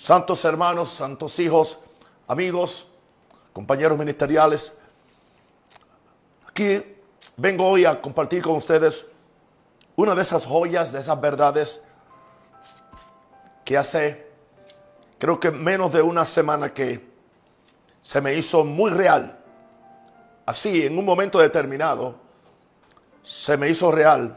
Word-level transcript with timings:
santos 0.00 0.42
hermanos, 0.46 0.88
santos 0.90 1.38
hijos, 1.38 1.78
amigos, 2.26 2.86
compañeros 3.52 3.98
ministeriales. 3.98 4.78
Aquí 6.48 6.82
vengo 7.36 7.68
hoy 7.68 7.84
a 7.84 8.00
compartir 8.00 8.42
con 8.42 8.56
ustedes 8.56 9.04
una 9.96 10.14
de 10.14 10.22
esas 10.22 10.46
joyas, 10.46 10.90
de 10.92 11.00
esas 11.00 11.20
verdades 11.20 11.82
que 13.62 13.76
hace, 13.76 14.26
creo 15.18 15.38
que 15.38 15.50
menos 15.50 15.92
de 15.92 16.00
una 16.00 16.24
semana 16.24 16.72
que 16.72 17.06
se 18.00 18.22
me 18.22 18.34
hizo 18.34 18.64
muy 18.64 18.90
real. 18.90 19.38
Así, 20.46 20.86
en 20.86 20.96
un 20.96 21.04
momento 21.04 21.38
determinado, 21.38 22.14
se 23.22 23.54
me 23.58 23.68
hizo 23.68 23.92
real 23.92 24.34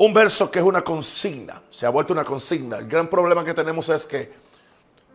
un 0.00 0.14
verso 0.14 0.50
que 0.50 0.60
es 0.60 0.64
una 0.64 0.82
consigna, 0.82 1.62
se 1.68 1.84
ha 1.84 1.90
vuelto 1.90 2.14
una 2.14 2.24
consigna. 2.24 2.78
El 2.78 2.88
gran 2.88 3.08
problema 3.08 3.44
que 3.44 3.52
tenemos 3.52 3.86
es 3.90 4.06
que 4.06 4.32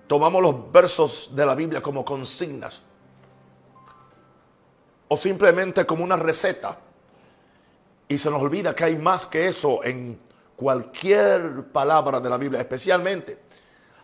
tomamos 0.06 0.44
los 0.44 0.72
versos 0.72 1.32
de 1.36 1.44
la 1.44 1.56
Biblia 1.56 1.82
como 1.82 2.06
consignas 2.06 2.82
o 5.08 5.18
simplemente 5.18 5.88
como 5.88 6.04
una 6.04 6.18
receta 6.18 6.78
y 8.08 8.16
se 8.20 8.30
nos 8.30 8.40
olvida 8.40 8.76
que 8.76 8.84
hay 8.84 8.96
más 8.96 9.26
que 9.26 9.48
eso 9.48 9.84
en 9.84 10.20
cualquier 10.56 11.64
palabra 11.72 12.20
de 12.20 12.30
la 12.30 12.38
Biblia, 12.38 12.60
especialmente 12.60 13.40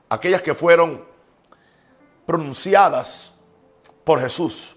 aquellas 0.09 0.41
que 0.41 0.55
fueron 0.55 1.05
pronunciadas 2.25 3.31
por 4.03 4.19
Jesús, 4.19 4.75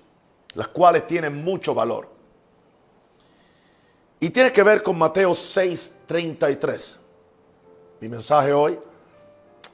las 0.52 0.68
cuales 0.68 1.06
tienen 1.06 1.42
mucho 1.42 1.74
valor. 1.74 2.13
Y 4.24 4.30
tiene 4.30 4.50
que 4.50 4.62
ver 4.62 4.82
con 4.82 4.96
Mateo 4.96 5.34
6, 5.34 5.92
33. 6.06 6.96
Mi 8.00 8.08
mensaje 8.08 8.54
hoy 8.54 8.80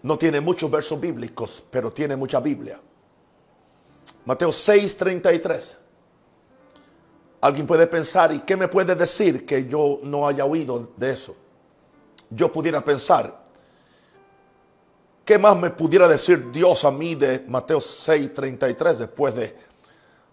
no 0.03 0.19
tiene 0.19 0.41
muchos 0.41 0.69
versos 0.69 1.01
bíblicos, 1.01 1.63
pero 1.71 1.93
tiene 1.93 2.17
mucha 2.17 2.41
Biblia. 2.41 2.81
Mateo 4.25 4.51
6, 4.51 4.97
33. 4.97 5.77
Alguien 7.43 7.65
puede 7.65 7.87
pensar, 7.87 8.33
¿y 8.33 8.41
qué 8.41 8.57
me 8.57 8.67
puede 8.67 8.97
decir 8.97 9.47
que 9.47 9.67
yo 9.67 10.01
no 10.03 10.27
haya 10.27 10.45
oído 10.45 10.95
de 10.97 11.13
eso? 11.13 11.37
Yo 12.29 12.51
pudiera 12.51 12.85
pensar, 12.85 13.45
¿qué 15.25 15.39
más 15.39 15.57
me 15.57 15.71
pudiera 15.71 16.09
decir 16.09 16.51
Dios 16.51 16.85
a 16.85 16.91
mí 16.91 17.15
de 17.15 17.45
Mateo 17.47 17.81
6, 17.81 18.35
33 18.35 18.99
después 18.99 19.33
de 19.33 19.57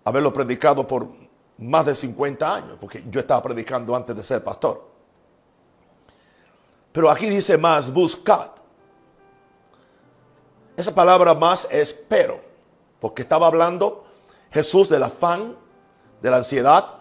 haberlo 0.05 0.33
predicado 0.33 0.87
por 0.87 1.07
más 1.57 1.85
de 1.85 1.95
50 1.95 2.55
años? 2.55 2.77
Porque 2.79 3.03
yo 3.09 3.19
estaba 3.19 3.41
predicando 3.41 3.95
antes 3.95 4.15
de 4.15 4.23
ser 4.23 4.43
pastor. 4.43 4.87
Pero 6.91 7.09
aquí 7.09 7.29
dice 7.29 7.57
más, 7.57 7.91
buscad. 7.91 8.51
Esa 10.75 10.93
palabra 10.93 11.33
más 11.33 11.67
es 11.71 11.93
pero, 11.93 12.39
porque 12.99 13.23
estaba 13.23 13.47
hablando 13.47 14.05
Jesús 14.51 14.89
del 14.89 15.03
afán, 15.03 15.55
de 16.21 16.31
la 16.31 16.37
ansiedad, 16.37 16.95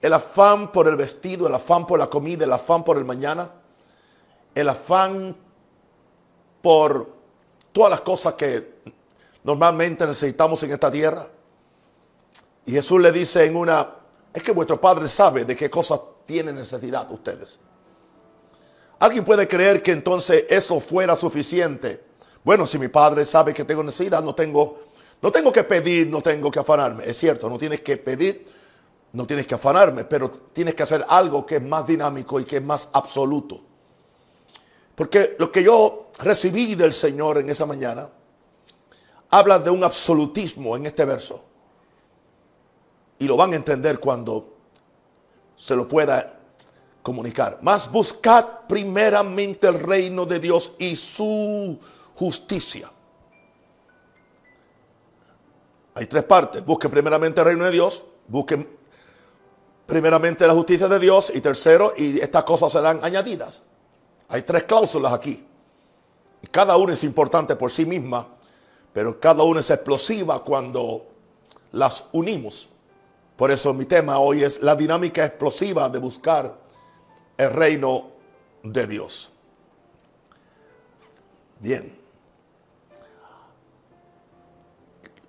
el 0.00 0.12
afán 0.12 0.70
por 0.70 0.86
el 0.88 0.96
vestido, 0.96 1.46
el 1.46 1.54
afán 1.54 1.86
por 1.86 1.98
la 1.98 2.08
comida, 2.08 2.44
el 2.44 2.52
afán 2.52 2.84
por 2.84 2.98
el 2.98 3.04
mañana, 3.04 3.50
el 4.54 4.68
afán 4.68 5.36
por 6.60 7.10
todas 7.72 7.90
las 7.90 8.00
cosas 8.00 8.34
que 8.34 8.80
normalmente 9.42 10.06
necesitamos 10.06 10.62
en 10.62 10.72
esta 10.72 10.90
tierra. 10.90 11.26
Y 12.66 12.72
Jesús 12.72 13.00
le 13.00 13.12
dice 13.12 13.44
en 13.44 13.56
una, 13.56 13.94
es 14.32 14.42
que 14.42 14.52
vuestro 14.52 14.80
Padre 14.80 15.08
sabe 15.08 15.44
de 15.44 15.54
qué 15.54 15.68
cosas 15.68 16.00
tienen 16.26 16.56
necesidad 16.56 17.10
ustedes. 17.10 17.58
Alguien 18.98 19.24
puede 19.24 19.46
creer 19.46 19.82
que 19.82 19.92
entonces 19.92 20.44
eso 20.48 20.80
fuera 20.80 21.16
suficiente. 21.16 22.02
Bueno, 22.42 22.66
si 22.66 22.78
mi 22.78 22.88
padre 22.88 23.24
sabe 23.24 23.52
que 23.52 23.64
tengo 23.64 23.82
necesidad, 23.82 24.22
no 24.22 24.34
tengo, 24.34 24.80
no 25.20 25.32
tengo 25.32 25.52
que 25.52 25.64
pedir, 25.64 26.08
no 26.08 26.22
tengo 26.22 26.50
que 26.50 26.60
afanarme. 26.60 27.04
Es 27.04 27.18
cierto, 27.18 27.48
no 27.48 27.58
tienes 27.58 27.80
que 27.80 27.96
pedir, 27.96 28.46
no 29.12 29.26
tienes 29.26 29.46
que 29.46 29.54
afanarme, 29.54 30.04
pero 30.04 30.30
tienes 30.30 30.74
que 30.74 30.82
hacer 30.82 31.04
algo 31.08 31.44
que 31.44 31.56
es 31.56 31.62
más 31.62 31.86
dinámico 31.86 32.38
y 32.38 32.44
que 32.44 32.56
es 32.56 32.62
más 32.62 32.88
absoluto. 32.92 33.60
Porque 34.94 35.36
lo 35.38 35.50
que 35.50 35.64
yo 35.64 36.10
recibí 36.20 36.74
del 36.74 36.92
Señor 36.92 37.38
en 37.38 37.48
esa 37.48 37.66
mañana 37.66 38.08
habla 39.30 39.58
de 39.58 39.70
un 39.70 39.82
absolutismo 39.82 40.76
en 40.76 40.86
este 40.86 41.04
verso. 41.04 41.42
Y 43.24 43.26
lo 43.26 43.38
van 43.38 43.54
a 43.54 43.56
entender 43.56 43.98
cuando 44.00 44.58
se 45.56 45.74
lo 45.74 45.88
pueda 45.88 46.38
comunicar. 47.02 47.58
Más 47.62 47.90
buscad 47.90 48.66
primeramente 48.68 49.66
el 49.66 49.80
reino 49.80 50.26
de 50.26 50.38
Dios 50.38 50.72
y 50.78 50.94
su 50.94 51.80
justicia. 52.16 52.92
Hay 55.94 56.04
tres 56.04 56.24
partes. 56.24 56.62
Busquen 56.66 56.90
primeramente 56.90 57.40
el 57.40 57.46
reino 57.46 57.64
de 57.64 57.70
Dios. 57.70 58.04
Busquen 58.28 58.68
primeramente 59.86 60.46
la 60.46 60.52
justicia 60.52 60.86
de 60.86 60.98
Dios. 60.98 61.32
Y 61.34 61.40
tercero, 61.40 61.94
y 61.96 62.20
estas 62.20 62.44
cosas 62.44 62.72
serán 62.72 63.00
añadidas. 63.02 63.62
Hay 64.28 64.42
tres 64.42 64.64
cláusulas 64.64 65.14
aquí. 65.14 65.46
Y 66.42 66.46
cada 66.48 66.76
una 66.76 66.92
es 66.92 67.02
importante 67.04 67.56
por 67.56 67.72
sí 67.72 67.86
misma. 67.86 68.28
Pero 68.92 69.18
cada 69.18 69.44
una 69.44 69.60
es 69.60 69.70
explosiva 69.70 70.44
cuando 70.44 71.06
las 71.72 72.04
unimos. 72.12 72.68
Por 73.36 73.50
eso 73.50 73.74
mi 73.74 73.84
tema 73.84 74.18
hoy 74.18 74.44
es 74.44 74.62
la 74.62 74.76
dinámica 74.76 75.24
explosiva 75.24 75.88
de 75.88 75.98
buscar 75.98 76.56
el 77.36 77.50
reino 77.50 78.10
de 78.62 78.86
Dios. 78.86 79.32
Bien. 81.58 81.98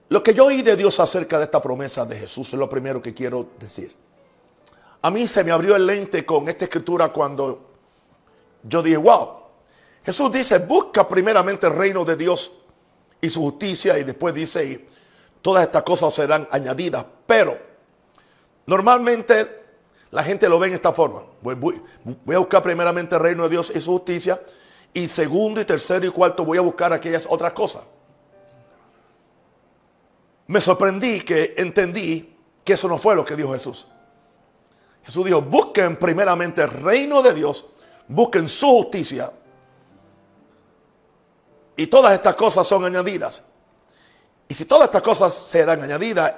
Lo 0.09 0.21
que 0.21 0.33
yo 0.33 0.45
oí 0.45 0.61
de 0.61 0.75
Dios 0.75 0.99
acerca 0.99 1.39
de 1.39 1.45
esta 1.45 1.61
promesa 1.61 2.05
de 2.05 2.15
Jesús 2.15 2.53
es 2.53 2.59
lo 2.59 2.69
primero 2.69 3.01
que 3.01 3.13
quiero 3.13 3.49
decir. 3.59 3.95
A 5.01 5.09
mí 5.09 5.25
se 5.25 5.43
me 5.43 5.51
abrió 5.51 5.75
el 5.75 5.85
lente 5.85 6.25
con 6.25 6.47
esta 6.47 6.65
escritura 6.65 7.09
cuando 7.09 7.71
yo 8.63 8.83
dije, 8.83 8.97
wow, 8.97 9.29
Jesús 10.03 10.31
dice, 10.31 10.59
busca 10.59 11.07
primeramente 11.07 11.65
el 11.65 11.73
reino 11.73 12.05
de 12.05 12.15
Dios 12.15 12.51
y 13.19 13.29
su 13.29 13.41
justicia 13.41 13.97
y 13.97 14.03
después 14.03 14.33
dice, 14.33 14.63
y 14.63 14.87
todas 15.41 15.63
estas 15.63 15.81
cosas 15.83 16.13
serán 16.13 16.47
añadidas. 16.51 17.03
Pero 17.25 17.74
normalmente 18.65 19.65
la 20.11 20.23
gente 20.23 20.47
lo 20.47 20.59
ve 20.59 20.67
en 20.67 20.73
esta 20.75 20.93
forma. 20.93 21.23
Voy, 21.41 21.81
a 22.33 22.37
buscar 22.37 22.63
primeramente 22.63 23.15
el 23.15 23.21
reino 23.21 23.43
de 23.43 23.49
Dios 23.49 23.71
y 23.75 23.81
su 23.81 23.91
justicia. 23.91 24.41
Y 24.93 25.09
segundo 25.09 25.59
y 25.59 25.65
tercero 25.65 26.05
y 26.05 26.09
cuarto 26.09 26.45
voy 26.45 26.57
a 26.57 26.61
buscar 26.61 26.93
aquellas 26.93 27.25
otras 27.27 27.51
cosas. 27.51 27.83
Me 30.47 30.61
sorprendí 30.61 31.21
que 31.21 31.55
entendí 31.57 32.33
que 32.63 32.73
eso 32.73 32.87
no 32.87 32.97
fue 32.97 33.15
lo 33.15 33.25
que 33.25 33.35
dijo 33.35 33.51
Jesús. 33.53 33.87
Jesús 35.03 35.25
dijo, 35.25 35.41
busquen 35.41 35.97
primeramente 35.97 36.63
el 36.63 36.69
reino 36.69 37.21
de 37.21 37.33
Dios, 37.33 37.65
busquen 38.07 38.47
su 38.47 38.67
justicia. 38.67 39.31
Y 41.75 41.87
todas 41.87 42.13
estas 42.13 42.35
cosas 42.35 42.65
son 42.65 42.85
añadidas. 42.85 43.43
Y 44.47 44.53
si 44.53 44.65
todas 44.65 44.85
estas 44.85 45.01
cosas 45.01 45.33
serán 45.33 45.81
añadidas, 45.81 46.33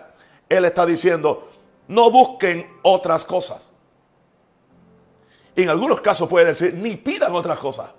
Él 0.50 0.66
está 0.66 0.86
diciendo, 0.86 1.50
no 1.88 2.12
busquen 2.12 2.80
otras 2.84 3.26
cosas. 3.26 3.70
En 5.56 5.70
algunos 5.70 6.02
casos 6.02 6.30
puede 6.30 6.48
decir, 6.48 6.74
ni 6.74 6.98
pidan 6.98 7.34
otras 7.34 7.58
cosas. 7.58 7.90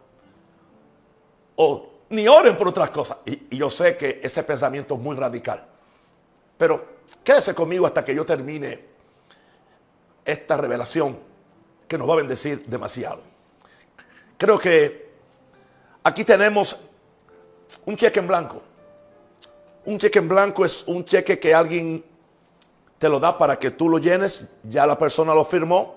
O 1.57 1.89
ni 2.11 2.29
oren 2.29 2.57
por 2.57 2.69
otras 2.69 2.91
cosas. 2.91 3.19
Y, 3.27 3.57
yo 3.57 3.71
sé 3.71 3.97
que 3.97 4.21
ese 4.23 4.43
pensamiento 4.45 4.95
es 4.95 5.01
muy 5.01 5.17
radical. 5.17 5.67
Pero 6.57 6.99
quédese 7.25 7.55
conmigo 7.55 7.87
hasta 7.87 8.05
que 8.05 8.15
yo 8.15 8.25
termine 8.25 8.85
esta 10.25 10.57
revelación 10.57 11.19
que 11.87 11.99
nos 11.99 12.09
va 12.09 12.15
a 12.15 12.19
bendecir 12.19 12.65
demasiado. 12.67 13.23
Creo 14.37 14.59
que 14.59 15.09
aquí 16.05 16.25
tenemos 16.25 16.79
un 17.87 17.97
cheque 17.97 18.21
en 18.21 18.29
blanco. 18.29 18.63
Un 19.87 19.99
cheque 19.99 20.19
en 20.19 20.29
blanco 20.29 20.65
es 20.65 20.87
un 20.87 21.05
cheque 21.05 21.39
que 21.39 21.55
alguien 21.55 22.05
te 22.99 23.09
lo 23.09 23.21
da 23.21 23.39
para 23.39 23.59
que 23.59 23.71
tú 23.71 23.89
lo 23.89 23.99
llenes, 23.99 24.49
ya 24.65 24.87
la 24.87 24.99
persona 24.99 25.35
lo 25.35 25.45
firmó, 25.45 25.95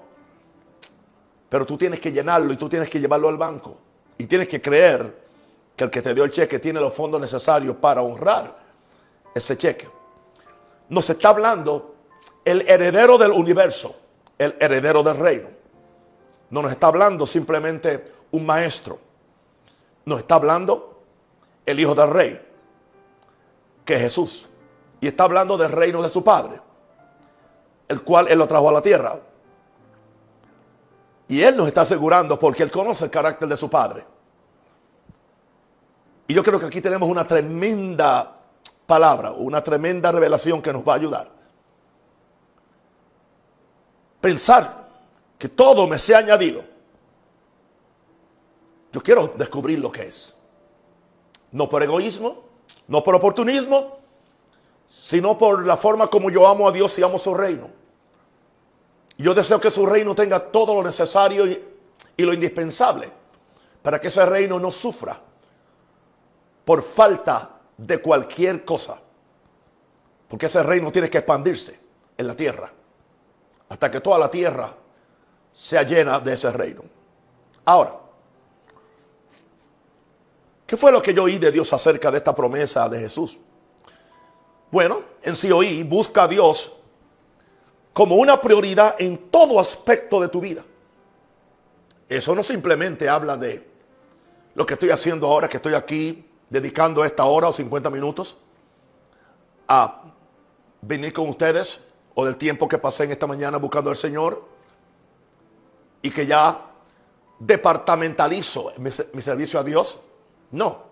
pero 1.50 1.66
tú 1.66 1.78
tienes 1.78 2.00
que 2.00 2.12
llenarlo 2.12 2.54
y 2.54 2.58
tú 2.58 2.70
tienes 2.70 2.90
que 2.90 3.00
llevarlo 3.00 3.28
al 3.28 3.38
banco. 3.38 3.76
Y 4.18 4.26
tienes 4.26 4.48
que 4.48 4.62
creer 4.62 5.22
que 5.76 5.84
el 5.84 5.90
que 5.90 6.02
te 6.02 6.14
dio 6.14 6.24
el 6.24 6.32
cheque 6.32 6.60
tiene 6.60 6.80
los 6.80 6.94
fondos 6.94 7.20
necesarios 7.20 7.76
para 7.78 8.04
honrar 8.04 8.56
ese 9.34 9.58
cheque. 9.58 9.90
Nos 10.90 11.10
está 11.10 11.30
hablando 11.30 11.96
el 12.46 12.62
heredero 12.70 13.18
del 13.18 13.32
universo, 13.32 13.96
el 14.38 14.56
heredero 14.60 15.02
del 15.02 15.18
reino. 15.18 15.50
No 16.52 16.62
nos 16.62 16.72
está 16.72 16.88
hablando 16.88 17.26
simplemente 17.26 18.12
un 18.32 18.46
maestro. 18.46 19.00
Nos 20.06 20.20
está 20.20 20.36
hablando 20.36 21.02
el 21.66 21.80
hijo 21.80 21.96
del 21.96 22.12
rey, 22.12 22.42
que 23.84 23.96
es 23.96 24.02
Jesús. 24.02 24.50
Y 25.00 25.08
está 25.08 25.24
hablando 25.24 25.58
del 25.58 25.72
reino 25.72 26.02
de 26.02 26.10
su 26.10 26.24
padre 26.24 26.62
el 27.92 28.04
cual 28.04 28.28
Él 28.30 28.40
lo 28.40 28.48
trajo 28.48 28.70
a 28.70 28.72
la 28.72 28.82
tierra. 28.82 29.20
Y 31.28 31.42
Él 31.42 31.58
nos 31.58 31.68
está 31.68 31.82
asegurando 31.82 32.40
porque 32.40 32.64
Él 32.64 32.72
conoce 32.72 33.06
el 33.06 33.12
carácter 33.12 33.48
de 33.48 33.58
su 33.58 33.70
Padre. 33.70 34.06
Y 36.28 36.34
yo 36.34 36.42
creo 36.42 36.58
que 36.60 36.66
aquí 36.66 36.80
tenemos 36.80 37.10
una 37.10 37.28
tremenda 37.28 38.38
palabra, 38.88 39.32
una 39.34 39.62
tremenda 39.62 40.12
revelación 40.12 40.62
que 40.62 40.72
nos 40.72 40.88
va 40.88 40.94
a 40.94 40.96
ayudar. 40.96 41.30
Pensar 44.22 44.88
que 45.38 45.50
todo 45.50 45.88
me 45.88 46.00
sea 46.00 46.20
añadido. 46.20 46.64
Yo 48.94 49.02
quiero 49.02 49.28
descubrir 49.38 49.80
lo 49.80 49.92
que 49.92 50.04
es. 50.04 50.34
No 51.52 51.68
por 51.68 51.84
egoísmo, 51.84 52.46
no 52.88 53.04
por 53.04 53.16
oportunismo, 53.16 53.98
sino 54.88 55.38
por 55.38 55.66
la 55.66 55.76
forma 55.76 56.08
como 56.08 56.30
yo 56.30 56.48
amo 56.48 56.68
a 56.70 56.72
Dios 56.72 56.98
y 56.98 57.04
amo 57.04 57.20
su 57.20 57.34
reino. 57.34 57.81
Yo 59.22 59.34
deseo 59.34 59.60
que 59.60 59.72
su 59.72 59.86
reino 59.86 60.16
tenga 60.16 60.40
todo 60.40 60.76
lo 60.76 60.84
necesario 60.84 61.46
y, 61.46 61.64
y 62.18 62.24
lo 62.24 62.34
indispensable 62.34 63.12
para 63.82 64.00
que 64.00 64.08
ese 64.08 64.26
reino 64.26 64.60
no 64.60 64.72
sufra 64.72 65.20
por 66.66 66.84
falta 66.84 67.60
de 67.78 68.02
cualquier 68.02 68.64
cosa. 68.64 69.00
Porque 70.28 70.46
ese 70.46 70.64
reino 70.64 70.92
tiene 70.92 71.10
que 71.10 71.18
expandirse 71.18 71.80
en 72.18 72.28
la 72.28 72.36
tierra 72.36 72.72
hasta 73.68 73.90
que 73.90 74.02
toda 74.02 74.18
la 74.18 74.30
tierra 74.30 74.74
sea 75.54 75.84
llena 75.84 76.20
de 76.20 76.34
ese 76.34 76.52
reino. 76.52 76.84
Ahora, 77.66 78.00
¿qué 80.66 80.78
fue 80.78 80.92
lo 80.92 81.02
que 81.02 81.14
yo 81.14 81.24
oí 81.24 81.38
de 81.38 81.52
Dios 81.52 81.72
acerca 81.74 82.12
de 82.12 82.18
esta 82.18 82.34
promesa 82.34 82.88
de 82.88 83.00
Jesús? 83.00 83.40
Bueno, 84.72 85.02
en 85.22 85.36
sí 85.36 85.52
oí, 85.52 85.84
busca 85.84 86.24
a 86.24 86.28
Dios 86.28 86.72
como 87.94 88.16
una 88.16 88.40
prioridad 88.40 88.96
en 89.00 89.18
todo 89.30 89.60
aspecto 89.60 90.22
de 90.22 90.30
tu 90.30 90.40
vida. 90.40 90.64
Eso 92.08 92.36
no 92.36 92.44
simplemente 92.44 93.10
habla 93.10 93.38
de 93.38 93.70
lo 94.56 94.66
que 94.66 94.74
estoy 94.74 94.90
haciendo 94.90 95.28
ahora, 95.28 95.48
que 95.48 95.58
estoy 95.58 95.74
aquí 95.74 96.26
dedicando 96.50 97.04
esta 97.06 97.24
hora 97.26 97.48
o 97.48 97.54
50 97.54 97.90
minutos 97.90 98.38
a 99.68 100.02
venir 100.82 101.14
con 101.14 101.30
ustedes 101.30 101.80
o 102.14 102.26
del 102.26 102.36
tiempo 102.36 102.68
que 102.68 102.78
pasé 102.78 103.06
en 103.06 103.12
esta 103.12 103.28
mañana 103.28 103.58
buscando 103.58 103.90
al 103.90 103.96
Señor 103.96 104.46
y 106.02 106.10
que 106.12 106.26
ya 106.26 106.66
departamentalizo 107.40 108.74
mi, 108.78 108.90
mi 109.14 109.22
servicio 109.22 109.60
a 109.60 109.64
Dios. 109.64 110.00
No. 110.52 110.92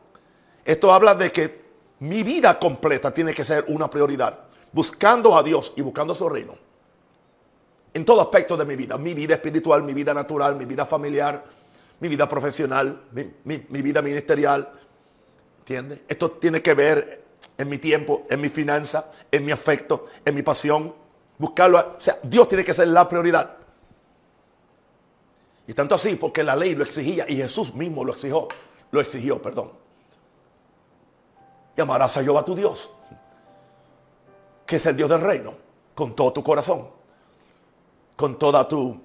Esto 0.64 0.94
habla 0.94 1.16
de 1.16 1.32
que 1.32 1.66
mi 2.00 2.24
vida 2.24 2.58
completa 2.58 3.12
tiene 3.14 3.34
que 3.34 3.44
ser 3.44 3.66
una 3.68 3.90
prioridad, 3.90 4.40
buscando 4.72 5.38
a 5.38 5.44
Dios 5.44 5.74
y 5.76 5.82
buscando 5.82 6.16
su 6.16 6.30
reino. 6.30 6.69
En 7.94 8.06
todo 8.06 8.22
aspecto 8.22 8.56
de 8.56 8.66
mi 8.66 8.76
vida, 8.76 8.98
mi 8.98 9.14
vida 9.14 9.36
espiritual, 9.36 9.84
mi 9.84 9.94
vida 9.94 10.14
natural, 10.14 10.56
mi 10.56 10.66
vida 10.66 10.86
familiar, 10.86 11.44
mi 12.00 12.08
vida 12.08 12.30
profesional, 12.30 13.04
mi, 13.44 13.82
vida 13.82 14.02
ministerial. 14.02 14.72
¿Entiendes? 15.60 16.02
Esto 16.08 16.32
tiene 16.32 16.62
que 16.62 16.74
ver 16.74 17.24
en 17.58 17.68
mi 17.70 17.78
tiempo, 17.78 18.24
en 18.30 18.42
mi 18.42 18.50
finanza, 18.50 19.12
en 19.32 19.46
mi 19.46 19.52
afecto, 19.52 20.08
en 20.24 20.36
mi 20.36 20.42
pasión. 20.42 20.94
Buscarlo. 21.38 21.96
O 21.98 22.02
sea, 22.02 22.20
Dios 22.24 22.48
tiene 22.48 22.64
que 22.64 22.74
ser 22.74 22.88
la 22.90 23.08
prioridad. 23.08 23.58
Y 25.68 25.74
tanto 25.74 25.96
así 25.96 26.16
porque 26.16 26.44
la 26.44 26.56
ley 26.56 26.76
lo 26.76 26.84
exigía 26.84 27.26
y 27.30 27.38
Jesús 27.38 27.74
mismo 27.74 28.04
lo 28.04 28.14
exigió. 28.14 28.48
Lo 28.92 29.02
exigió, 29.02 29.42
perdón. 29.42 29.72
Y 31.76 31.82
amarás 31.82 32.18
a 32.18 32.24
Jehová 32.24 32.44
tu 32.44 32.56
Dios, 32.56 32.90
que 34.66 34.76
es 34.78 34.86
el 34.86 34.98
Dios 34.98 35.10
del 35.10 35.22
reino, 35.22 35.54
con 35.96 36.16
todo 36.16 36.34
tu 36.34 36.44
corazón, 36.44 36.90
con 38.20 38.38
toda 38.38 38.68
tu 38.68 39.00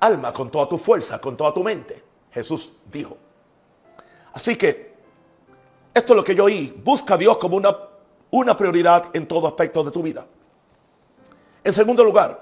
alma, 0.00 0.34
con 0.34 0.50
toda 0.50 0.68
tu 0.68 0.76
fuerza, 0.76 1.18
con 1.18 1.34
toda 1.34 1.54
tu 1.54 1.64
mente. 1.64 2.04
Jesús 2.30 2.72
dijo. 2.92 3.16
Así 4.34 4.54
que 4.54 4.92
esto 5.94 6.12
es 6.12 6.16
lo 6.18 6.22
que 6.22 6.34
yo 6.34 6.44
oí. 6.44 6.78
Busca 6.84 7.14
a 7.14 7.16
Dios 7.16 7.38
como 7.38 7.56
una, 7.56 7.74
una 8.32 8.54
prioridad 8.54 9.06
en 9.14 9.26
todo 9.26 9.46
aspecto 9.46 9.82
de 9.82 9.90
tu 9.90 10.02
vida. 10.02 10.26
En 11.64 11.72
segundo 11.72 12.04
lugar, 12.04 12.38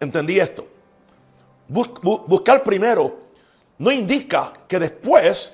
entendí 0.00 0.40
esto. 0.40 0.66
buscar 1.68 2.64
primero 2.64 3.18
no 3.78 3.92
indica 3.92 4.52
que 4.66 4.80
después 4.80 5.52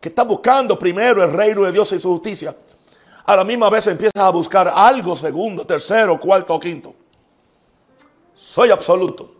que 0.00 0.08
estás 0.08 0.26
buscando 0.26 0.78
primero 0.78 1.22
el 1.22 1.34
reino 1.34 1.64
de 1.64 1.72
Dios 1.72 1.92
y 1.92 2.00
su 2.00 2.12
justicia, 2.12 2.56
a 3.26 3.36
la 3.36 3.44
misma 3.44 3.68
vez 3.68 3.88
empiezas 3.88 4.22
a 4.22 4.30
buscar 4.30 4.72
algo 4.74 5.14
segundo, 5.14 5.66
tercero, 5.66 6.18
cuarto 6.18 6.54
o 6.54 6.60
quinto. 6.60 6.95
Soy 8.36 8.70
absoluto. 8.70 9.32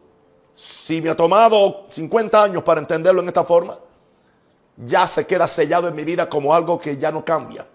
Si 0.54 1.02
me 1.02 1.10
ha 1.10 1.16
tomado 1.16 1.86
50 1.90 2.42
años 2.42 2.62
para 2.62 2.80
entenderlo 2.80 3.20
en 3.20 3.28
esta 3.28 3.44
forma, 3.44 3.78
ya 4.76 5.06
se 5.06 5.26
queda 5.26 5.46
sellado 5.46 5.88
en 5.88 5.94
mi 5.94 6.04
vida 6.04 6.28
como 6.28 6.54
algo 6.54 6.78
que 6.78 6.96
ya 6.96 7.12
no 7.12 7.24
cambia. 7.24 7.66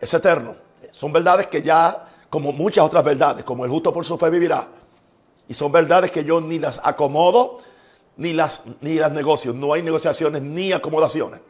Es 0.00 0.12
eterno. 0.12 0.56
Son 0.90 1.12
verdades 1.12 1.46
que 1.46 1.62
ya, 1.62 2.08
como 2.30 2.52
muchas 2.52 2.84
otras 2.84 3.04
verdades, 3.04 3.44
como 3.44 3.64
el 3.64 3.70
justo 3.70 3.92
por 3.92 4.04
su 4.04 4.16
fe 4.18 4.30
vivirá. 4.30 4.66
Y 5.48 5.54
son 5.54 5.70
verdades 5.70 6.10
que 6.10 6.24
yo 6.24 6.40
ni 6.40 6.58
las 6.58 6.80
acomodo, 6.82 7.58
ni 8.16 8.32
las, 8.32 8.62
ni 8.80 8.94
las 8.94 9.12
negocio. 9.12 9.52
No 9.52 9.74
hay 9.74 9.82
negociaciones 9.82 10.42
ni 10.42 10.72
acomodaciones. 10.72 11.40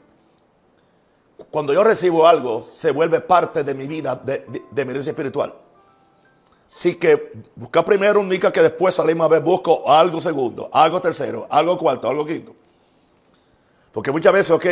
Cuando 1.50 1.72
yo 1.72 1.84
recibo 1.84 2.26
algo, 2.26 2.62
se 2.62 2.90
vuelve 2.90 3.20
parte 3.20 3.62
de 3.62 3.74
mi 3.74 3.86
vida, 3.86 4.16
de, 4.16 4.44
de, 4.70 4.84
mi 4.84 4.90
herencia 4.90 5.10
espiritual. 5.10 5.54
Así 6.68 6.96
que 6.96 7.32
busca 7.54 7.84
primero 7.84 8.20
indica 8.20 8.52
que 8.52 8.60
después 8.60 8.94
salimos 8.94 9.26
a 9.26 9.28
ver, 9.28 9.42
busco 9.42 9.90
algo 9.90 10.20
segundo, 10.20 10.68
algo 10.72 11.00
tercero, 11.00 11.46
algo 11.48 11.78
cuarto, 11.78 12.08
algo 12.08 12.26
quinto. 12.26 12.54
Porque 13.92 14.10
muchas 14.10 14.32
veces, 14.32 14.50
ok, 14.50 14.66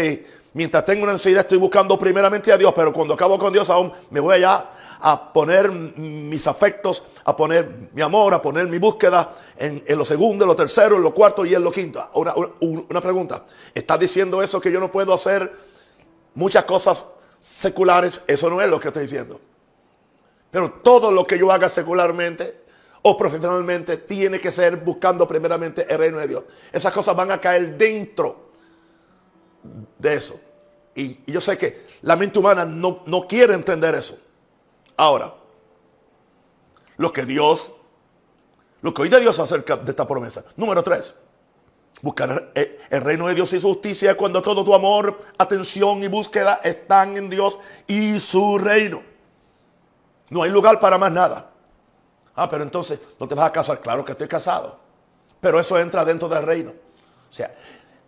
mientras 0.55 0.85
tengo 0.85 1.05
una 1.05 1.13
necesidad 1.13 1.43
estoy 1.43 1.59
buscando 1.59 1.99
primeramente 1.99 2.53
a 2.53 2.59
Dios, 2.59 2.73
pero 2.75 2.93
cuando 2.93 3.15
acabo 3.15 3.39
con 3.39 3.53
Dios 3.53 3.71
aún 3.71 3.93
me 4.11 4.21
voy 4.21 4.35
allá 4.35 4.71
a 5.01 5.33
poner 5.33 5.71
mis 5.71 6.47
afectos, 6.47 7.05
a 7.25 7.37
poner 7.37 7.91
mi 7.93 8.03
amor, 8.03 8.35
a 8.35 8.43
poner 8.43 8.67
mi 8.67 8.79
búsqueda 8.79 9.35
en, 9.57 9.83
lo 9.97 10.05
segundo, 10.05 10.45
en 10.45 10.49
lo 10.49 10.57
tercero, 10.57 10.97
en 10.97 11.03
lo 11.03 11.15
cuarto 11.15 11.47
y 11.47 11.55
en 11.55 11.63
lo 11.63 11.71
quinto. 11.71 12.07
Una, 12.15 12.35
una 12.61 13.01
pregunta, 13.01 13.45
¿está 13.75 13.97
diciendo 13.97 14.43
eso 14.43 14.61
que 14.61 14.73
yo 14.73 14.81
no 14.81 14.91
puedo 14.91 15.15
hacer 15.15 15.51
muchas 16.35 16.65
cosas 16.65 17.07
seculares? 17.39 18.21
Eso 18.27 18.51
no 18.51 18.61
es 18.61 18.69
lo 18.69 18.81
que 18.81 18.89
estoy 18.89 19.05
diciendo. 19.05 19.41
Pero 20.55 20.71
todo 20.71 21.11
lo 21.11 21.27
que 21.27 21.37
yo 21.37 21.51
haga 21.51 21.69
secularmente 21.69 22.63
o 23.03 23.19
profesionalmente 23.19 23.97
tiene 23.97 24.39
que 24.39 24.53
ser 24.53 24.77
buscando 24.77 25.27
primeramente 25.27 25.85
el 25.93 25.99
reino 25.99 26.21
de 26.21 26.29
Dios. 26.29 26.45
Esas 26.71 26.93
cosas 26.93 27.17
van 27.17 27.33
a 27.33 27.41
caer 27.41 27.77
dentro 27.77 28.53
de 29.99 30.15
eso. 30.15 30.41
Y, 30.95 31.19
yo 31.27 31.41
sé 31.41 31.59
que 31.59 31.87
la 32.03 32.15
mente 32.15 32.39
humana 32.39 32.65
no, 32.65 33.03
no 33.07 33.27
quiere 33.27 33.53
entender 33.53 33.97
eso. 33.97 34.17
Ahora, 34.97 35.35
lo 36.99 37.13
que 37.13 37.25
Dios, 37.25 37.73
lo 38.81 38.95
que 38.95 39.03
oí 39.03 39.09
de 39.09 39.19
Dios 39.19 39.37
acerca 39.41 39.77
de 39.77 39.91
esta 39.91 40.07
promesa. 40.07 40.45
Número 40.55 40.85
tres, 40.85 41.15
buscar 42.01 42.53
el 42.55 43.01
reino 43.01 43.27
de 43.27 43.35
Dios 43.35 43.53
y 43.55 43.61
su 43.61 43.67
justicia 43.67 44.17
cuando 44.17 44.41
todo 44.41 44.65
tu 44.65 44.73
amor, 44.73 45.19
atención 45.37 46.05
y 46.05 46.07
búsqueda 46.07 46.61
están 46.63 47.17
en 47.17 47.29
Dios 47.29 47.59
y 47.89 48.21
su 48.21 48.57
reino. 48.57 49.14
No 50.35 50.43
hay 50.43 50.51
lugar 50.51 50.81
para 50.81 50.99
más 50.99 51.13
nada. 51.13 51.49
Ah, 52.35 52.51
pero 52.51 52.65
entonces 52.65 52.99
no 53.21 53.29
te 53.29 53.37
vas 53.37 53.47
a 53.47 53.53
casar. 53.53 53.81
Claro 53.81 54.05
que 54.05 54.11
estoy 54.11 54.27
casado. 54.27 54.77
Pero 55.41 55.61
eso 55.61 55.79
entra 55.79 56.05
dentro 56.05 56.29
del 56.29 56.43
reino. 56.43 56.73
O 56.73 57.33
sea, 57.33 57.55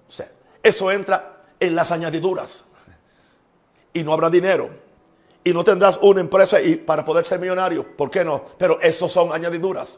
o 0.09 0.11
sea 0.11 0.28
eso 0.61 0.90
entra 0.90 1.45
en 1.61 1.76
las 1.76 1.92
añadiduras. 1.92 2.64
Y 3.92 4.02
no 4.02 4.12
habrá 4.12 4.28
dinero. 4.28 4.71
Y 5.45 5.52
no 5.52 5.62
tendrás 5.62 6.00
una 6.02 6.21
empresa 6.21 6.61
y 6.61 6.75
para 6.75 7.04
poder 7.04 7.25
ser 7.25 7.38
millonario. 7.38 7.97
¿Por 7.97 8.11
qué 8.11 8.25
no? 8.25 8.42
Pero 8.59 8.80
eso 8.80 9.09
son 9.09 9.33
añadiduras. 9.33 9.97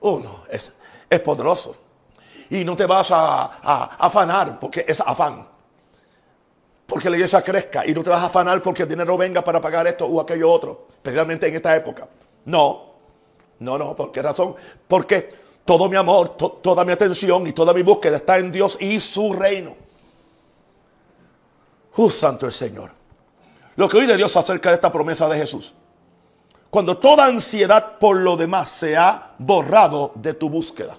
Uno, 0.00 0.42
es, 0.50 0.72
es 1.08 1.20
poderoso. 1.20 1.76
Y 2.48 2.64
no 2.64 2.74
te 2.74 2.84
vas 2.84 3.12
a, 3.12 3.44
a 3.62 3.84
afanar 3.96 4.58
porque 4.58 4.84
es 4.88 5.00
afán 5.00 5.49
porque 6.90 7.08
la 7.08 7.14
iglesia 7.14 7.40
crezca 7.40 7.86
y 7.86 7.94
no 7.94 8.02
te 8.02 8.10
vas 8.10 8.20
a 8.20 8.26
afanar 8.26 8.60
porque 8.60 8.82
el 8.82 8.88
dinero 8.88 9.16
venga 9.16 9.44
para 9.44 9.60
pagar 9.60 9.86
esto 9.86 10.06
o 10.06 10.20
aquello 10.20 10.50
otro, 10.50 10.88
especialmente 10.90 11.46
en 11.46 11.54
esta 11.54 11.76
época. 11.76 12.08
No, 12.46 12.94
no, 13.60 13.78
no, 13.78 13.94
¿por 13.94 14.10
qué 14.10 14.20
razón? 14.20 14.56
Porque 14.88 15.32
todo 15.64 15.88
mi 15.88 15.94
amor, 15.94 16.36
toda 16.36 16.84
mi 16.84 16.90
atención 16.90 17.46
y 17.46 17.52
toda 17.52 17.72
mi 17.72 17.82
búsqueda 17.82 18.16
está 18.16 18.38
en 18.38 18.50
Dios 18.50 18.76
y 18.80 18.98
su 18.98 19.32
reino. 19.32 19.76
¡Uh, 21.96 22.10
santo 22.10 22.46
el 22.46 22.52
Señor! 22.52 22.90
Lo 23.76 23.88
que 23.88 23.98
oí 23.98 24.06
de 24.06 24.16
Dios 24.16 24.36
acerca 24.36 24.70
de 24.70 24.74
esta 24.74 24.90
promesa 24.90 25.28
de 25.28 25.38
Jesús. 25.38 25.72
Cuando 26.70 26.98
toda 26.98 27.26
ansiedad 27.26 28.00
por 28.00 28.16
lo 28.16 28.36
demás 28.36 28.68
se 28.68 28.96
ha 28.96 29.36
borrado 29.38 30.10
de 30.16 30.34
tu 30.34 30.50
búsqueda. 30.50 30.98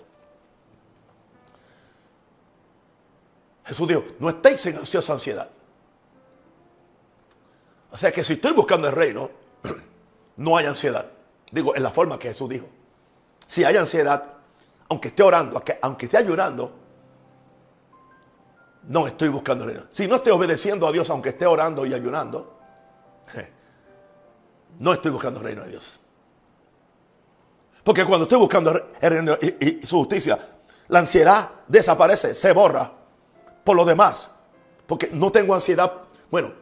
Jesús 3.66 3.88
dijo, 3.90 4.06
no 4.20 4.30
estéis 4.30 4.66
en 4.68 4.78
ansiosa 4.78 5.12
ansiedad. 5.12 5.50
Sea 8.02 8.12
que 8.12 8.24
si 8.24 8.34
estoy 8.34 8.54
buscando 8.54 8.90
el 8.90 8.96
reino, 8.96 9.30
no 10.38 10.58
hay 10.58 10.66
ansiedad. 10.66 11.06
Digo, 11.52 11.76
en 11.76 11.84
la 11.84 11.92
forma 11.92 12.18
que 12.18 12.30
Jesús 12.30 12.50
dijo. 12.50 12.68
Si 13.48 13.64
hay 13.64 13.78
ansiedad, 13.78 14.24
aunque 14.90 15.10
esté 15.10 15.22
orando, 15.22 15.62
aunque 15.84 16.06
esté 16.08 16.18
ayunando, 16.18 16.72
no 18.88 19.06
estoy 19.06 19.30
buscando 19.30 19.66
el 19.66 19.74
reino. 19.74 19.88
Si 19.92 20.08
no 20.08 20.16
estoy 20.16 20.32
obedeciendo 20.32 20.88
a 20.88 20.92
Dios, 20.92 21.12
aunque 21.12 21.30
esté 21.30 21.46
orando 21.46 21.86
y 21.86 21.94
ayunando, 21.94 22.58
no 24.80 24.94
estoy 24.94 25.12
buscando 25.12 25.42
el 25.42 25.46
reino 25.46 25.64
de 25.64 25.70
Dios. 25.70 26.00
Porque 27.84 28.04
cuando 28.04 28.24
estoy 28.24 28.40
buscando 28.40 28.72
el 29.00 29.12
reino 29.12 29.38
y, 29.60 29.86
su 29.86 29.98
justicia, 29.98 30.40
la 30.88 30.98
ansiedad 30.98 31.52
desaparece, 31.68 32.34
se 32.34 32.52
borra 32.52 32.92
por 33.64 33.76
lo 33.76 33.86
demás. 33.86 34.28
Porque 34.88 35.12
no 35.14 35.32
tengo 35.32 35.54
ansiedad. 35.54 35.94
Bueno, 36.32 36.61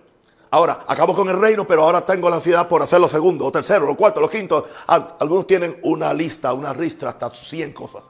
ahora 0.52 0.80
acabo 0.88 1.16
con 1.16 1.30
el 1.30 1.40
reino, 1.40 1.66
pero 1.68 1.84
ahora 1.84 2.02
tengo 2.02 2.30
la 2.30 2.38
ansiedad 2.38 2.68
por 2.68 2.82
hacer 2.82 3.00
lo 3.00 3.10
segundo, 3.10 3.46
o 3.46 3.52
tercero, 3.52 3.86
lo 3.86 3.96
cuarto, 3.96 4.22
lo 4.22 4.30
quinto. 4.30 4.68
Algunos 4.88 5.48
tienen 5.48 5.80
una 5.84 6.14
lista, 6.14 6.54
una 6.54 6.74
ristra, 6.74 7.10
hasta 7.10 7.30
100 7.30 7.74
cosas. 7.74 8.04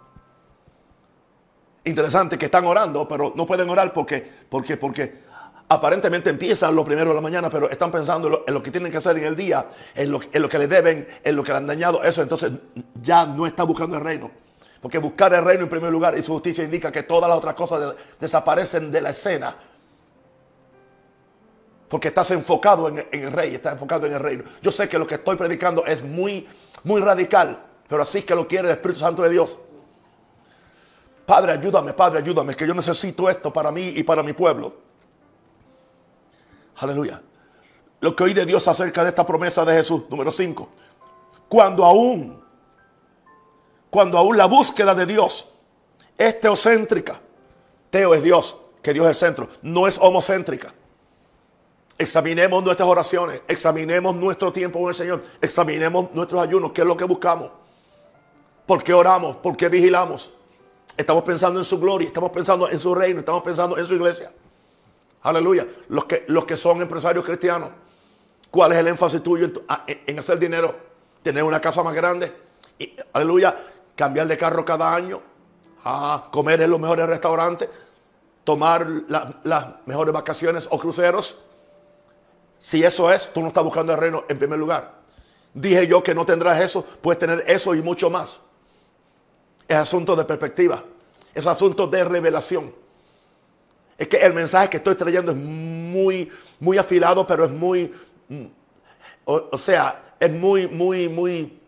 Interesante 1.85 2.37
que 2.37 2.45
están 2.45 2.65
orando, 2.65 3.07
pero 3.07 3.33
no 3.35 3.45
pueden 3.45 3.69
orar 3.69 3.93
porque, 3.93 4.29
porque, 4.49 4.77
porque 4.77 5.23
aparentemente 5.69 6.29
empiezan 6.29 6.75
lo 6.75 6.83
primero 6.83 7.09
de 7.09 7.15
la 7.15 7.21
mañana, 7.21 7.49
pero 7.49 7.69
están 7.69 7.91
pensando 7.91 8.43
en 8.45 8.53
lo, 8.53 8.61
que 8.61 8.71
tienen 8.71 8.91
que 8.91 8.97
hacer 8.97 9.17
en 9.17 9.25
el 9.25 9.35
día, 9.35 9.65
en 9.95 10.11
lo, 10.11 10.19
en 10.31 10.41
lo, 10.41 10.49
que 10.49 10.59
le 10.59 10.67
deben, 10.67 11.07
en 11.23 11.35
lo 11.35 11.43
que 11.43 11.51
le 11.51 11.57
han 11.57 11.67
dañado. 11.67 12.03
Eso 12.03 12.21
entonces 12.21 12.51
ya 13.01 13.25
no 13.25 13.45
está 13.45 13.63
buscando 13.63 13.97
el 13.97 14.03
reino. 14.03 14.31
Porque 14.81 14.97
buscar 14.97 15.33
el 15.33 15.43
reino 15.43 15.63
en 15.63 15.69
primer 15.69 15.91
lugar 15.91 16.17
y 16.17 16.23
su 16.23 16.33
justicia 16.33 16.63
indica 16.63 16.91
que 16.91 17.03
todas 17.03 17.29
las 17.29 17.37
otras 17.37 17.53
cosas 17.53 17.95
desaparecen 18.19 18.91
de 18.91 19.01
la 19.01 19.09
escena. 19.09 19.55
Porque 21.89 22.09
estás 22.09 22.29
enfocado 22.31 22.87
en, 22.87 23.07
el 23.11 23.31
rey, 23.31 23.55
estás 23.55 23.73
enfocado 23.73 24.05
en 24.05 24.13
el 24.13 24.19
reino. 24.19 24.43
Yo 24.61 24.71
sé 24.71 24.87
que 24.87 24.99
lo 24.99 25.07
que 25.07 25.15
estoy 25.15 25.35
predicando 25.35 25.85
es 25.85 26.03
muy, 26.03 26.47
muy 26.83 27.01
radical, 27.01 27.65
pero 27.87 28.03
así 28.03 28.19
es 28.19 28.25
que 28.25 28.35
lo 28.35 28.47
quiere 28.47 28.67
el 28.67 28.73
Espíritu 28.75 28.99
Santo 28.99 29.23
de 29.23 29.29
Dios. 29.31 29.57
Padre, 31.25 31.53
ayúdame, 31.53 31.93
Padre, 31.93 32.19
ayúdame, 32.19 32.55
que 32.55 32.67
yo 32.67 32.73
necesito 32.75 33.29
esto 33.29 33.51
para 33.51 33.71
mí 33.71 33.93
y 33.95 34.03
para 34.03 34.21
mi 34.21 34.33
pueblo. 34.33 34.73
Aleluya. 36.77 37.21
Lo 38.01 38.15
que 38.15 38.23
oí 38.23 38.33
de 38.33 38.45
Dios 38.45 38.67
acerca 38.67 39.03
de 39.03 39.09
esta 39.09 39.25
promesa 39.25 39.65
de 39.65 39.73
Jesús, 39.73 40.03
número 40.09 40.31
5. 40.31 40.69
Cuando 41.49 41.83
aún, 41.83 42.41
cuando 43.89 44.17
aún 44.17 44.37
la 44.37 44.45
búsqueda 44.45 44.93
de 44.93 45.05
Dios 45.05 45.47
es 46.17 46.39
teocéntrica, 46.39 47.19
teo 47.89 48.13
es 48.13 48.21
Dios, 48.21 48.55
que 48.81 48.93
Dios 48.93 49.05
es 49.05 49.09
el 49.09 49.15
centro, 49.15 49.49
no 49.63 49.87
es 49.87 49.97
homocéntrica. 49.97 50.73
Examinemos 52.01 52.63
nuestras 52.63 52.87
oraciones, 52.87 53.41
examinemos 53.45 54.15
nuestro 54.15 54.53
tiempo 54.53 54.79
con 54.79 54.87
el 54.87 54.95
Señor, 54.95 55.21
examinemos 55.41 56.07
nuestros 56.13 56.41
ayunos, 56.41 56.71
qué 56.71 56.79
es 56.79 56.87
lo 56.87 56.95
que 56.95 57.03
buscamos, 57.03 57.51
por 58.65 58.81
qué 58.81 58.93
oramos, 58.93 59.35
por 59.35 59.57
qué 59.57 59.67
vigilamos. 59.67 60.31
Estamos 60.95 61.23
pensando 61.23 61.59
en 61.59 61.65
su 61.65 61.77
gloria, 61.77 62.07
estamos 62.07 62.29
pensando 62.29 62.69
en 62.69 62.79
su 62.79 62.95
reino, 62.95 63.19
estamos 63.19 63.43
pensando 63.43 63.77
en 63.77 63.85
su 63.85 63.95
iglesia. 63.95 64.31
Aleluya. 65.23 65.67
Los 65.89 66.05
que, 66.05 66.23
los 66.27 66.45
que 66.45 66.55
son 66.55 66.81
empresarios 66.81 67.25
cristianos. 67.25 67.69
¿Cuál 68.49 68.71
es 68.71 68.77
el 68.77 68.87
énfasis 68.87 69.21
tuyo 69.21 69.49
en, 69.85 70.19
hacer 70.19 70.39
dinero? 70.39 70.73
Tener 71.21 71.43
una 71.43 71.59
casa 71.59 71.83
más 71.83 71.93
grande. 71.93 72.33
aleluya. 73.11 73.57
Cambiar 73.95 74.27
de 74.27 74.37
carro 74.37 74.63
cada 74.63 74.95
año. 74.95 75.21
Ah, 75.83 76.29
comer 76.31 76.61
en 76.61 76.71
los 76.71 76.79
mejores 76.79 77.07
restaurantes. 77.07 77.69
Tomar 78.45 78.87
las 79.43 79.65
mejores 79.85 80.13
vacaciones 80.13 80.65
o 80.71 80.79
cruceros. 80.79 81.43
Si 82.59 82.83
eso 82.83 83.11
es, 83.11 83.31
tú 83.33 83.41
no 83.41 83.47
estás 83.47 83.63
buscando 83.63 83.93
el 83.93 83.99
reino 83.99 84.25
en 84.27 84.37
primer 84.37 84.59
lugar. 84.59 84.99
Dije 85.53 85.87
yo 85.87 86.03
que 86.03 86.13
no 86.13 86.25
tendrás 86.25 86.61
eso, 86.61 86.85
puedes 87.01 87.17
tener 87.19 87.43
eso 87.47 87.73
y 87.73 87.81
mucho 87.81 88.09
más. 88.09 88.39
Es 89.67 89.77
asunto 89.77 90.15
de 90.15 90.25
perspectiva. 90.25 90.83
Es 91.33 91.45
asunto 91.47 91.87
de 91.87 92.03
revelación. 92.03 92.73
Es 93.97 94.07
que 94.07 94.17
el 94.17 94.33
mensaje 94.33 94.69
que 94.69 94.77
estoy 94.77 94.95
trayendo 94.95 95.31
es 95.31 95.37
muy, 95.37 96.31
muy 96.59 96.77
afilado, 96.77 97.25
pero 97.25 97.45
es 97.45 97.51
muy, 97.51 97.93
mm, 98.27 98.45
o, 99.25 99.57
sea, 99.57 100.15
es 100.19 100.31
muy, 100.31 100.67
muy, 100.67 101.09
muy 101.09 101.59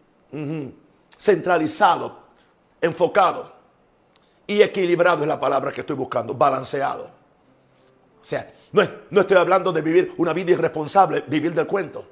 centralizado, 1.20 2.20
enfocado 2.80 3.52
y 4.48 4.62
equilibrado 4.62 5.22
es 5.22 5.28
la 5.28 5.40
palabra 5.40 5.72
que 5.72 5.82
estoy 5.82 5.96
buscando, 5.96 6.34
balanceado. 6.34 7.06
O 8.22 8.24
sea, 8.24 8.52
no, 8.72 8.88
no 9.10 9.22
estoy 9.22 9.38
hablando 9.38 9.72
de 9.72 9.82
vivir 9.82 10.14
una 10.18 10.34
vida 10.34 10.52
irresponsable, 10.52 11.24
vivir 11.28 11.54
del 11.54 11.68
cuento. 11.68 12.08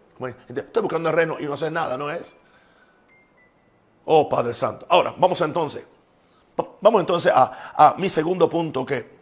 Estoy 0.48 0.82
buscando 0.82 1.10
el 1.10 1.16
reino 1.16 1.38
y 1.40 1.46
no 1.46 1.54
hacer 1.54 1.72
nada, 1.72 1.98
no 1.98 2.12
es. 2.12 2.36
Oh 4.06 4.28
Padre 4.28 4.54
Santo. 4.54 4.86
Ahora, 4.90 5.14
vamos 5.18 5.40
entonces. 5.42 5.86
Vamos 6.82 7.00
entonces 7.00 7.32
a, 7.34 7.96
mi 7.98 8.10
segundo 8.10 8.50
punto 8.50 8.86
que 8.86 9.20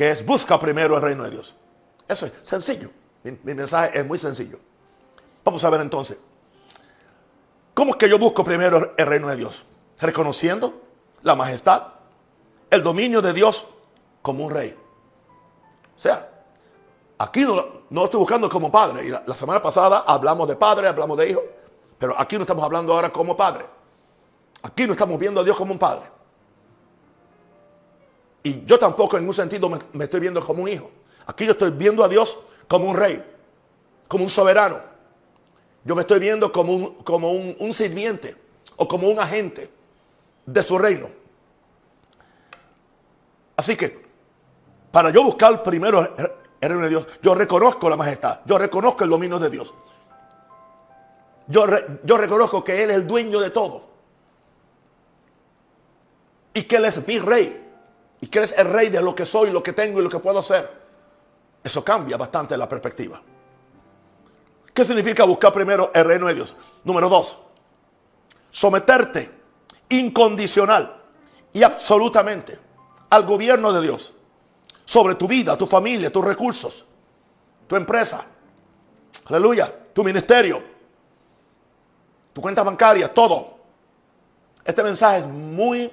que 0.00 0.10
es 0.10 0.24
busca 0.24 0.58
primero 0.58 0.96
el 0.96 1.02
reino 1.02 1.24
de 1.24 1.30
Dios. 1.30 1.54
Eso 2.08 2.24
es 2.24 2.32
sencillo. 2.42 2.90
Mi, 3.22 3.54
mensaje 3.54 3.98
es 3.98 4.06
muy 4.06 4.18
sencillo. 4.18 4.58
Vamos 5.44 5.62
a 5.62 5.68
ver 5.68 5.82
entonces. 5.82 6.16
¿Cómo 7.74 7.92
es 7.92 7.96
que 7.96 8.08
yo 8.08 8.18
busco 8.18 8.42
primero 8.42 8.94
el 8.96 9.06
reino 9.06 9.28
de 9.28 9.36
Dios? 9.36 9.62
Reconociendo 9.98 10.80
la 11.22 11.34
majestad, 11.34 11.82
el 12.70 12.82
dominio 12.82 13.20
de 13.20 13.32
Dios 13.34 13.66
como 14.22 14.46
un 14.46 14.52
rey. 14.52 14.74
O 16.00 16.02
sea, 16.02 16.30
aquí 17.18 17.42
no, 17.42 17.62
no 17.90 18.06
estoy 18.06 18.20
buscando 18.20 18.48
como 18.48 18.72
padre. 18.72 19.06
La, 19.10 19.34
semana 19.34 19.62
pasada 19.62 19.98
hablamos 20.06 20.48
de 20.48 20.56
padre, 20.56 20.88
hablamos 20.88 21.18
de 21.18 21.28
hijo. 21.28 21.42
Pero 21.98 22.18
aquí 22.18 22.36
no 22.36 22.42
estamos 22.44 22.64
hablando 22.64 22.94
ahora 22.94 23.10
como 23.12 23.36
padre. 23.36 23.66
Aquí 24.62 24.86
no 24.86 24.94
estamos 24.94 25.18
viendo 25.18 25.42
a 25.42 25.44
Dios 25.44 25.54
como 25.58 25.74
un 25.74 25.78
padre. 25.78 26.04
Y 28.42 28.64
yo 28.64 28.78
tampoco 28.78 29.18
en 29.18 29.28
un 29.28 29.34
sentido 29.34 29.68
me, 29.68 30.04
estoy 30.04 30.20
viendo 30.20 30.42
como 30.42 30.62
un 30.62 30.70
hijo. 30.70 30.90
Aquí 31.26 31.44
yo 31.44 31.52
estoy 31.52 31.70
viendo 31.70 32.02
a 32.02 32.08
Dios 32.08 32.34
como 32.66 32.88
un 32.88 32.96
rey, 32.96 33.22
como 34.08 34.24
un 34.24 34.30
soberano. 34.30 34.80
Yo 35.84 35.94
me 35.94 36.00
estoy 36.00 36.18
viendo 36.18 36.50
como 36.50 36.72
un, 36.72 36.94
como 37.04 37.30
un, 37.30 37.74
sirviente 37.74 38.36
o 38.76 38.88
como 38.88 39.06
un 39.06 39.20
agente 39.20 39.70
de 40.46 40.64
su 40.64 40.78
reino. 40.78 41.10
Así 43.54 43.76
que, 43.76 44.09
para 44.90 45.10
yo 45.10 45.22
buscar 45.22 45.62
primero 45.62 46.00
el, 46.16 46.30
reino 46.60 46.84
de 46.84 46.88
Dios, 46.88 47.06
yo 47.22 47.34
reconozco 47.34 47.88
la 47.88 47.96
majestad, 47.96 48.40
yo 48.44 48.58
reconozco 48.58 49.04
el 49.04 49.10
dominio 49.10 49.38
de 49.38 49.50
Dios. 49.50 49.72
Yo, 51.46 51.66
yo 52.04 52.16
reconozco 52.16 52.62
que 52.62 52.82
Él 52.82 52.90
es 52.90 52.96
el 52.96 53.06
dueño 53.06 53.40
de 53.40 53.50
todo. 53.50 53.88
Y 56.54 56.62
que 56.62 56.76
Él 56.76 56.84
es 56.84 57.06
mi 57.06 57.18
rey 57.18 57.70
y 58.20 58.26
que 58.26 58.38
eres 58.38 58.54
el 58.56 58.66
rey 58.70 58.88
de 58.88 59.00
lo 59.00 59.14
que 59.14 59.24
soy, 59.24 59.50
lo 59.50 59.62
que 59.62 59.72
tengo 59.72 60.00
y 60.00 60.02
lo 60.04 60.10
que 60.10 60.18
puedo 60.18 60.40
hacer, 60.40 60.70
eso 61.62 61.84
cambia 61.84 62.16
bastante 62.16 62.56
la 62.56 62.68
perspectiva. 62.68 63.20
¿Qué 64.72 64.84
significa 64.84 65.24
buscar 65.24 65.52
primero 65.52 65.90
el 65.94 66.04
reino 66.04 66.26
de 66.26 66.34
Dios? 66.34 66.54
Número 66.84 67.08
dos, 67.08 67.36
someterte 68.50 69.30
incondicional 69.88 71.02
y 71.52 71.62
absolutamente 71.62 72.58
al 73.08 73.24
gobierno 73.24 73.72
de 73.72 73.82
Dios 73.82 74.12
sobre 74.90 75.14
tu 75.14 75.28
vida, 75.28 75.56
tu 75.56 75.68
familia, 75.68 76.10
tus 76.10 76.24
recursos, 76.24 76.84
tu 77.68 77.76
empresa, 77.76 78.24
aleluya, 79.26 79.72
tu 79.92 80.02
ministerio, 80.02 80.60
tu 82.32 82.40
cuenta 82.40 82.64
bancaria, 82.64 83.14
todo. 83.14 83.54
Este 84.64 84.82
mensaje 84.82 85.18
es 85.18 85.26
muy 85.28 85.88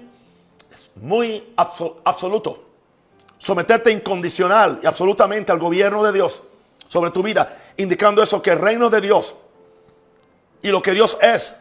muy 0.95 1.53
absoluto. 1.55 2.63
Someterte 3.37 3.91
incondicional 3.91 4.79
y 4.81 4.87
absolutamente 4.87 5.51
al 5.51 5.59
gobierno 5.59 6.01
de 6.01 6.13
Dios 6.13 6.41
sobre 6.87 7.11
tu 7.11 7.21
vida, 7.21 7.55
indicando 7.77 8.23
eso 8.23 8.41
que 8.41 8.49
el 8.49 8.57
reino 8.57 8.89
de 8.89 8.99
Dios 8.99 9.35
y 10.63 10.69
lo 10.69 10.81
que 10.81 10.93
Dios 10.93 11.19
es, 11.21 11.53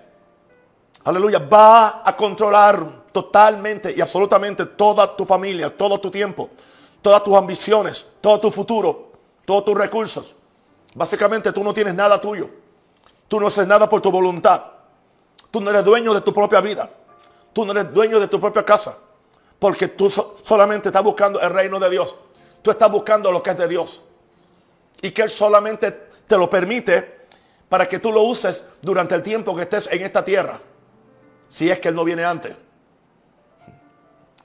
aleluya, 1.04 1.38
va 1.40 2.00
a 2.02 2.16
controlar 2.16 3.04
totalmente 3.12 3.92
y 3.94 4.00
absolutamente 4.00 4.64
toda 4.64 5.14
tu 5.14 5.26
familia, 5.26 5.68
todo 5.76 6.00
tu 6.00 6.10
tiempo, 6.10 6.48
todas 7.06 7.22
tus 7.22 7.36
ambiciones, 7.36 8.04
todo 8.20 8.40
tu 8.40 8.50
futuro, 8.50 9.12
todos 9.44 9.64
tus 9.64 9.78
recursos. 9.78 10.34
Básicamente 10.92 11.52
tú 11.52 11.62
no 11.62 11.72
tienes 11.72 11.94
nada 11.94 12.20
tuyo. 12.20 12.50
Tú 13.28 13.38
no 13.38 13.46
haces 13.46 13.64
nada 13.64 13.88
por 13.88 14.00
tu 14.00 14.10
voluntad. 14.10 14.60
Tú 15.52 15.60
no 15.60 15.70
eres 15.70 15.84
dueño 15.84 16.12
de 16.12 16.20
tu 16.20 16.34
propia 16.34 16.60
vida. 16.60 16.90
Tú 17.52 17.64
no 17.64 17.70
eres 17.70 17.94
dueño 17.94 18.18
de 18.18 18.26
tu 18.26 18.40
propia 18.40 18.64
casa. 18.64 18.96
Porque 19.60 19.86
tú 19.86 20.10
solamente 20.42 20.88
estás 20.88 21.04
buscando 21.04 21.40
el 21.40 21.48
reino 21.50 21.78
de 21.78 21.90
Dios. 21.90 22.16
Tú 22.60 22.72
estás 22.72 22.90
buscando 22.90 23.30
lo 23.30 23.40
que 23.40 23.50
es 23.50 23.58
de 23.58 23.68
Dios. 23.68 24.02
Y 25.00 25.12
que 25.12 25.22
Él 25.22 25.30
solamente 25.30 25.92
te 26.26 26.36
lo 26.36 26.50
permite 26.50 27.28
para 27.68 27.88
que 27.88 28.00
tú 28.00 28.10
lo 28.10 28.22
uses 28.22 28.64
durante 28.82 29.14
el 29.14 29.22
tiempo 29.22 29.54
que 29.54 29.62
estés 29.62 29.88
en 29.92 30.02
esta 30.02 30.24
tierra. 30.24 30.60
Si 31.48 31.70
es 31.70 31.78
que 31.78 31.86
Él 31.86 31.94
no 31.94 32.02
viene 32.02 32.24
antes. 32.24 32.56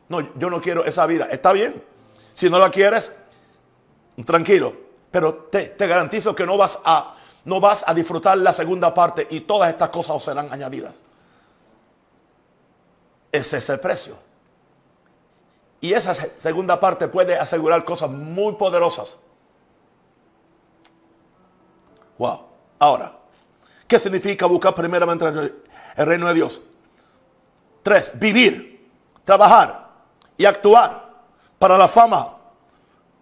No, 0.10 0.22
yo 0.38 0.52
no 0.52 0.62
quiero 0.62 0.86
esa 0.86 1.08
vida. 1.08 1.28
Está 1.32 1.54
bien. 1.54 1.90
Si 2.34 2.50
no 2.50 2.60
la 2.60 2.70
quieres, 2.70 3.12
tranquilo. 4.26 4.74
Pero 5.12 5.36
te, 5.52 5.68
te 5.68 5.88
garantizo 5.88 6.34
que 6.36 6.46
no 6.46 6.58
vas, 6.58 6.80
a, 6.84 7.16
no 7.46 7.60
vas 7.60 7.84
a 7.86 7.94
disfrutar 7.94 8.38
la 8.38 8.54
segunda 8.54 8.94
parte 8.94 9.28
y 9.30 9.42
todas 9.42 9.70
estas 9.70 9.90
cosas 9.90 10.16
os 10.16 10.24
serán 10.24 10.52
añadidas. 10.52 10.94
Ese 13.32 13.58
es 13.58 13.70
el 13.70 13.80
precio. 13.80 14.16
Y 15.82 15.94
esa 15.94 16.14
segunda 16.14 16.80
parte 16.80 17.08
puede 17.08 17.38
asegurar 17.38 17.84
cosas 17.84 18.10
muy 18.10 18.54
poderosas. 18.54 19.16
Wow. 22.18 22.46
Ahora, 22.78 23.18
¿qué 23.88 23.98
significa 23.98 24.46
buscar 24.46 24.76
primeramente 24.76 25.26
el 25.26 26.06
reino 26.06 26.28
de 26.28 26.34
Dios? 26.36 26.62
Tres, 27.82 28.12
vivir, 28.14 28.92
trabajar 29.26 29.90
y 30.38 30.46
actuar 30.46 31.01
para 31.62 31.78
la 31.78 31.88
fama 31.88 32.38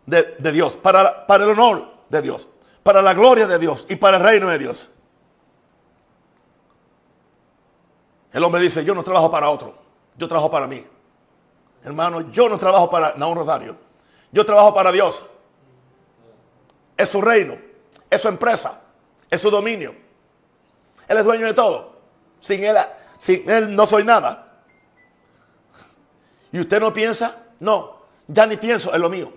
de, 0.05 0.51
Dios, 0.53 0.77
para, 0.77 1.27
para 1.27 1.43
el 1.43 1.49
honor 1.49 1.91
de 2.07 2.21
Dios, 2.21 2.47
para 2.83 3.01
la 3.01 3.13
gloria 3.13 3.45
de 3.45 3.59
Dios 3.59 3.85
y 3.89 3.97
para 3.97 4.15
el 4.15 4.23
reino 4.23 4.47
de 4.47 4.57
Dios. 4.57 4.89
El 8.31 8.41
hombre 8.41 8.61
dice, 8.61 8.85
yo 8.85 8.95
no 8.95 9.03
trabajo 9.03 9.29
para 9.29 9.49
otro, 9.49 9.75
yo 10.15 10.29
trabajo 10.29 10.49
para 10.49 10.67
mí. 10.67 10.81
Hermano, 11.83 12.31
yo 12.31 12.47
no 12.47 12.57
trabajo 12.57 12.89
para 12.89 13.13
un 13.13 13.35
Rosario, 13.35 13.75
yo 14.31 14.45
trabajo 14.45 14.73
para 14.73 14.93
Dios. 14.93 15.25
Es 16.95 17.09
su 17.09 17.19
reino, 17.19 17.57
es 18.09 18.21
su 18.21 18.29
empresa, 18.29 18.79
es 19.29 19.41
su 19.41 19.51
dominio. 19.51 19.93
Él 21.09 21.17
es 21.17 21.25
dueño 21.25 21.45
de 21.45 21.53
todo. 21.53 21.99
Sin 22.39 22.63
él, 22.63 22.77
sin 23.17 23.49
él 23.49 23.75
no 23.75 23.85
soy 23.85 24.05
nada. 24.05 24.61
¿Y 26.53 26.61
usted 26.61 26.79
no 26.79 26.93
piensa? 26.93 27.35
No, 27.59 27.98
ya 28.29 28.45
ni 28.45 28.57
pienso 28.57 28.93
en 28.93 29.01
lo 29.01 29.09
mío. 29.09 29.33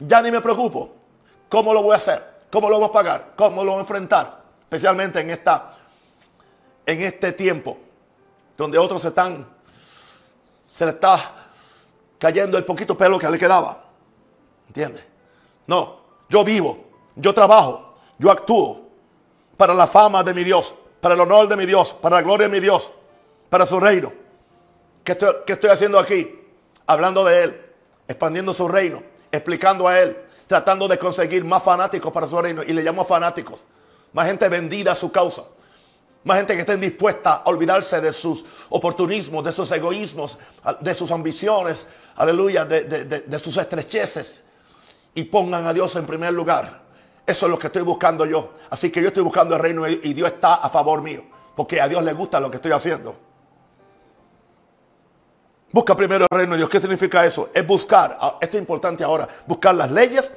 Ya 0.00 0.20
ni 0.20 0.30
me 0.30 0.40
preocupo. 0.40 0.92
¿Cómo 1.48 1.72
lo 1.72 1.82
voy 1.82 1.92
a 1.92 1.96
hacer? 1.96 2.34
¿Cómo 2.50 2.68
lo 2.68 2.78
voy 2.78 2.88
a 2.88 2.92
pagar? 2.92 3.32
¿Cómo 3.36 3.62
lo 3.62 3.70
voy 3.70 3.78
a 3.78 3.82
enfrentar? 3.82 4.42
Especialmente 4.62 5.20
en, 5.20 5.30
esta, 5.30 5.72
en 6.84 7.00
este 7.00 7.32
tiempo 7.32 7.78
donde 8.56 8.78
otros 8.78 9.04
están, 9.04 9.46
se 10.66 10.84
le 10.84 10.92
está 10.92 11.34
cayendo 12.18 12.58
el 12.58 12.64
poquito 12.64 12.98
pelo 12.98 13.18
que 13.18 13.30
le 13.30 13.38
quedaba. 13.38 13.84
¿Entiende? 14.66 15.04
No, 15.66 16.00
yo 16.28 16.44
vivo, 16.44 16.84
yo 17.14 17.32
trabajo, 17.32 17.94
yo 18.18 18.30
actúo 18.30 18.88
para 19.56 19.74
la 19.74 19.86
fama 19.86 20.24
de 20.24 20.34
mi 20.34 20.42
Dios, 20.42 20.74
para 21.00 21.14
el 21.14 21.20
honor 21.20 21.46
de 21.46 21.56
mi 21.56 21.66
Dios, 21.66 21.92
para 21.92 22.16
la 22.16 22.22
gloria 22.22 22.48
de 22.48 22.54
mi 22.54 22.60
Dios, 22.60 22.90
para 23.48 23.66
su 23.66 23.78
reino. 23.78 24.12
¿Qué 25.04 25.12
estoy, 25.12 25.34
qué 25.46 25.52
estoy 25.52 25.70
haciendo 25.70 25.98
aquí? 25.98 26.40
Hablando 26.86 27.24
de 27.24 27.42
Él, 27.44 27.64
expandiendo 28.06 28.52
su 28.52 28.68
reino, 28.68 29.02
explicando 29.30 29.88
a 29.88 30.00
Él, 30.00 30.16
tratando 30.46 30.88
de 30.88 30.98
conseguir 30.98 31.44
más 31.44 31.62
fanáticos 31.62 32.12
para 32.12 32.26
su 32.26 32.40
reino. 32.40 32.62
Y 32.62 32.72
le 32.72 32.82
llamo 32.82 33.04
fanáticos. 33.04 33.64
Más 34.12 34.26
gente 34.26 34.48
vendida 34.48 34.92
a 34.92 34.96
su 34.96 35.10
causa. 35.10 35.42
Más 36.24 36.38
gente 36.38 36.54
que 36.54 36.60
esté 36.60 36.76
dispuesta 36.78 37.42
a 37.44 37.50
olvidarse 37.50 38.00
de 38.00 38.12
sus 38.12 38.44
oportunismos, 38.70 39.44
de 39.44 39.52
sus 39.52 39.70
egoísmos, 39.70 40.38
de 40.80 40.94
sus 40.94 41.10
ambiciones, 41.10 41.86
aleluya, 42.16 42.64
de, 42.64 43.38
sus 43.42 43.56
estrecheces. 43.56 44.44
Y 45.14 45.24
pongan 45.24 45.66
a 45.66 45.72
Dios 45.72 45.94
en 45.96 46.06
primer 46.06 46.32
lugar. 46.32 46.82
Eso 47.26 47.46
es 47.46 47.50
lo 47.50 47.58
que 47.58 47.66
estoy 47.66 47.82
buscando 47.82 48.24
yo. 48.24 48.54
Así 48.70 48.90
que 48.90 49.02
yo 49.02 49.08
estoy 49.08 49.22
buscando 49.22 49.54
el 49.54 49.60
reino 49.60 49.86
y 49.86 50.14
Dios 50.14 50.28
está 50.28 50.54
a 50.54 50.70
favor 50.70 51.02
mío. 51.02 51.24
Porque 51.54 51.80
a 51.80 51.88
Dios 51.88 52.02
le 52.02 52.12
gusta 52.12 52.40
lo 52.40 52.50
que 52.50 52.56
estoy 52.56 52.72
haciendo. 52.72 53.16
Busca 55.74 55.96
primero 55.96 56.24
el 56.30 56.38
reino 56.38 56.52
de 56.52 56.58
Dios. 56.58 56.70
¿Qué 56.70 56.78
significa 56.78 57.26
eso? 57.26 57.50
Es 57.52 57.66
buscar, 57.66 58.16
ah, 58.20 58.38
esto 58.40 58.56
es 58.56 58.60
importante 58.60 59.02
ahora, 59.02 59.26
buscar 59.44 59.74
las 59.74 59.90
leyes 59.90 60.30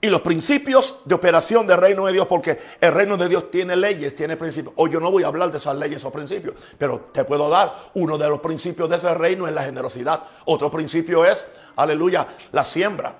y 0.00 0.08
los 0.08 0.22
principios 0.22 0.96
de 1.04 1.14
operación 1.14 1.68
del 1.68 1.78
reino 1.78 2.04
de 2.04 2.14
Dios, 2.14 2.26
porque 2.26 2.58
el 2.80 2.92
reino 2.92 3.16
de 3.16 3.28
Dios 3.28 3.48
tiene 3.52 3.76
leyes, 3.76 4.16
tiene 4.16 4.36
principios. 4.36 4.74
Hoy 4.76 4.90
yo 4.90 4.98
no 4.98 5.08
voy 5.12 5.22
a 5.22 5.28
hablar 5.28 5.52
de 5.52 5.58
esas 5.58 5.76
leyes 5.76 6.04
o 6.04 6.10
principios, 6.10 6.56
pero 6.76 6.98
te 7.12 7.22
puedo 7.22 7.48
dar 7.48 7.72
uno 7.94 8.18
de 8.18 8.28
los 8.28 8.40
principios 8.40 8.90
de 8.90 8.96
ese 8.96 9.14
reino 9.14 9.46
es 9.46 9.54
la 9.54 9.62
generosidad. 9.62 10.20
Otro 10.46 10.68
principio 10.68 11.24
es, 11.24 11.46
aleluya, 11.76 12.26
la 12.50 12.64
siembra. 12.64 13.14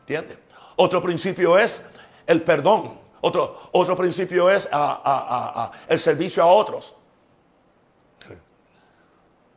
¿Entiendes? 0.00 0.38
Otro 0.74 1.00
principio 1.00 1.60
es 1.60 1.84
el 2.26 2.42
perdón. 2.42 2.98
Otro, 3.20 3.70
otro 3.70 3.96
principio 3.96 4.50
es 4.50 4.68
ah, 4.72 5.00
ah, 5.04 5.72
el 5.86 6.00
servicio 6.00 6.42
a 6.42 6.46
otros. 6.46 6.92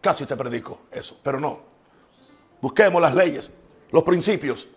Casi 0.05 0.27
te 0.27 0.37
predico 0.37 0.81
eso, 0.91 1.17
pero 1.23 1.39
no. 1.39 1.61
Busquemos 2.61 3.01
las 3.01 3.15
leyes, 3.15 3.49
los 3.89 4.03
principios 4.03 4.67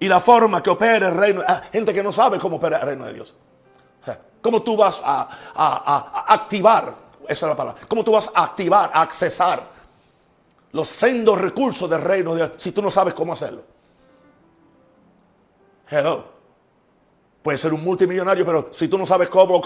y 0.00 0.08
la 0.08 0.18
forma 0.18 0.60
que 0.60 0.70
opera 0.70 1.06
el 1.06 1.14
reino. 1.14 1.40
Ah, 1.46 1.62
gente 1.70 1.94
que 1.94 2.02
no 2.02 2.10
sabe 2.10 2.36
cómo 2.36 2.56
opera 2.56 2.78
el 2.78 2.86
reino 2.86 3.04
de 3.04 3.12
Dios. 3.12 3.32
¿Cómo 4.42 4.60
tú 4.60 4.76
vas 4.76 5.00
a, 5.04 6.24
activar? 6.26 6.92
Esa 7.28 7.46
es 7.46 7.50
la 7.50 7.56
palabra. 7.56 7.82
¿Cómo 7.86 8.02
tú 8.02 8.10
vas 8.10 8.28
a 8.34 8.42
activar, 8.42 8.90
a 8.92 9.02
accesar 9.02 9.62
los 10.72 10.88
sendos 10.88 11.40
recursos 11.40 11.88
del 11.88 12.02
reino 12.02 12.34
de 12.34 12.38
Dios 12.38 12.60
si 12.60 12.72
tú 12.72 12.82
no 12.82 12.90
sabes 12.90 13.14
cómo 13.14 13.34
hacerlo? 13.34 13.62
Hello. 15.88 16.24
Puede 17.40 17.56
ser 17.56 17.72
un 17.72 17.84
multimillonario, 17.84 18.44
pero 18.44 18.70
si 18.72 18.88
tú 18.88 18.98
no 18.98 19.06
sabes 19.06 19.28
cómo, 19.28 19.62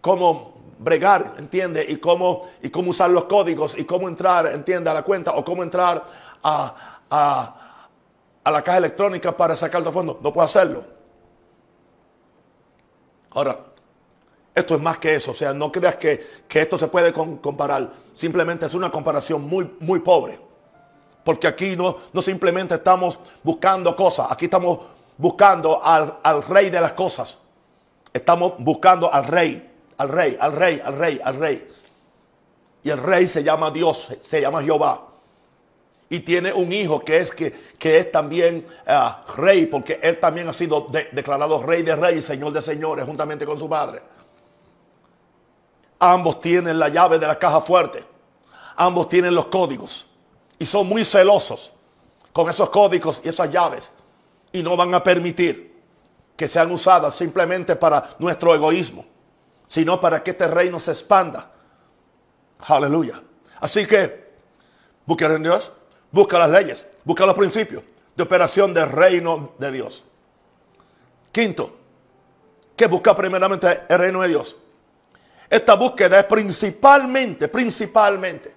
cómo 0.00 0.61
bregar, 0.82 1.34
¿entiende? 1.38 1.84
Y 1.88 1.96
cómo, 1.96 2.48
y 2.62 2.70
cómo 2.70 2.90
usar 2.90 3.10
los 3.10 3.24
códigos 3.24 3.78
y 3.78 3.84
cómo 3.84 4.08
entrar, 4.08 4.46
¿entiende? 4.46 4.90
A 4.90 4.94
la 4.94 5.02
cuenta 5.02 5.32
o 5.32 5.44
cómo 5.44 5.62
entrar 5.62 6.04
a, 6.42 7.00
a, 7.10 8.50
la 8.50 8.62
caja 8.62 8.78
electrónica 8.78 9.36
para 9.36 9.54
sacar 9.54 9.82
los 9.82 9.92
fondos. 9.92 10.16
No 10.20 10.32
puedo 10.32 10.44
hacerlo. 10.44 10.84
Ahora, 13.30 13.58
esto 14.54 14.74
es 14.74 14.80
más 14.80 14.98
que 14.98 15.14
eso. 15.14 15.30
O 15.30 15.34
sea, 15.34 15.54
no 15.54 15.70
creas 15.70 15.96
que, 15.96 16.26
esto 16.48 16.78
se 16.78 16.88
puede 16.88 17.12
comparar. 17.12 17.90
Simplemente 18.12 18.66
es 18.66 18.74
una 18.74 18.90
comparación 18.90 19.42
muy, 19.42 19.76
muy 19.80 20.00
pobre. 20.00 20.38
Porque 21.24 21.46
aquí 21.46 21.76
no, 21.76 21.96
no 22.12 22.20
simplemente 22.20 22.74
estamos 22.74 23.18
buscando 23.42 23.94
cosas. 23.94 24.26
Aquí 24.30 24.46
estamos 24.46 24.80
buscando 25.16 25.82
al, 25.82 26.18
al 26.22 26.42
rey 26.42 26.68
de 26.68 26.80
las 26.80 26.92
cosas. 26.92 27.38
Estamos 28.12 28.54
buscando 28.58 29.12
al 29.12 29.24
rey 29.24 29.71
al 30.02 30.08
rey, 30.08 30.36
al 30.40 30.52
rey, 30.52 30.82
al 30.84 30.98
rey, 30.98 31.20
al 31.22 31.36
rey. 31.36 31.68
Y 32.82 32.90
el 32.90 32.98
rey 32.98 33.28
se 33.28 33.44
llama 33.44 33.70
Dios, 33.70 34.08
se 34.20 34.40
llama 34.40 34.60
Jehová. 34.60 35.06
Y 36.08 36.20
tiene 36.20 36.52
un 36.52 36.72
hijo 36.72 37.04
que 37.04 37.18
es, 37.18 37.30
que, 37.30 37.52
que 37.78 37.98
es 37.98 38.10
también 38.10 38.66
ah, 38.86 39.24
rey, 39.36 39.66
porque 39.66 40.00
él 40.02 40.18
también 40.18 40.48
ha 40.48 40.52
sido 40.52 40.88
declarado 41.12 41.62
rey 41.62 41.82
de 41.82 41.94
reyes, 41.94 42.24
señor 42.24 42.52
de 42.52 42.60
señores, 42.60 43.06
juntamente 43.06 43.46
con 43.46 43.58
su 43.58 43.68
padre. 43.68 44.02
Ambos 46.00 46.40
tienen 46.40 46.80
la 46.80 46.88
llave 46.88 47.20
de 47.20 47.26
la 47.28 47.38
caja 47.38 47.60
fuerte. 47.60 48.04
Ambos 48.74 49.08
tienen 49.08 49.34
los 49.36 49.46
códigos. 49.46 50.08
Y 50.58 50.66
son 50.66 50.88
muy 50.88 51.04
celosos 51.04 51.72
con 52.32 52.50
esos 52.50 52.68
códigos 52.70 53.22
y 53.24 53.28
esas 53.28 53.50
llaves. 53.52 53.92
Y 54.50 54.64
no 54.64 54.76
van 54.76 54.92
a 54.94 55.04
permitir 55.04 55.80
que 56.36 56.48
sean 56.48 56.72
usadas 56.72 57.14
simplemente 57.14 57.76
para 57.76 58.16
nuestro 58.18 58.52
egoísmo 58.52 59.11
sino 59.72 59.98
para 59.98 60.22
que 60.22 60.32
este 60.32 60.46
reino 60.48 60.78
se 60.78 60.90
expanda. 60.90 61.50
Aleluya. 62.58 63.22
Así 63.58 63.86
que, 63.86 64.32
busca 65.06 65.24
en 65.24 65.44
Dios, 65.44 65.72
busca 66.10 66.38
las 66.38 66.50
leyes, 66.50 66.84
busca 67.04 67.24
los 67.24 67.34
principios 67.34 67.82
de 68.14 68.22
operación 68.22 68.74
del 68.74 68.90
reino 68.90 69.54
de 69.56 69.72
Dios. 69.72 70.04
Quinto, 71.32 71.74
que 72.76 72.86
busca 72.86 73.16
primeramente 73.16 73.84
el 73.88 73.98
reino 73.98 74.20
de 74.20 74.28
Dios. 74.28 74.58
Esta 75.48 75.74
búsqueda 75.74 76.18
es 76.20 76.26
principalmente, 76.26 77.48
principalmente, 77.48 78.54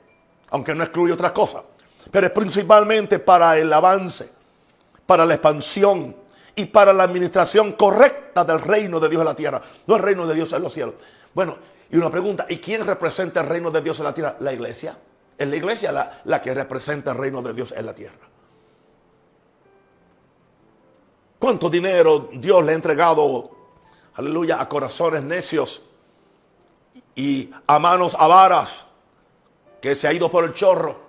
aunque 0.49 0.75
no 0.75 0.83
excluye 0.83 1.13
otras 1.13 1.31
cosas, 1.31 1.63
pero 2.11 2.27
es 2.27 2.33
principalmente 2.33 3.19
para 3.19 3.57
el 3.57 3.71
avance, 3.71 4.29
para 5.05 5.25
la 5.25 5.35
expansión 5.35 6.13
y 6.55 6.65
para 6.65 6.93
la 6.93 7.03
administración 7.03 7.73
correcta 7.73 8.45
del 8.45 8.61
reino 8.61 8.99
de 8.99 9.09
Dios 9.09 9.21
en 9.21 9.25
la 9.27 9.35
tierra, 9.35 9.61
no 9.85 9.95
el 9.95 10.01
reino 10.01 10.25
de 10.25 10.35
Dios 10.35 10.51
en 10.53 10.61
los 10.61 10.73
cielos. 10.73 10.95
Bueno, 11.33 11.57
y 11.89 11.97
una 11.97 12.09
pregunta, 12.09 12.45
¿y 12.49 12.57
quién 12.57 12.85
representa 12.85 13.41
el 13.41 13.47
reino 13.47 13.69
de 13.69 13.81
Dios 13.81 13.99
en 13.99 14.05
la 14.05 14.13
tierra? 14.13 14.35
La 14.39 14.53
iglesia. 14.53 14.97
Es 15.37 15.47
la 15.47 15.55
iglesia 15.55 15.91
la, 15.91 16.21
la 16.23 16.41
que 16.41 16.53
representa 16.53 17.11
el 17.11 17.17
reino 17.17 17.41
de 17.41 17.53
Dios 17.53 17.73
en 17.75 17.85
la 17.85 17.93
tierra. 17.93 18.27
¿Cuánto 21.37 21.69
dinero 21.69 22.29
Dios 22.33 22.63
le 22.63 22.71
ha 22.71 22.75
entregado, 22.75 23.51
aleluya, 24.15 24.61
a 24.61 24.69
corazones 24.69 25.23
necios 25.23 25.83
y 27.13 27.51
a 27.67 27.79
manos 27.79 28.15
avaras 28.17 28.85
que 29.81 29.93
se 29.93 30.07
ha 30.07 30.13
ido 30.13 30.31
por 30.31 30.45
el 30.45 30.53
chorro, 30.53 30.99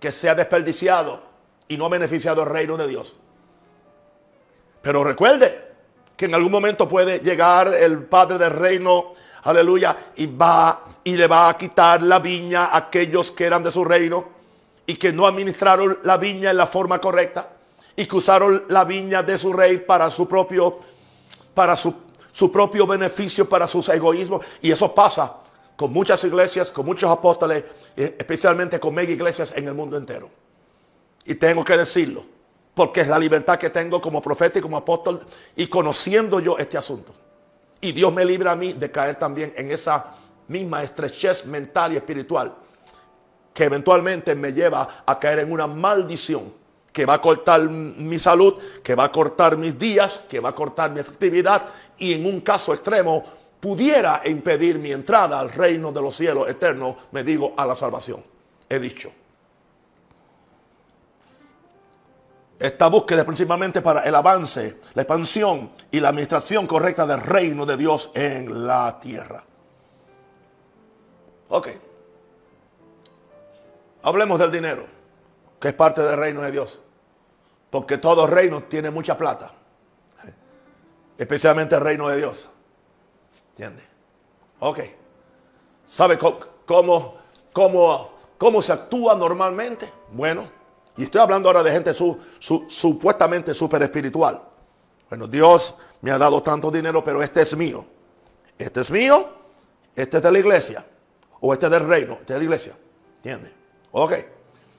que 0.00 0.10
se 0.10 0.28
ha 0.28 0.34
desperdiciado 0.34 1.22
y 1.68 1.76
no 1.76 1.86
ha 1.86 1.88
beneficiado 1.88 2.42
el 2.42 2.48
reino 2.48 2.76
de 2.76 2.88
Dios? 2.88 3.16
Pero 4.82 5.04
recuerde 5.04 5.66
que 6.16 6.26
en 6.26 6.34
algún 6.34 6.52
momento 6.52 6.88
puede 6.88 7.20
llegar 7.20 7.74
el 7.74 8.04
Padre 8.04 8.38
del 8.38 8.50
Reino, 8.50 9.14
aleluya, 9.42 9.96
y 10.16 10.26
va 10.26 10.84
y 11.04 11.14
le 11.14 11.28
va 11.28 11.48
a 11.48 11.56
quitar 11.56 12.02
la 12.02 12.18
viña 12.18 12.64
a 12.64 12.78
aquellos 12.78 13.30
que 13.30 13.44
eran 13.44 13.62
de 13.62 13.70
su 13.70 13.84
reino 13.84 14.24
y 14.86 14.96
que 14.96 15.12
no 15.12 15.24
administraron 15.24 16.00
la 16.02 16.16
viña 16.16 16.50
en 16.50 16.56
la 16.56 16.66
forma 16.66 17.00
correcta 17.00 17.50
y 17.94 18.06
que 18.06 18.16
usaron 18.16 18.64
la 18.68 18.84
viña 18.84 19.22
de 19.22 19.38
su 19.38 19.52
rey 19.52 19.78
para 19.78 20.10
su 20.10 20.26
propio, 20.26 20.80
para 21.54 21.76
su, 21.76 21.94
su 22.32 22.50
propio 22.50 22.88
beneficio, 22.88 23.48
para 23.48 23.68
sus 23.68 23.88
egoísmos. 23.88 24.44
Y 24.60 24.72
eso 24.72 24.92
pasa 24.92 25.32
con 25.76 25.92
muchas 25.92 26.24
iglesias, 26.24 26.72
con 26.72 26.84
muchos 26.84 27.08
apóstoles, 27.08 27.62
especialmente 27.94 28.80
con 28.80 28.92
mega 28.92 29.12
iglesias 29.12 29.52
en 29.54 29.68
el 29.68 29.74
mundo 29.74 29.96
entero. 29.96 30.28
Y 31.24 31.36
tengo 31.36 31.64
que 31.64 31.76
decirlo, 31.76 32.24
porque 32.76 33.00
es 33.00 33.08
la 33.08 33.18
libertad 33.18 33.58
que 33.58 33.70
tengo 33.70 34.02
como 34.02 34.20
profeta 34.20 34.58
y 34.58 34.62
como 34.62 34.76
apóstol 34.76 35.18
y 35.56 35.66
conociendo 35.66 36.40
yo 36.40 36.58
este 36.58 36.76
asunto. 36.76 37.14
Y 37.80 37.92
Dios 37.92 38.12
me 38.12 38.22
libra 38.22 38.52
a 38.52 38.56
mí 38.56 38.74
de 38.74 38.90
caer 38.90 39.16
también 39.16 39.54
en 39.56 39.72
esa 39.72 40.14
misma 40.48 40.82
estrechez 40.82 41.46
mental 41.46 41.94
y 41.94 41.96
espiritual 41.96 42.54
que 43.54 43.64
eventualmente 43.64 44.34
me 44.34 44.52
lleva 44.52 45.04
a 45.06 45.18
caer 45.18 45.38
en 45.38 45.52
una 45.52 45.66
maldición 45.66 46.52
que 46.92 47.06
va 47.06 47.14
a 47.14 47.22
cortar 47.22 47.62
mi 47.62 48.18
salud, 48.18 48.56
que 48.82 48.94
va 48.94 49.04
a 49.04 49.10
cortar 49.10 49.56
mis 49.56 49.78
días, 49.78 50.20
que 50.28 50.40
va 50.40 50.50
a 50.50 50.54
cortar 50.54 50.90
mi 50.90 51.00
efectividad 51.00 51.62
y 51.96 52.12
en 52.12 52.26
un 52.26 52.42
caso 52.42 52.74
extremo 52.74 53.24
pudiera 53.58 54.20
impedir 54.26 54.78
mi 54.78 54.92
entrada 54.92 55.40
al 55.40 55.50
reino 55.50 55.92
de 55.92 56.02
los 56.02 56.14
cielos 56.14 56.46
eternos, 56.50 56.96
me 57.12 57.24
digo, 57.24 57.54
a 57.56 57.64
la 57.64 57.74
salvación. 57.74 58.22
He 58.68 58.78
dicho. 58.78 59.10
Esta 62.58 62.88
búsqueda 62.88 63.20
es 63.20 63.24
principalmente 63.26 63.82
para 63.82 64.00
el 64.00 64.14
avance, 64.14 64.78
la 64.94 65.02
expansión 65.02 65.70
y 65.90 66.00
la 66.00 66.08
administración 66.08 66.66
correcta 66.66 67.06
del 67.06 67.20
reino 67.20 67.66
de 67.66 67.76
Dios 67.76 68.10
en 68.14 68.66
la 68.66 68.98
tierra. 68.98 69.44
Ok. 71.48 71.68
Hablemos 74.02 74.38
del 74.38 74.50
dinero, 74.50 74.86
que 75.60 75.68
es 75.68 75.74
parte 75.74 76.00
del 76.00 76.16
reino 76.16 76.42
de 76.42 76.50
Dios. 76.50 76.80
Porque 77.70 77.98
todo 77.98 78.26
reino 78.26 78.62
tiene 78.62 78.90
mucha 78.90 79.18
plata. 79.18 79.52
Especialmente 81.18 81.74
el 81.74 81.80
reino 81.80 82.08
de 82.08 82.16
Dios. 82.18 82.48
¿Entiendes? 83.50 83.84
Ok. 84.60 84.80
¿Sabe 85.84 86.18
cómo, 86.18 87.16
cómo, 87.52 88.10
cómo, 88.38 88.62
se 88.62 88.72
actúa 88.72 89.14
normalmente? 89.14 89.90
Bueno, 90.12 90.50
y 90.96 91.04
estoy 91.04 91.20
hablando 91.20 91.48
ahora 91.48 91.62
de 91.62 91.70
gente 91.70 91.92
supuestamente 91.94 93.52
súper 93.52 93.82
espiritual. 93.82 94.40
Bueno, 95.08 95.26
Dios 95.26 95.74
me 96.00 96.10
ha 96.10 96.18
dado 96.18 96.42
tanto 96.42 96.70
dinero, 96.70 97.04
pero 97.04 97.22
este 97.22 97.42
es 97.42 97.56
mío. 97.56 97.84
Este 98.58 98.80
es 98.80 98.90
mío, 98.90 99.28
este 99.94 100.16
es 100.16 100.22
de 100.22 100.32
la 100.32 100.38
iglesia. 100.38 100.84
O 101.40 101.52
este 101.52 101.66
es 101.66 101.72
del 101.72 101.86
reino, 101.86 102.14
este 102.14 102.32
es 102.32 102.34
de 102.34 102.38
la 102.38 102.44
iglesia. 102.44 102.76
¿Entiendes? 103.16 103.52
Ok. 103.92 104.14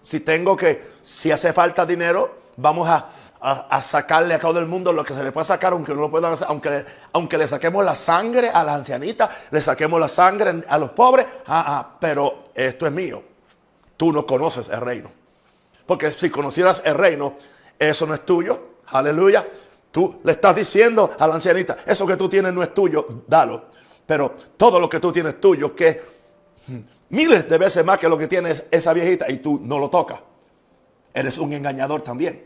Si 0.02 0.22
tengo 0.22 0.56
que, 0.56 0.94
si 1.04 1.32
hace 1.32 1.54
falta 1.54 1.86
dinero, 1.86 2.38
vamos 2.58 2.90
a 2.90 3.82
sacarle 3.82 4.34
a 4.34 4.40
todo 4.40 4.60
el 4.60 4.66
mundo 4.66 4.92
lo 4.92 5.04
que 5.04 5.14
se 5.14 5.24
le 5.24 5.32
puede 5.32 5.46
sacar, 5.46 5.74
aunque 5.74 5.94
no 5.94 6.02
lo 6.02 6.10
puedan 6.10 6.34
hacer, 6.34 6.48
aunque, 6.50 6.86
aunque 7.14 7.38
le 7.38 7.48
saquemos 7.48 7.86
la 7.86 7.94
sangre 7.94 8.50
a 8.50 8.64
las 8.64 8.76
ancianitas, 8.76 9.30
le 9.52 9.62
saquemos 9.62 10.00
la 10.00 10.08
sangre 10.08 10.64
a 10.68 10.78
los 10.80 10.92
pobres, 10.92 11.28
ah, 11.46 11.64
ah, 11.68 11.98
pero 12.00 12.46
esto 12.56 12.88
es 12.88 12.92
mío. 12.92 13.22
Tú 13.96 14.12
no 14.12 14.26
conoces 14.26 14.70
el 14.70 14.82
reino. 14.82 15.17
Porque 15.88 16.12
si 16.12 16.30
conocieras 16.30 16.82
el 16.86 16.96
reino, 16.96 17.38
eso 17.80 18.06
no 18.06 18.14
es 18.14 18.26
tuyo. 18.26 18.60
Aleluya. 18.88 19.48
Tú 19.90 20.20
le 20.24 20.34
estás 20.34 20.56
diciendo 20.56 21.12
a 21.18 21.26
la 21.26 21.36
ancianita, 21.36 21.78
eso 21.86 22.06
que 22.06 22.18
tú 22.18 22.30
tienes 22.30 22.54
no 22.54 22.62
es 22.62 22.74
tuyo, 22.74 23.08
dalo. 23.26 23.66
Pero 24.06 24.36
todo 24.58 24.80
lo 24.80 24.90
que 24.90 25.00
tú 25.00 25.12
tienes 25.12 25.36
es 25.36 25.42
tuyo, 25.42 25.76
que 25.76 26.02
miles 27.10 27.50
de 27.50 27.58
veces 27.58 27.84
más 27.84 27.98
que 27.98 28.10
lo 28.10 28.18
que 28.18 28.28
tienes 28.28 28.66
esa 28.70 28.94
viejita 28.94 29.32
y 29.32 29.38
tú 29.38 29.60
no 29.64 29.80
lo 29.80 29.90
tocas. 29.90 30.20
Eres 31.14 31.38
un 31.38 31.54
engañador 31.54 32.02
también. 32.02 32.46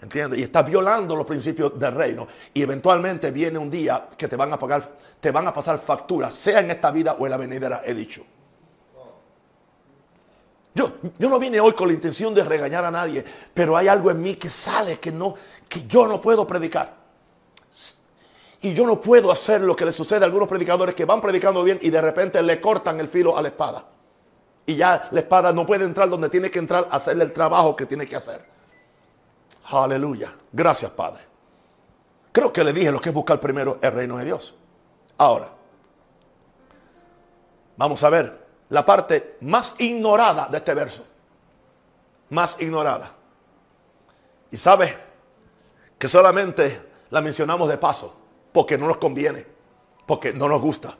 ¿Entiendes? 0.00 0.38
Y 0.38 0.42
estás 0.42 0.64
violando 0.66 1.16
los 1.16 1.26
principios 1.26 1.78
del 1.78 1.94
reino. 1.94 2.26
Y 2.54 2.62
eventualmente 2.62 3.30
viene 3.30 3.58
un 3.58 3.70
día 3.70 4.08
que 4.16 4.28
te 4.28 4.36
van 4.36 4.52
a 4.52 4.58
pagar, 4.58 4.96
te 5.20 5.30
van 5.30 5.46
a 5.48 5.54
pasar 5.54 5.78
facturas, 5.78 6.34
sea 6.34 6.60
en 6.60 6.70
esta 6.70 6.90
vida 6.90 7.16
o 7.18 7.26
en 7.26 7.30
la 7.30 7.36
venidera, 7.36 7.82
he 7.84 7.94
dicho. 7.94 8.24
Yo, 10.76 10.92
yo 11.18 11.30
no 11.30 11.38
vine 11.38 11.58
hoy 11.58 11.72
con 11.72 11.88
la 11.88 11.94
intención 11.94 12.34
de 12.34 12.44
regañar 12.44 12.84
a 12.84 12.90
nadie, 12.90 13.24
pero 13.54 13.78
hay 13.78 13.88
algo 13.88 14.10
en 14.10 14.20
mí 14.20 14.34
que 14.34 14.50
sale 14.50 15.00
que 15.00 15.10
no, 15.10 15.34
que 15.66 15.86
yo 15.86 16.06
no 16.06 16.20
puedo 16.20 16.46
predicar. 16.46 16.94
Y 18.60 18.74
yo 18.74 18.86
no 18.86 19.00
puedo 19.00 19.32
hacer 19.32 19.62
lo 19.62 19.74
que 19.74 19.86
le 19.86 19.92
sucede 19.94 20.20
a 20.20 20.26
algunos 20.26 20.46
predicadores 20.46 20.94
que 20.94 21.06
van 21.06 21.22
predicando 21.22 21.64
bien 21.64 21.78
y 21.80 21.88
de 21.88 22.02
repente 22.02 22.42
le 22.42 22.60
cortan 22.60 23.00
el 23.00 23.08
filo 23.08 23.38
a 23.38 23.40
la 23.40 23.48
espada. 23.48 23.86
Y 24.66 24.76
ya 24.76 25.08
la 25.12 25.20
espada 25.20 25.50
no 25.50 25.64
puede 25.64 25.86
entrar 25.86 26.10
donde 26.10 26.28
tiene 26.28 26.50
que 26.50 26.58
entrar 26.58 26.86
a 26.90 26.96
hacerle 26.96 27.24
el 27.24 27.32
trabajo 27.32 27.74
que 27.74 27.86
tiene 27.86 28.06
que 28.06 28.16
hacer. 28.16 28.44
Aleluya. 29.70 30.34
Gracias, 30.52 30.90
Padre. 30.90 31.22
Creo 32.32 32.52
que 32.52 32.62
le 32.62 32.74
dije 32.74 32.92
lo 32.92 33.00
que 33.00 33.08
es 33.08 33.14
buscar 33.14 33.40
primero 33.40 33.78
el 33.80 33.92
reino 33.92 34.18
de 34.18 34.26
Dios. 34.26 34.54
Ahora, 35.16 35.48
vamos 37.78 38.04
a 38.04 38.10
ver 38.10 38.45
la 38.68 38.84
parte 38.84 39.36
más 39.42 39.74
ignorada 39.78 40.48
de 40.48 40.58
este 40.58 40.74
verso. 40.74 41.04
Más 42.30 42.56
ignorada. 42.60 43.14
Y 44.50 44.56
sabes 44.56 44.94
que 45.98 46.08
solamente 46.08 46.90
la 47.10 47.20
mencionamos 47.20 47.68
de 47.68 47.78
paso, 47.78 48.14
porque 48.52 48.76
no 48.76 48.86
nos 48.86 48.96
conviene, 48.96 49.46
porque 50.06 50.32
no 50.32 50.48
nos 50.48 50.60
gusta. 50.60 50.96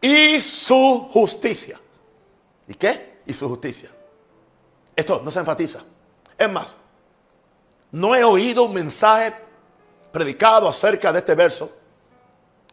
Y 0.00 0.40
su 0.40 1.08
justicia. 1.12 1.80
¿Y 2.68 2.74
qué? 2.74 3.20
Y 3.26 3.34
su 3.34 3.48
justicia. 3.48 3.90
Esto 4.94 5.22
no 5.24 5.30
se 5.30 5.40
enfatiza. 5.40 5.80
Es 6.36 6.50
más, 6.50 6.74
no 7.92 8.14
he 8.14 8.24
oído 8.24 8.64
un 8.64 8.74
mensaje 8.74 9.34
predicado 10.12 10.68
acerca 10.68 11.12
de 11.12 11.18
este 11.18 11.34
verso, 11.34 11.70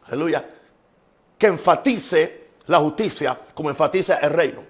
aleluya, 0.05 0.49
que 1.37 1.47
enfatice 1.47 2.46
la 2.67 2.79
justicia 2.79 3.39
como 3.53 3.69
enfatiza 3.69 4.15
el 4.17 4.31
reino. 4.31 4.63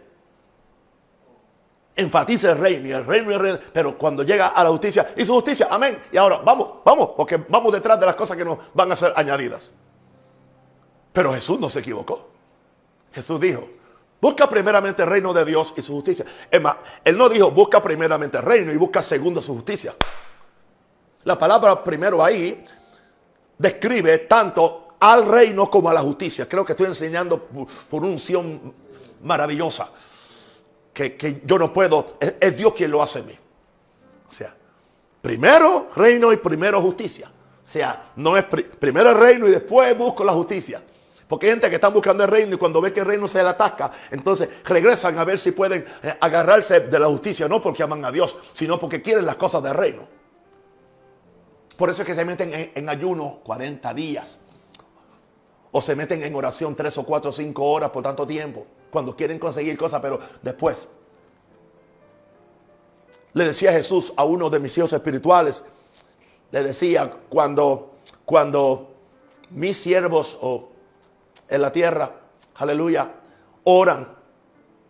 Enfatiza 1.96 2.52
el 2.52 2.60
reino 2.60 2.88
y 2.88 2.92
el 2.92 3.06
reino 3.06 3.32
y 3.32 3.34
el 3.34 3.40
reino, 3.40 3.60
pero 3.74 3.98
cuando 3.98 4.24
llega 4.24 4.50
a 4.50 4.64
la 4.64 4.70
justicia, 4.70 5.14
y 5.16 5.26
su 5.26 5.34
justicia, 5.34 5.68
amén. 5.70 6.02
Y 6.12 6.18
ahora 6.18 6.38
vamos, 6.38 6.76
vamos, 6.86 7.10
porque 7.18 7.38
vamos 7.38 7.74
detrás 7.74 8.00
de 8.00 8.06
las 8.06 8.16
cosas 8.16 8.38
que 8.38 8.46
nos 8.46 8.60
van 8.74 8.92
a 8.92 8.96
ser 8.96 9.14
añadidas. 9.16 9.72
Pero 11.12 11.34
Jesús 11.34 11.60
no 11.60 11.70
se 11.70 11.80
equivocó. 11.80 12.30
Jesús 13.12 13.40
dijo, 13.40 13.68
Busca 14.20 14.50
primeramente 14.50 15.04
el 15.04 15.10
reino 15.10 15.32
de 15.32 15.46
Dios 15.46 15.74
y 15.78 15.82
su 15.82 15.94
justicia. 15.94 16.26
Es 16.50 16.62
más, 16.62 16.78
él 17.04 17.18
no 17.18 17.30
dijo 17.30 17.52
busca 17.52 17.82
primeramente 17.82 18.38
el 18.38 18.44
reino 18.44 18.72
y 18.72 18.78
busca 18.78 19.02
segundo 19.02 19.42
su 19.42 19.54
justicia. 19.54 19.96
La 21.24 21.38
palabra 21.38 21.84
primero 21.84 22.24
ahí 22.24 22.64
describe 23.58 24.20
tanto 24.20 24.87
al 25.00 25.26
reino 25.26 25.70
como 25.70 25.90
a 25.90 25.94
la 25.94 26.02
justicia. 26.02 26.48
Creo 26.48 26.66
que 26.66 26.74
estoy 26.74 26.88
enseñando 26.88 27.48
por, 27.90 28.04
unción 28.04 28.74
maravillosa. 29.24 29.90
Que, 30.94 31.42
yo 31.46 31.60
no 31.60 31.72
puedo, 31.72 32.18
es, 32.20 32.58
Dios 32.58 32.74
quien 32.74 32.92
lo 32.92 33.04
hace 33.04 33.20
en 33.20 33.28
mí. 33.28 33.38
O 34.30 34.34
sea, 34.34 34.56
primero 35.22 35.90
reino 35.96 36.34
y 36.34 36.38
primero 36.38 36.82
justicia. 36.82 37.32
O 37.64 37.70
sea, 37.70 38.12
no 38.16 38.38
es 38.38 38.46
primero 38.46 39.12
el 39.12 39.18
reino 39.18 39.48
y 39.48 39.52
después 39.52 39.96
busco 39.98 40.24
la 40.24 40.34
justicia. 40.34 40.82
Porque 41.28 41.48
hay 41.48 41.52
gente 41.54 41.70
que 41.70 41.76
está 41.76 41.90
buscando 41.90 42.24
el 42.24 42.30
reino 42.30 42.56
y 42.56 42.58
cuando 42.58 42.80
ve 42.80 42.94
que 42.94 43.02
el 43.02 43.06
reino 43.06 43.28
se 43.28 43.44
le 43.44 43.50
ataca, 43.50 43.92
entonces 44.12 44.50
regresan 44.64 45.18
a 45.20 45.26
ver 45.26 45.38
si 45.38 45.52
pueden 45.52 45.86
eh, 46.02 46.16
agarrarse 46.22 46.80
de 46.80 47.00
la 47.00 47.08
justicia, 47.08 47.50
no 47.50 47.62
porque 47.62 47.84
aman 47.84 48.06
a 48.06 48.12
Dios, 48.12 48.38
sino 48.54 48.80
porque 48.80 49.02
quieren 49.02 49.26
las 49.26 49.36
cosas 49.36 49.62
del 49.62 49.74
reino. 49.74 50.08
Por 51.76 51.90
eso 51.90 52.02
es 52.04 52.08
que 52.08 52.16
se 52.16 52.24
meten 52.24 52.54
en, 52.54 52.72
en 52.74 52.90
ayuno 52.90 53.42
40 53.44 53.94
días. 53.94 54.38
O 55.72 55.82
se 55.82 55.96
meten 55.96 56.24
en 56.24 56.34
oración 56.36 56.76
3 56.76 56.98
o 56.98 57.04
4 57.04 57.30
o 57.30 57.34
5 57.34 57.64
horas 57.64 57.90
por 57.92 58.04
tanto 58.04 58.26
tiempo. 58.26 58.66
Cuando 58.90 59.16
quieren 59.16 59.38
conseguir 59.38 59.78
cosas, 59.78 60.02
pero 60.02 60.20
después. 60.42 60.88
Le 63.34 63.46
decía 63.46 63.72
Jesús 63.72 64.14
a 64.16 64.24
uno 64.24 64.50
de 64.50 64.60
mis 64.60 64.78
hijos 64.78 64.94
espirituales, 64.94 65.64
le 66.52 66.64
decía, 66.64 67.12
cuando, 67.30 67.98
cuando 68.26 68.96
mis 69.52 69.78
siervos 69.78 70.38
o 70.42 70.70
en 71.50 71.62
la 71.62 71.72
tierra, 71.72 72.12
aleluya, 72.56 73.12
oran 73.66 74.08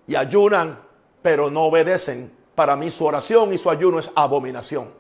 y 0.06 0.16
ayunan, 0.16 0.80
pero 1.22 1.50
no 1.50 1.64
obedecen. 1.64 2.32
Para 2.56 2.76
mí 2.76 2.90
su 2.90 3.06
oración 3.06 3.54
y 3.54 3.58
su 3.58 3.70
ayuno 3.70 4.00
es 4.00 4.10
abominación. 4.16 4.92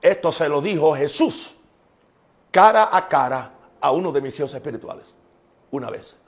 Esto 0.00 0.32
se 0.32 0.48
lo 0.48 0.60
dijo 0.60 0.94
Jesús 0.94 1.56
cara 2.56 2.88
a 2.90 3.06
cara 3.06 3.52
a 3.80 3.90
uno 3.90 4.12
de 4.12 4.20
mis 4.20 4.38
hijos 4.38 4.54
espirituales. 4.54 5.06
Una 5.70 5.90
vez. 5.90 6.18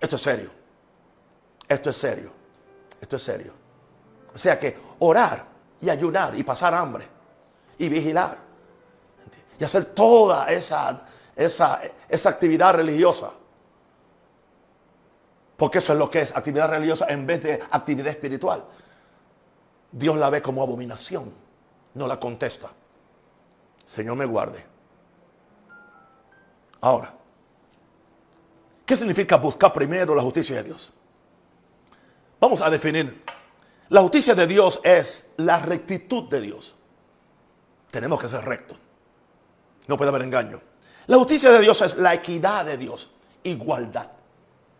Esto 0.00 0.16
es 0.16 0.22
serio. 0.22 0.50
Esto 1.68 1.90
es 1.90 1.96
serio. 1.96 2.32
Esto 3.00 3.16
es 3.16 3.22
serio. 3.22 3.52
O 4.34 4.38
sea 4.38 4.58
que 4.58 4.76
orar 5.00 5.46
y 5.80 5.90
ayunar 5.90 6.36
y 6.38 6.42
pasar 6.42 6.74
hambre 6.74 7.06
y 7.78 7.88
vigilar 7.88 8.38
y 9.58 9.64
hacer 9.64 9.86
toda 9.86 10.46
esa 10.50 11.04
esa, 11.44 11.80
esa 12.08 12.28
actividad 12.28 12.74
religiosa. 12.74 13.30
Porque 15.56 15.78
eso 15.78 15.92
es 15.92 15.98
lo 15.98 16.10
que 16.10 16.20
es 16.20 16.36
actividad 16.36 16.68
religiosa 16.68 17.06
en 17.08 17.26
vez 17.26 17.42
de 17.42 17.62
actividad 17.70 18.08
espiritual. 18.08 18.64
Dios 19.92 20.16
la 20.16 20.30
ve 20.30 20.40
como 20.40 20.62
abominación, 20.62 21.32
no 21.94 22.06
la 22.06 22.18
contesta. 22.20 22.70
Señor 23.86 24.16
me 24.16 24.24
guarde. 24.24 24.64
Ahora, 26.80 27.14
¿Qué 28.90 28.96
significa 28.96 29.36
buscar 29.36 29.72
primero 29.72 30.16
la 30.16 30.22
justicia 30.22 30.56
de 30.56 30.64
Dios? 30.64 30.90
Vamos 32.40 32.60
a 32.60 32.68
definir. 32.68 33.22
La 33.88 34.00
justicia 34.00 34.34
de 34.34 34.48
Dios 34.48 34.80
es 34.82 35.30
la 35.36 35.60
rectitud 35.60 36.28
de 36.28 36.40
Dios. 36.40 36.74
Tenemos 37.92 38.20
que 38.20 38.28
ser 38.28 38.44
rectos. 38.44 38.76
No 39.86 39.96
puede 39.96 40.08
haber 40.08 40.22
engaño. 40.22 40.60
La 41.06 41.18
justicia 41.18 41.52
de 41.52 41.60
Dios 41.60 41.80
es 41.82 41.96
la 41.98 42.14
equidad 42.14 42.64
de 42.64 42.78
Dios. 42.78 43.08
Igualdad. 43.44 44.10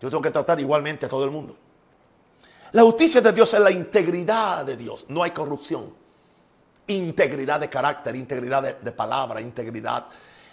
Yo 0.00 0.10
tengo 0.10 0.22
que 0.22 0.32
tratar 0.32 0.58
igualmente 0.58 1.06
a 1.06 1.08
todo 1.08 1.24
el 1.24 1.30
mundo. 1.30 1.56
La 2.72 2.82
justicia 2.82 3.20
de 3.20 3.30
Dios 3.30 3.54
es 3.54 3.60
la 3.60 3.70
integridad 3.70 4.64
de 4.64 4.76
Dios. 4.76 5.06
No 5.06 5.22
hay 5.22 5.30
corrupción. 5.30 5.94
Integridad 6.88 7.60
de 7.60 7.70
carácter, 7.70 8.16
integridad 8.16 8.76
de, 8.76 8.90
palabra, 8.90 9.40
integridad 9.40 10.08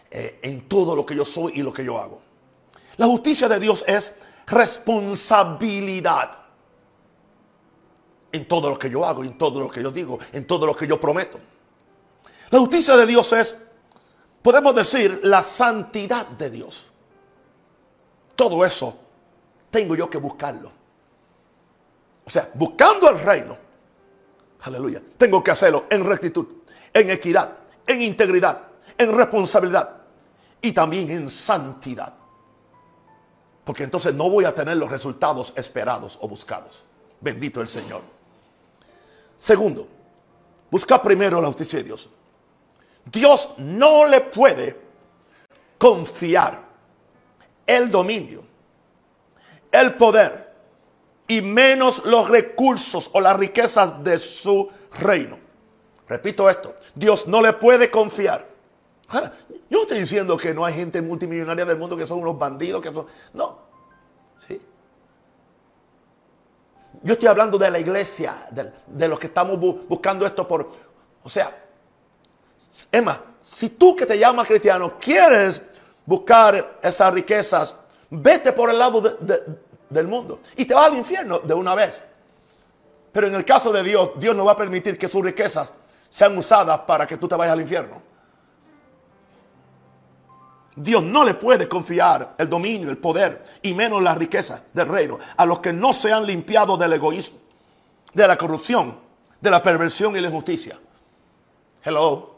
eh, 0.10 0.40
en 0.42 0.68
todo 0.68 0.96
lo 0.96 1.06
que 1.06 1.16
yo 1.16 1.26
soy 1.26 1.54
y 1.56 1.62
lo 1.62 1.74
que 1.74 1.84
yo 1.84 2.00
hago. 2.00 2.22
La 2.98 3.06
justicia 3.06 3.48
de 3.48 3.60
Dios 3.60 3.84
es 3.88 4.14
responsabilidad 4.48 6.32
en 8.32 8.48
todo 8.48 8.70
lo 8.70 8.80
que 8.80 8.90
yo 8.90 9.06
hago, 9.06 9.24
en 9.24 9.38
todo 9.38 9.60
lo 9.60 9.70
que 9.70 9.84
yo 9.84 9.92
digo, 9.92 10.20
en 10.32 10.48
todo 10.48 10.66
lo 10.66 10.76
que 10.76 10.88
yo 10.88 11.00
prometo. 11.00 11.40
La 12.50 12.60
justicia 12.60 12.96
de 12.96 13.06
Dios 13.06 13.34
es, 13.34 13.56
podemos 14.42 14.74
decir, 14.74 15.20
la 15.24 15.44
santidad 15.44 16.26
de 16.28 16.50
Dios. 16.50 16.86
Todo 18.36 18.64
eso 18.66 18.98
tengo 19.70 19.96
yo 19.96 20.10
que 20.10 20.18
buscarlo. 20.18 20.72
O 22.26 22.30
sea, 22.30 22.50
buscando 22.54 23.10
el 23.10 23.20
reino. 23.20 23.58
Aleluya. 24.62 25.02
Tengo 25.18 25.44
que 25.44 25.52
hacerlo 25.52 25.86
en 25.90 26.06
rectitud, 26.06 26.48
en 26.94 27.10
equidad, 27.10 27.58
en 27.86 28.02
integridad, 28.02 28.62
en 28.98 29.16
responsabilidad 29.16 29.97
y 30.62 30.72
también 30.72 31.10
en 31.10 31.30
santidad. 31.30 32.14
Porque 33.64 33.84
entonces 33.84 34.14
no 34.14 34.30
voy 34.30 34.46
a 34.46 34.56
tener 34.56 34.78
los 34.78 34.90
resultados 34.90 35.54
esperados 35.56 36.18
o 36.22 36.28
buscados. 36.28 36.86
Bendito 37.20 37.62
el 37.62 37.68
Señor. 37.68 38.02
Segundo, 39.38 39.88
busca 40.72 41.02
primero 41.02 41.42
la 41.42 41.48
justicia 41.48 41.80
de 41.80 41.86
Dios. 41.86 42.10
Dios 43.06 43.54
no 43.58 44.06
le 44.06 44.22
puede 44.22 44.80
confiar 45.78 46.62
el 47.66 47.92
dominio, 47.92 48.44
el 49.72 49.96
poder 49.96 50.54
y 51.28 51.42
menos 51.42 52.04
los 52.06 52.30
recursos 52.30 53.10
o 53.14 53.22
las 53.22 53.38
riquezas 53.38 54.04
de 54.04 54.18
su 54.18 54.70
reino. 55.00 55.38
Repito 56.08 56.50
esto, 56.50 56.76
Dios 56.96 57.28
no 57.28 57.42
le 57.42 57.54
puede 57.54 57.92
confiar. 57.92 58.48
Yo 59.70 59.84
estoy 59.84 60.00
diciendo 60.00 60.38
que 60.38 60.54
no 60.54 60.66
hay 60.66 60.74
gente 60.74 61.02
multimillonaria 61.02 61.66
del 61.66 61.78
mundo 61.78 61.96
que 61.96 62.06
son 62.06 62.20
unos 62.20 62.38
bandidos, 62.38 62.82
que 62.82 62.92
son... 62.92 63.06
No. 63.34 63.60
¿Sí? 64.48 64.62
Yo 67.04 67.14
estoy 67.14 67.28
hablando 67.28 67.58
de 67.58 67.72
la 67.72 67.80
iglesia, 67.80 68.48
de, 68.52 68.72
de 68.86 69.08
los 69.08 69.20
que 69.20 69.28
estamos 69.28 69.60
buscando 69.60 70.26
esto 70.26 70.48
por... 70.48 70.72
O 71.24 71.30
sea, 71.30 71.56
Emma, 72.92 73.22
si 73.42 73.70
tú 73.70 73.96
que 73.96 74.06
te 74.06 74.18
llamas 74.18 74.48
cristiano 74.48 74.94
quieres 75.00 75.62
buscar 76.06 76.80
esas 76.82 77.14
riquezas, 77.14 77.76
vete 78.10 78.52
por 78.52 78.70
el 78.70 78.78
lado 78.78 79.02
del 79.90 80.08
mundo 80.08 80.42
y 80.56 80.66
te 80.66 80.74
vas 80.74 80.88
al 80.88 80.98
infierno 80.98 81.40
de 81.40 81.54
una 81.54 81.76
vez. 81.76 82.04
Pero 83.12 83.28
en 83.28 83.36
el 83.36 83.46
caso 83.46 83.72
de 83.72 83.84
Dios, 83.84 84.12
Dios 84.20 84.36
no 84.36 84.46
va 84.46 84.52
a 84.52 84.58
permitir 84.58 84.98
que 84.98 85.08
sus 85.08 85.24
riquezas 85.24 85.74
sean 86.10 86.38
usadas 86.38 86.80
para 86.82 87.08
que 87.08 87.18
tú 87.18 87.28
te 87.28 87.36
vayas 87.36 87.54
al 87.54 87.62
infierno. 87.62 88.07
Dios 90.78 91.02
no 91.02 91.24
le 91.24 91.34
puede 91.34 91.68
confiar 91.68 92.36
el 92.38 92.48
dominio, 92.48 92.92
el 92.92 93.00
poder 93.00 93.44
y 93.64 93.74
menos 93.74 94.00
la 94.00 94.14
riqueza 94.14 94.62
del 94.72 94.88
reino 94.88 95.18
a 95.36 95.44
los 95.44 95.58
que 95.58 95.74
no 95.74 95.92
se 95.92 96.14
han 96.14 96.24
limpiado 96.28 96.78
del 96.78 96.94
egoísmo, 96.94 97.40
de 98.14 98.28
la 98.28 98.38
corrupción, 98.38 98.96
de 99.42 99.50
la 99.50 99.64
perversión 99.64 100.16
y 100.16 100.22
la 100.22 100.28
injusticia. 100.28 100.80
Hello. 101.84 102.36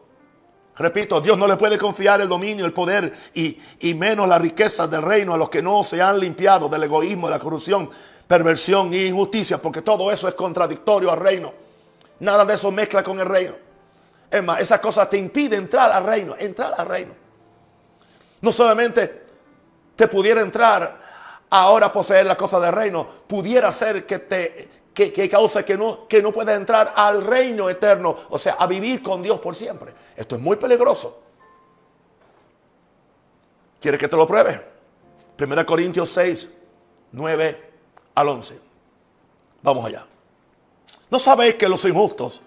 Repito, 0.77 1.19
Dios 1.19 1.37
no 1.37 1.47
le 1.47 1.57
puede 1.57 1.77
confiar 1.77 2.21
el 2.21 2.29
dominio, 2.29 2.65
el 2.65 2.71
poder 2.71 3.13
y, 3.33 3.59
y 3.81 3.93
menos 3.93 4.25
la 4.25 4.39
riqueza 4.39 4.87
del 4.87 5.01
reino 5.01 5.33
a 5.33 5.37
los 5.37 5.49
que 5.49 5.61
no 5.61 5.83
se 5.83 6.01
han 6.01 6.17
limpiado 6.17 6.69
del 6.69 6.83
egoísmo, 6.83 7.27
de 7.27 7.31
la 7.31 7.39
corrupción, 7.39 7.89
perversión 8.25 8.93
y 8.93 9.07
injusticia, 9.07 9.61
porque 9.61 9.81
todo 9.81 10.09
eso 10.13 10.29
es 10.29 10.33
contradictorio 10.33 11.11
al 11.11 11.19
reino. 11.19 11.51
Nada 12.21 12.45
de 12.45 12.53
eso 12.53 12.71
mezcla 12.71 13.03
con 13.03 13.19
el 13.19 13.25
reino. 13.25 13.55
Es 14.31 14.41
más, 14.41 14.61
esa 14.61 14.79
cosa 14.79 15.09
te 15.09 15.17
impide 15.17 15.57
entrar 15.57 15.91
al 15.91 16.05
reino, 16.05 16.37
entrar 16.39 16.73
al 16.77 16.87
reino. 16.87 17.28
No 18.41 18.51
solamente 18.51 19.23
te 19.95 20.07
pudiera 20.07 20.41
entrar 20.41 20.99
ahora 21.49 21.87
a 21.87 21.93
poseer 21.93 22.25
la 22.25 22.37
cosa 22.37 22.59
del 22.59 22.73
reino, 22.73 23.07
pudiera 23.27 23.71
ser 23.73 24.05
que 24.05 24.19
te 24.19 24.79
que, 24.93 25.29
causa 25.29 25.63
que 25.63 25.77
no, 25.77 26.07
que 26.07 26.21
no 26.21 26.31
puedas 26.31 26.57
entrar 26.57 26.93
al 26.95 27.23
reino 27.23 27.69
eterno, 27.69 28.15
o 28.29 28.37
sea, 28.37 28.53
a 28.59 28.67
vivir 28.67 29.01
con 29.01 29.21
Dios 29.21 29.39
por 29.39 29.55
siempre. 29.55 29.93
Esto 30.15 30.35
es 30.35 30.41
muy 30.41 30.57
peligroso. 30.57 31.21
¿Quieres 33.79 33.99
que 33.99 34.09
te 34.09 34.17
lo 34.17 34.27
pruebe? 34.27 34.61
1 35.39 35.65
Corintios 35.65 36.09
6, 36.09 36.49
9 37.13 37.71
al 38.15 38.27
11. 38.27 38.59
Vamos 39.61 39.85
allá. 39.85 40.05
¿No 41.09 41.17
sabéis 41.17 41.55
que 41.55 41.69
los 41.69 41.85
injustos 41.85 42.41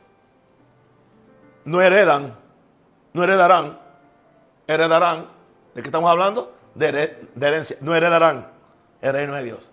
no 1.64 1.81
heredan, 1.81 2.37
no 3.14 3.24
heredarán, 3.24 3.81
heredarán 4.66 5.26
¿De 5.75 5.83
qué 5.83 5.89
estamos 5.89 6.11
hablando? 6.11 6.55
De, 6.75 6.89
herencia. 7.41 7.77
No 7.81 7.95
heredarán 7.95 8.49
el 9.01 9.13
reino 9.13 9.35
de 9.35 9.45
Dios. 9.45 9.71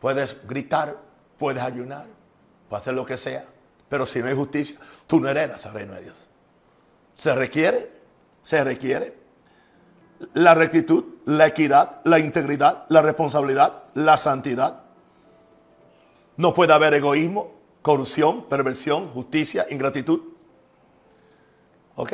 Puedes 0.00 0.36
gritar, 0.46 0.96
puedes 1.38 1.62
ayunar, 1.62 2.06
puedes 2.68 2.82
hacer 2.82 2.94
lo 2.94 3.06
que 3.06 3.16
sea. 3.16 3.44
Pero 3.88 4.06
si 4.06 4.20
no 4.20 4.28
hay 4.28 4.34
justicia, 4.34 4.78
tú 5.06 5.20
no 5.20 5.28
heredas 5.28 5.64
el 5.66 5.72
reino 5.72 5.94
de 5.94 6.02
Dios. 6.02 6.26
Se 7.14 7.34
requiere, 7.34 7.92
se 8.42 8.64
requiere 8.64 9.16
la 10.34 10.54
rectitud, 10.54 11.04
la 11.26 11.46
equidad, 11.46 12.00
la 12.04 12.18
integridad, 12.18 12.84
la 12.88 13.02
responsabilidad, 13.02 13.84
la 13.94 14.16
santidad. 14.16 14.80
No 16.36 16.54
puede 16.54 16.72
haber 16.72 16.94
egoísmo, 16.94 17.52
corrupción, 17.82 18.48
perversión, 18.48 19.08
justicia, 19.10 19.66
ingratitud. 19.70 20.20
¿Ok? 21.96 22.12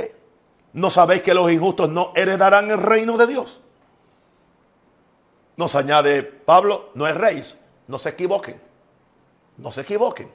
¿No 0.73 0.91
sabéis 0.91 1.23
que 1.23 1.35
los 1.35 1.51
injustos 1.51 1.89
no 1.89 2.13
heredarán 2.15 2.71
el 2.71 2.79
reino 2.79 3.17
de 3.17 3.27
Dios? 3.27 3.61
Nos 5.57 5.75
añade 5.75 6.23
Pablo, 6.23 6.91
no 6.95 7.07
es 7.07 7.17
rey, 7.17 7.43
no 7.89 7.99
se 7.99 8.11
equivoquen, 8.11 8.61
no 9.57 9.73
se 9.73 9.81
equivoquen, 9.81 10.31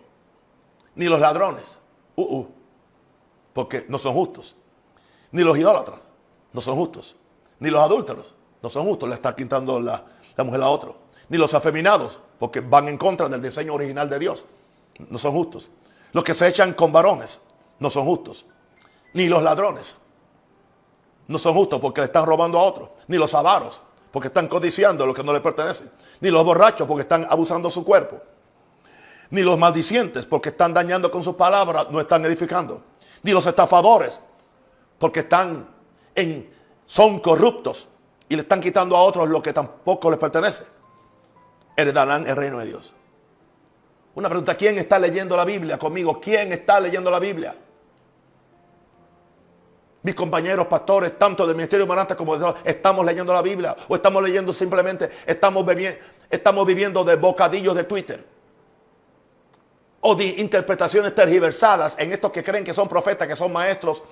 ni 0.96 1.06
los 1.06 1.20
ladrones, 1.20 1.78
uh, 2.16 2.40
uh, 2.40 2.52
porque 3.54 3.86
no 3.88 3.98
son 3.98 4.14
justos, 4.14 4.58
ni 5.32 5.44
los 5.44 5.58
idólatras, 5.58 6.00
no 6.52 6.62
son 6.62 6.76
justos, 6.76 7.16
ni 7.60 7.70
los 7.70 7.82
adúlteros, 7.82 8.34
no 8.62 8.70
son 8.70 8.86
justos, 8.86 9.08
le 9.08 9.16
está 9.16 9.36
quitando 9.36 9.80
la, 9.80 10.04
la 10.36 10.44
mujer 10.44 10.62
a 10.62 10.70
otro, 10.70 10.98
ni 11.30 11.38
los 11.38 11.54
afeminados, 11.54 12.20
porque 12.38 12.60
van 12.60 12.90
en 12.90 12.98
contra 12.98 13.30
del 13.30 13.42
diseño 13.42 13.76
original 13.76 14.10
de 14.10 14.20
Dios, 14.20 14.46
no 15.10 15.18
son 15.18 15.34
justos, 15.34 15.70
los 16.12 16.24
que 16.24 16.36
se 16.36 16.48
echan 16.48 16.74
con 16.74 16.92
varones, 16.92 17.40
no 17.80 17.90
son 17.90 18.06
justos, 18.06 18.46
ni 19.14 19.28
los 19.28 19.42
ladrones, 19.42 19.96
no 21.28 21.38
son 21.38 21.54
justos 21.54 21.80
porque 21.80 22.02
le 22.02 22.06
están 22.06 22.26
robando 22.26 22.60
a 22.60 22.64
otros, 22.64 22.90
ni 23.08 23.18
los 23.18 23.34
avaros 23.34 23.82
porque 24.14 24.28
están 24.28 24.48
codiciando 24.48 25.08
lo 25.08 25.14
que 25.14 25.24
no 25.24 25.34
les 25.34 25.42
pertenece, 25.42 25.86
ni 26.22 26.30
los 26.30 26.46
borrachos 26.46 26.86
porque 26.88 27.02
están 27.02 27.26
abusando 27.28 27.72
su 27.72 27.84
cuerpo, 27.84 28.22
ni 29.32 29.42
los 29.42 29.58
maldicientes 29.58 30.28
porque 30.28 30.50
están 30.50 30.72
dañando 30.72 31.10
con 31.10 31.24
sus 31.24 31.36
palabras, 31.36 31.88
no 31.90 32.00
están 32.00 32.24
edificando, 32.24 32.84
ni 33.24 33.32
los 33.32 33.44
estafadores 33.48 34.20
porque 35.00 35.22
están 35.22 35.68
en, 36.14 36.48
son 36.86 37.22
corruptos 37.22 37.88
y 38.30 38.36
le 38.36 38.44
están 38.44 38.62
quitando 38.62 38.96
a 38.96 39.02
otros 39.02 39.28
lo 39.28 39.42
que 39.42 39.52
tampoco 39.52 40.12
les 40.12 40.20
pertenece. 40.20 40.64
Heredarán 41.76 42.28
el 42.28 42.36
reino 42.36 42.60
de 42.60 42.68
Dios. 42.68 42.94
Una 44.14 44.30
pregunta, 44.30 44.56
¿quién 44.56 44.78
está 44.78 45.00
leyendo 45.00 45.36
la 45.36 45.44
Biblia 45.44 45.80
conmigo? 45.80 46.22
¿Quién 46.22 46.54
está 46.54 46.80
leyendo 46.80 47.10
la 47.10 47.18
Biblia? 47.18 47.56
Mis 50.04 50.16
compañeros 50.16 50.68
pastores, 50.68 51.18
tanto 51.18 51.48
del 51.48 51.56
Ministerio 51.56 51.88
Maranta 51.88 52.16
como 52.16 52.38
de 52.38 52.54
estamos 52.66 53.06
leyendo 53.06 53.34
la 53.34 53.42
Biblia 53.42 53.76
o 53.88 53.96
estamos 53.96 54.22
leyendo 54.22 54.54
simplemente, 54.54 55.10
estamos, 55.26 55.66
estamos 56.30 56.68
viviendo 56.68 57.04
de 57.06 57.16
bocadillos 57.16 57.74
de 57.74 57.86
Twitter 57.86 58.28
o 60.02 60.14
de 60.16 60.26
interpretaciones 60.26 61.16
tergiversadas 61.16 61.96
en 61.98 62.12
estos 62.12 62.32
que 62.34 62.44
creen 62.44 62.66
que 62.66 62.74
son 62.74 62.90
profetas, 62.90 63.28
que 63.28 63.36
son 63.38 63.54
maestros 63.54 64.04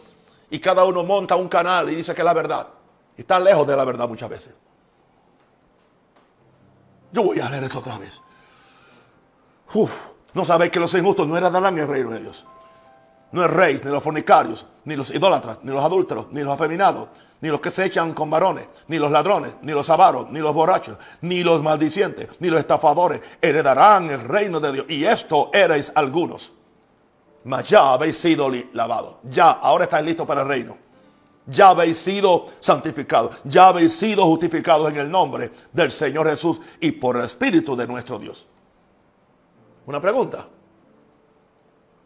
y 0.50 0.60
cada 0.60 0.86
uno 0.86 1.04
monta 1.04 1.36
un 1.36 1.50
canal 1.50 1.90
y 1.92 1.96
dice 1.96 2.16
que 2.16 2.22
es 2.22 2.26
la 2.26 2.34
verdad. 2.34 2.68
Y 3.18 3.22
está 3.22 3.38
lejos 3.38 3.68
de 3.68 3.76
la 3.76 3.84
verdad 3.84 4.08
muchas 4.08 4.30
veces. 4.30 4.54
Yo 7.12 7.24
voy 7.24 7.40
a 7.42 7.50
leer 7.50 7.66
esto 7.66 7.80
otra 7.80 7.98
vez. 7.98 8.22
no 10.34 10.46
sabéis 10.46 10.72
que 10.72 10.80
los 10.80 10.94
injustos 10.94 11.28
no 11.28 11.36
heredarán 11.36 11.78
el 11.78 11.88
reino 11.88 12.12
de 12.12 12.22
Dios. 12.22 12.46
No 13.32 13.44
es 13.44 13.50
rey, 13.50 13.82
ni 13.84 13.92
los 13.92 14.04
fornicarios, 14.04 14.66
ni 14.86 14.96
los 14.96 15.12
idólatras, 15.12 15.60
ni 15.64 15.72
los 15.72 15.84
adúlteros, 15.84 16.28
ni 16.32 16.42
los 16.42 16.54
afeminados, 16.54 17.10
ni 17.42 17.50
los 17.50 17.60
que 17.60 17.72
se 17.72 17.86
echan 17.86 18.14
con 18.14 18.30
varones, 18.30 18.68
ni 18.88 19.00
los 19.00 19.12
ladrones, 19.12 19.58
ni 19.64 19.72
los 19.72 19.90
avaros, 19.90 20.30
ni 20.30 20.40
los 20.40 20.54
borrachos, 20.54 20.98
ni 21.22 21.44
los 21.44 21.62
maldicientes, 21.62 22.30
ni 22.40 22.50
los 22.50 22.60
estafadores 22.60 23.22
heredarán 23.42 24.10
el 24.10 24.22
reino 24.22 24.60
de 24.60 24.72
Dios. 24.72 24.86
Y 24.90 25.06
esto 25.06 25.50
erais 25.54 25.92
algunos. 25.96 26.52
Mas 27.44 27.68
ya 27.68 27.94
habéis 27.94 28.18
sido 28.18 28.50
lavados. 28.74 29.16
Ya, 29.24 29.52
ahora 29.52 29.86
estáis 29.86 30.06
listos 30.06 30.28
para 30.28 30.42
el 30.44 30.48
reino. 30.48 30.78
Ya 31.48 31.70
habéis 31.70 31.98
sido 31.98 32.46
santificados. 32.60 33.38
Ya 33.44 33.70
habéis 33.70 33.94
sido 33.94 34.24
justificados 34.26 34.92
en 34.92 35.00
el 35.00 35.10
nombre 35.10 35.52
del 35.74 35.90
Señor 35.90 36.30
Jesús 36.30 36.62
y 36.80 36.92
por 36.92 37.18
el 37.18 37.24
Espíritu 37.24 37.76
de 37.76 37.88
nuestro 37.88 38.20
Dios. 38.20 38.46
Una 39.88 40.00
pregunta. 40.00 40.48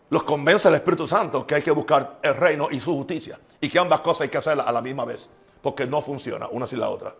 Los 0.09 0.23
convence 0.23 0.67
el 0.67 0.75
Espíritu 0.75 1.07
Santo 1.07 1.45
que 1.45 1.55
hay 1.55 1.61
que 1.61 1.71
buscar 1.71 2.19
el 2.21 2.35
reino 2.35 2.67
y 2.71 2.79
su 2.79 2.93
justicia. 2.93 3.39
Y 3.59 3.69
que 3.69 3.79
ambas 3.79 4.01
cosas 4.01 4.21
hay 4.21 4.29
que 4.29 4.37
hacerlas 4.37 4.67
a 4.67 4.71
la 4.71 4.81
misma 4.81 5.05
vez. 5.05 5.29
Porque 5.61 5.87
no 5.87 6.01
funciona 6.01 6.47
una 6.49 6.67
sin 6.67 6.79
la 6.79 6.89
otra. 6.89 7.15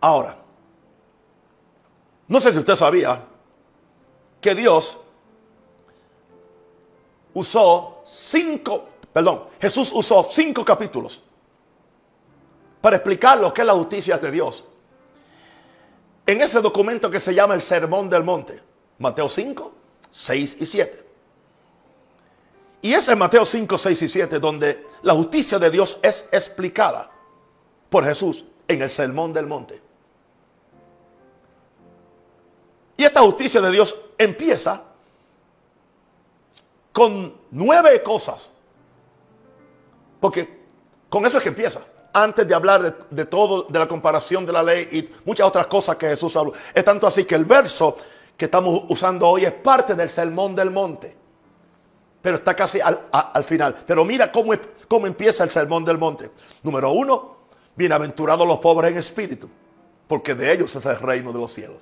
Ahora, 0.00 0.36
no 2.26 2.40
sé 2.40 2.52
si 2.52 2.58
usted 2.58 2.76
sabía 2.76 3.24
que 4.40 4.54
Dios 4.54 4.98
usó 7.34 8.02
cinco, 8.04 8.88
perdón, 9.12 9.44
Jesús 9.60 9.90
usó 9.94 10.24
cinco 10.24 10.64
capítulos 10.64 11.22
para 12.80 12.96
explicar 12.96 13.40
lo 13.40 13.52
que 13.52 13.62
es 13.62 13.66
la 13.66 13.74
justicia 13.74 14.18
de 14.18 14.30
Dios. 14.30 14.64
En 16.26 16.40
ese 16.40 16.60
documento 16.60 17.10
que 17.10 17.20
se 17.20 17.34
llama 17.34 17.54
el 17.54 17.62
Sermón 17.62 18.10
del 18.10 18.22
Monte, 18.22 18.62
Mateo 18.98 19.28
5, 19.28 19.72
6 20.10 20.56
y 20.60 20.66
7. 20.66 21.06
Y 22.82 22.92
es 22.92 23.16
Mateo 23.16 23.44
5, 23.44 23.76
6 23.76 24.02
y 24.02 24.08
7, 24.08 24.38
donde 24.38 24.86
la 25.02 25.14
justicia 25.14 25.58
de 25.58 25.70
Dios 25.70 25.98
es 26.02 26.28
explicada 26.30 27.10
por 27.90 28.04
Jesús 28.04 28.44
en 28.66 28.82
el 28.82 28.90
Sermón 28.90 29.32
del 29.32 29.46
Monte. 29.46 29.80
Y 32.96 33.04
esta 33.04 33.20
justicia 33.20 33.60
de 33.60 33.70
Dios 33.70 33.96
empieza 34.16 34.82
con 36.92 37.32
nueve 37.52 38.02
cosas. 38.02 38.50
Porque 40.20 40.58
con 41.08 41.24
eso 41.24 41.38
es 41.38 41.42
que 41.44 41.48
empieza. 41.50 41.80
Antes 42.12 42.46
de 42.48 42.54
hablar 42.54 42.82
de, 42.82 42.94
de, 43.10 43.24
todo, 43.26 43.64
de 43.64 43.78
la 43.78 43.86
comparación 43.86 44.44
de 44.44 44.52
la 44.52 44.62
ley 44.62 44.88
y 44.90 45.10
muchas 45.24 45.46
otras 45.46 45.68
cosas 45.68 45.96
que 45.96 46.08
Jesús 46.08 46.34
habló. 46.34 46.52
Es 46.74 46.84
tanto 46.84 47.06
así 47.06 47.24
que 47.24 47.36
el 47.36 47.44
verso 47.44 47.96
que 48.38 48.44
estamos 48.44 48.84
usando 48.88 49.28
hoy 49.28 49.44
es 49.44 49.52
parte 49.52 49.96
del 49.96 50.08
sermón 50.08 50.54
del 50.54 50.70
monte. 50.70 51.14
Pero 52.22 52.36
está 52.36 52.54
casi 52.54 52.80
al, 52.80 53.08
al 53.10 53.42
final. 53.42 53.74
Pero 53.84 54.04
mira 54.04 54.30
cómo, 54.30 54.52
cómo 54.86 55.08
empieza 55.08 55.42
el 55.42 55.50
sermón 55.50 55.84
del 55.84 55.98
monte. 55.98 56.30
Número 56.62 56.92
uno, 56.92 57.36
bienaventurados 57.74 58.46
los 58.46 58.58
pobres 58.58 58.92
en 58.92 58.98
espíritu, 58.98 59.50
porque 60.06 60.36
de 60.36 60.52
ellos 60.52 60.74
es 60.74 60.86
el 60.86 61.00
reino 61.00 61.32
de 61.32 61.38
los 61.40 61.52
cielos. 61.52 61.78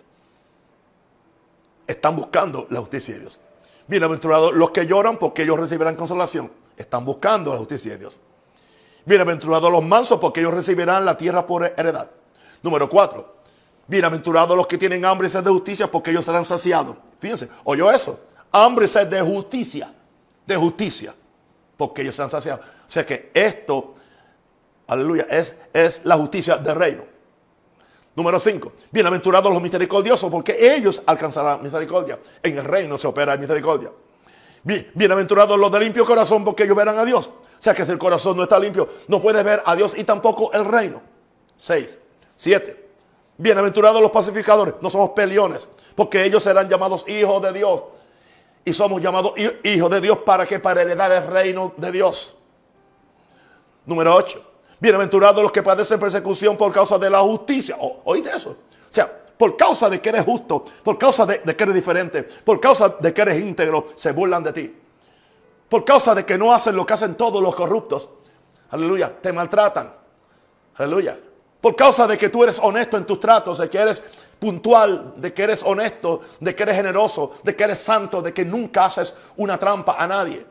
Están 1.87 2.17
buscando 2.17 2.67
la 2.71 2.81
justicia 2.81 3.15
de 3.15 3.21
Dios. 3.21 3.39
Bienaventurados 3.87 4.55
los 4.55 4.71
que 4.71 4.87
lloran, 4.87 5.19
porque 5.19 5.43
ellos 5.43 5.61
recibirán 5.61 5.95
consolación. 5.95 6.51
Están 6.75 7.05
buscando 7.05 7.53
la 7.53 7.59
justicia 7.59 7.93
de 7.93 7.99
Dios. 7.99 8.19
Bienaventurados 9.05 9.71
los 9.71 9.85
mansos, 9.85 10.19
porque 10.19 10.41
ellos 10.41 10.55
recibirán 10.55 11.05
la 11.05 11.19
tierra 11.19 11.47
por 11.47 11.67
heredad. 11.67 12.11
Número 12.63 12.89
cuatro, 12.89 13.36
Bienaventurados 13.89 14.57
los 14.57 14.67
que 14.67 14.79
tienen 14.79 15.05
hambre 15.05 15.29
y 15.29 15.31
sed 15.31 15.45
de 15.45 15.51
justicia, 15.51 15.91
porque 15.91 16.11
ellos 16.11 16.25
serán 16.25 16.45
saciados. 16.45 16.97
Fíjense, 17.21 17.49
oyó 17.65 17.91
eso. 17.91 18.19
Hambre 18.51 18.87
y 18.87 18.89
sed 18.89 19.07
de 19.07 19.21
justicia. 19.21 19.93
De 20.45 20.57
justicia. 20.57 21.15
Porque 21.77 22.03
ellos 22.03 22.17
serán 22.17 22.31
saciados. 22.31 22.65
O 22.67 22.91
sea 22.91 23.07
que 23.07 23.31
esto, 23.33 23.95
aleluya, 24.89 25.27
es, 25.31 25.55
es 25.73 26.01
la 26.05 26.17
justicia 26.17 26.57
del 26.57 26.75
reino. 26.75 27.05
Número 28.17 28.41
5. 28.41 28.73
Bienaventurados 28.91 29.53
los 29.53 29.63
misericordiosos, 29.63 30.31
porque 30.31 30.75
ellos 30.75 31.03
alcanzarán 31.07 31.63
misericordia. 31.63 32.19
En 32.43 32.59
el 32.59 32.65
reino 32.65 32.99
se 32.99 33.07
opera 33.07 33.37
misericordia. 33.37 33.93
bienaventurados 34.95 35.59
los 35.59 35.71
de 35.71 35.81
limpio 35.81 36.05
corazón, 36.05 36.43
porque 36.43 36.65
ellos 36.65 36.77
verán 36.77 36.99
a 36.99 37.05
Dios. 37.05 37.29
O 37.29 37.63
sea 37.63 37.73
que 37.75 37.85
si 37.85 37.93
el 37.93 37.99
corazón 37.99 38.37
no 38.37 38.43
está 38.43 38.59
limpio, 38.59 38.89
no 39.07 39.23
puede 39.23 39.43
ver 39.43 39.63
a 39.65 39.77
Dios 39.77 39.97
y 39.97 40.05
tampoco 40.05 40.53
el 40.53 40.65
reino. 40.65 41.03
6. 41.57 41.99
7. 42.37 42.86
Bienaventurados 43.39 44.01
los 44.01 44.11
pacificadores, 44.11 44.75
no 44.81 44.89
somos 44.89 45.11
peleones, 45.11 45.69
porque 45.95 46.25
ellos 46.25 46.43
serán 46.43 46.69
llamados 46.69 47.07
hijos 47.09 47.43
de 47.43 47.53
Dios. 47.53 47.83
Y 48.65 48.73
somos 48.73 49.01
llamados 49.01 49.35
hijos 49.63 49.91
de 49.91 50.01
Dios 50.01 50.19
para 50.19 50.47
que 50.47 50.59
para 50.59 50.83
heredar 50.83 51.13
el 51.13 51.27
reino 51.27 51.73
de 51.77 51.93
Dios. 51.93 52.35
Número 53.85 54.15
8. 54.15 54.43
Bienaventurados 54.81 55.43
los 55.43 55.53
que 55.53 55.63
padecen 55.63 56.01
persecución 56.01 56.57
por 56.57 56.73
causa 56.73 56.99
de 56.99 57.09
la 57.09 57.21
justicia. 57.21 57.77
¿Oíste 58.05 58.31
eso? 58.35 58.51
O 58.51 58.95
sea, 58.95 59.11
por 59.37 59.57
causa 59.57 59.89
de 59.89 60.01
que 60.01 60.09
eres 60.09 60.25
justo, 60.25 60.65
por 60.83 60.99
causa 60.99 61.27
de, 61.27 61.43
de, 61.45 61.55
que 61.55 61.63
eres 61.63 61.75
diferente, 61.75 62.23
por 62.23 62.59
causa 62.59 62.89
de 62.89 63.13
que 63.13 63.23
eres 63.23 63.41
íntegro, 63.41 63.87
se 63.95 64.13
burlan 64.13 64.43
de 64.43 64.53
ti. 64.53 64.77
Por 65.69 65.85
causa 65.85 66.15
de 66.15 66.25
que 66.25 66.39
no 66.39 66.53
hacen 66.53 66.75
lo 66.75 66.87
que 66.87 66.95
hacen 66.95 67.15
todos 67.15 67.43
los 67.43 67.55
corruptos. 67.55 68.09
Aleluya, 68.71 69.13
te 69.21 69.33
maltratan. 69.33 69.93
Aleluya. 70.77 71.17
Por 71.61 71.75
causa 71.75 72.07
de 72.07 72.19
que 72.19 72.29
tú 72.29 72.45
eres 72.45 72.59
honesto 72.59 72.97
en 72.97 73.07
tus 73.07 73.19
tratos, 73.19 73.59
de 73.59 73.69
que 73.69 73.79
eres 73.79 74.03
puntual, 74.39 75.15
de 75.17 75.33
que 75.33 75.43
eres 75.43 75.63
honesto, 75.63 76.23
de 76.41 76.55
que 76.55 76.63
eres 76.63 76.77
generoso, 76.77 77.37
de 77.43 77.57
que 77.57 77.65
eres 77.65 77.79
santo, 77.79 78.21
de 78.23 78.33
que 78.33 78.45
nunca 78.45 78.87
haces 78.87 79.15
una 79.37 79.59
trampa 79.59 79.97
a 79.99 80.07
nadie. 80.07 80.47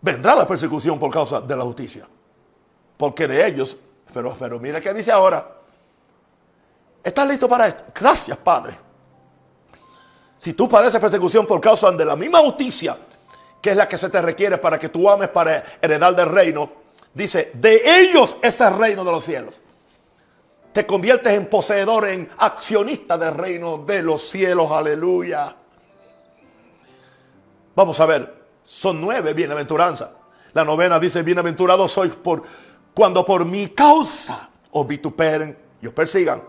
Vendrá 0.00 0.34
la 0.34 0.46
persecución 0.46 0.98
por 0.98 1.10
causa 1.10 1.40
de 1.40 1.56
la 1.56 1.64
justicia. 1.64 2.06
Porque 2.96 3.26
de 3.26 3.46
ellos, 3.46 3.76
pero, 4.12 4.36
pero 4.38 4.58
mira 4.58 4.80
qué 4.80 4.94
dice 4.94 5.12
ahora. 5.12 5.56
¿Estás 7.02 7.28
listo 7.28 7.48
para 7.48 7.68
esto? 7.68 7.84
Gracias, 7.94 8.36
Padre. 8.38 8.78
Si 10.38 10.52
tú 10.52 10.68
padeces 10.68 11.00
persecución 11.00 11.46
por 11.46 11.60
causa 11.60 11.90
de 11.90 12.04
la 12.04 12.16
misma 12.16 12.40
justicia, 12.40 12.96
que 13.60 13.70
es 13.70 13.76
la 13.76 13.88
que 13.88 13.98
se 13.98 14.08
te 14.08 14.20
requiere 14.22 14.58
para 14.58 14.78
que 14.78 14.88
tú 14.88 15.08
ames 15.10 15.28
para 15.28 15.62
heredar 15.80 16.14
del 16.14 16.28
reino, 16.28 16.85
Dice, 17.16 17.50
de 17.54 17.80
ellos 18.02 18.36
es 18.42 18.60
el 18.60 18.76
reino 18.76 19.02
de 19.02 19.10
los 19.10 19.24
cielos. 19.24 19.58
Te 20.74 20.84
conviertes 20.84 21.32
en 21.32 21.46
poseedor, 21.46 22.06
en 22.06 22.30
accionista 22.36 23.16
del 23.16 23.34
reino 23.34 23.78
de 23.78 24.02
los 24.02 24.20
cielos. 24.28 24.70
Aleluya. 24.70 25.56
Vamos 27.74 27.98
a 28.00 28.04
ver, 28.04 28.44
son 28.62 29.00
nueve 29.00 29.32
bienaventuranzas. 29.32 30.10
La 30.52 30.62
novena 30.62 30.98
dice, 30.98 31.22
bienaventurados 31.22 31.90
sois 31.90 32.12
por 32.12 32.42
cuando 32.92 33.24
por 33.24 33.46
mi 33.46 33.68
causa 33.70 34.50
os 34.70 34.86
vituperen 34.86 35.56
y 35.80 35.86
os 35.86 35.94
persigan. 35.94 36.42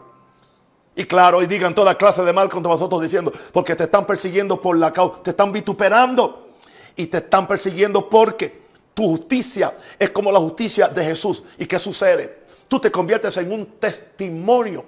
Y 0.97 1.05
claro, 1.05 1.41
y 1.41 1.47
digan 1.47 1.73
toda 1.73 1.95
clase 1.95 2.23
de 2.23 2.33
mal 2.33 2.49
contra 2.49 2.73
vosotros 2.73 3.01
diciendo, 3.01 3.31
porque 3.53 3.73
te 3.77 3.85
están 3.85 4.05
persiguiendo 4.05 4.59
por 4.59 4.77
la 4.77 4.91
causa, 4.91 5.23
te 5.23 5.29
están 5.29 5.53
vituperando 5.53 6.49
y 6.97 7.05
te 7.05 7.19
están 7.19 7.47
persiguiendo 7.47 8.09
porque 8.09 8.66
tu 8.97 9.03
justicia 9.09 9.77
es 9.99 10.09
como 10.09 10.31
la 10.31 10.39
justicia 10.39 10.87
de 10.87 11.05
Jesús. 11.05 11.43
¿Y 11.59 11.67
qué 11.67 11.77
sucede? 11.77 12.39
Tú 12.67 12.79
te 12.79 12.89
conviertes 12.89 13.37
en 13.37 13.51
un 13.51 13.63
testimonio. 13.79 14.83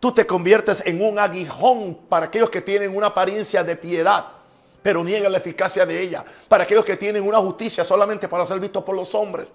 Tú 0.00 0.10
te 0.10 0.26
conviertes 0.26 0.82
en 0.84 1.00
un 1.00 1.16
aguijón 1.16 1.96
para 2.08 2.26
aquellos 2.26 2.50
que 2.50 2.60
tienen 2.60 2.96
una 2.96 3.06
apariencia 3.06 3.62
de 3.62 3.76
piedad, 3.76 4.26
pero 4.82 5.04
niegan 5.04 5.30
la 5.30 5.38
eficacia 5.38 5.86
de 5.86 6.02
ella. 6.02 6.24
Para 6.48 6.64
aquellos 6.64 6.84
que 6.84 6.96
tienen 6.96 7.24
una 7.24 7.38
justicia 7.38 7.84
solamente 7.84 8.26
para 8.26 8.44
ser 8.44 8.58
vistos 8.58 8.82
por 8.82 8.96
los 8.96 9.14
hombres. 9.14 9.46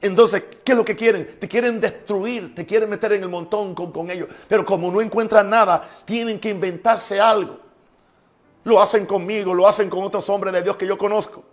Entonces, 0.00 0.44
¿qué 0.64 0.72
es 0.72 0.78
lo 0.78 0.86
que 0.86 0.96
quieren? 0.96 1.38
Te 1.38 1.46
quieren 1.46 1.78
destruir, 1.78 2.54
te 2.54 2.64
quieren 2.64 2.88
meter 2.88 3.12
en 3.12 3.22
el 3.24 3.28
montón 3.28 3.74
con, 3.74 3.92
con 3.92 4.10
ellos. 4.10 4.30
Pero 4.48 4.64
como 4.64 4.90
no 4.90 5.02
encuentran 5.02 5.50
nada, 5.50 5.86
tienen 6.06 6.40
que 6.40 6.48
inventarse 6.48 7.20
algo. 7.20 7.58
Lo 8.64 8.80
hacen 8.80 9.04
conmigo, 9.04 9.52
lo 9.52 9.68
hacen 9.68 9.90
con 9.90 10.02
otros 10.04 10.26
hombres 10.30 10.54
de 10.54 10.62
Dios 10.62 10.76
que 10.76 10.86
yo 10.86 10.96
conozco. 10.96 11.44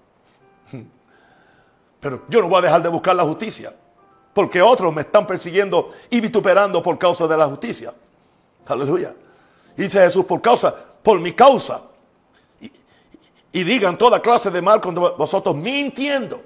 Pero 1.99 2.23
yo 2.29 2.41
no 2.41 2.47
voy 2.47 2.59
a 2.59 2.61
dejar 2.61 2.83
de 2.83 2.89
buscar 2.89 3.15
la 3.15 3.23
justicia. 3.23 3.73
Porque 4.33 4.61
otros 4.61 4.93
me 4.93 5.01
están 5.01 5.25
persiguiendo 5.25 5.89
y 6.09 6.19
vituperando 6.19 6.83
por 6.83 6.97
causa 6.97 7.25
de 7.25 7.37
la 7.37 7.45
justicia. 7.47 7.93
Aleluya. 8.67 9.15
dice 9.75 9.99
Jesús, 9.99 10.25
por 10.25 10.41
causa, 10.41 10.75
por 11.01 11.19
mi 11.19 11.31
causa. 11.31 11.81
Y, 13.51 13.63
digan 13.63 13.97
toda 13.97 14.21
clase 14.21 14.51
de 14.51 14.61
mal 14.61 14.81
contra 14.81 15.09
vosotros 15.11 15.55
mintiendo. 15.55 16.41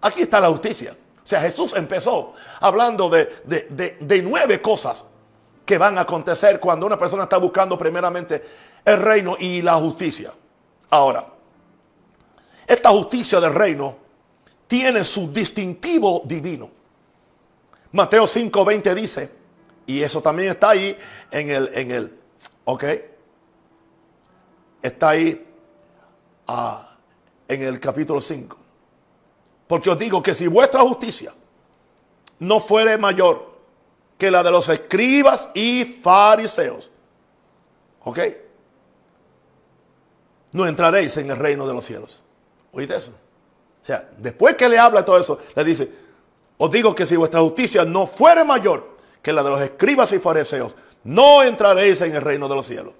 Aquí 0.00 0.22
está 0.22 0.40
la 0.40 0.48
justicia. 0.48 0.96
O 1.24 1.26
sea, 1.26 1.40
Jesús 1.40 1.74
empezó 1.76 2.32
hablando 2.60 3.08
de, 3.08 3.96
de 4.00 4.22
nueve 4.22 4.60
cosas 4.60 5.04
que 5.64 5.78
van 5.78 5.96
a 5.98 6.00
acontecer 6.00 6.58
cuando 6.58 6.86
una 6.86 6.98
persona 6.98 7.22
está 7.22 7.36
buscando 7.36 7.78
primeramente 7.78 8.42
el 8.84 9.00
reino 9.00 9.36
y 9.38 9.62
la 9.62 9.74
justicia. 9.74 10.32
Ahora, 10.90 11.37
esta 12.68 12.90
justicia 12.90 13.40
del 13.40 13.54
reino 13.54 13.96
tiene 14.66 15.02
su 15.02 15.32
distintivo 15.32 16.22
divino. 16.26 16.70
Mateo 17.92 18.24
5:20 18.24 18.94
dice, 18.94 19.32
y 19.86 20.02
eso 20.02 20.20
también 20.20 20.50
está 20.50 20.70
ahí 20.70 20.96
en 21.30 21.48
el, 21.48 21.70
en 21.74 21.90
el, 21.90 22.18
ok. 22.66 22.84
está 24.82 25.08
ahí 25.08 25.46
ah, 26.46 26.94
en 27.48 27.62
el 27.62 27.80
capítulo 27.80 28.20
5. 28.20 28.58
Porque 29.66 29.88
os 29.88 29.98
digo 29.98 30.22
que 30.22 30.34
si 30.34 30.46
vuestra 30.46 30.80
justicia 30.82 31.32
no 32.40 32.60
fuere 32.60 32.98
mayor 32.98 33.48
que 34.18 34.30
la 34.30 34.42
de 34.42 34.50
los 34.50 34.68
escribas 34.68 35.48
y 35.54 35.84
fariseos, 36.02 36.90
¿ok? 38.04 38.18
No 40.52 40.66
entraréis 40.66 41.16
en 41.16 41.30
el 41.30 41.36
reino 41.38 41.66
de 41.66 41.72
los 41.72 41.84
cielos. 41.86 42.22
¿Oíste 42.72 42.96
eso? 42.96 43.12
O 43.82 43.86
sea, 43.86 44.08
después 44.18 44.54
que 44.54 44.68
le 44.68 44.78
habla 44.78 45.04
todo 45.04 45.18
eso, 45.18 45.38
le 45.54 45.64
dice, 45.64 45.90
os 46.58 46.70
digo 46.70 46.94
que 46.94 47.06
si 47.06 47.16
vuestra 47.16 47.40
justicia 47.40 47.84
no 47.84 48.06
fuere 48.06 48.44
mayor 48.44 48.96
que 49.22 49.32
la 49.32 49.42
de 49.42 49.50
los 49.50 49.60
escribas 49.60 50.12
y 50.12 50.18
fariseos, 50.18 50.74
no 51.04 51.42
entraréis 51.42 52.00
en 52.02 52.14
el 52.14 52.22
reino 52.22 52.48
de 52.48 52.54
los 52.54 52.66
cielos. 52.66 52.94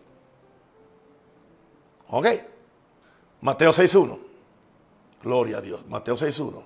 ¿Ok? 2.11 2.27
Mateo 3.41 3.71
6.1. 3.71 4.19
Gloria 5.23 5.59
a 5.59 5.61
Dios. 5.61 5.85
Mateo 5.89 6.17
6.1. 6.17 6.63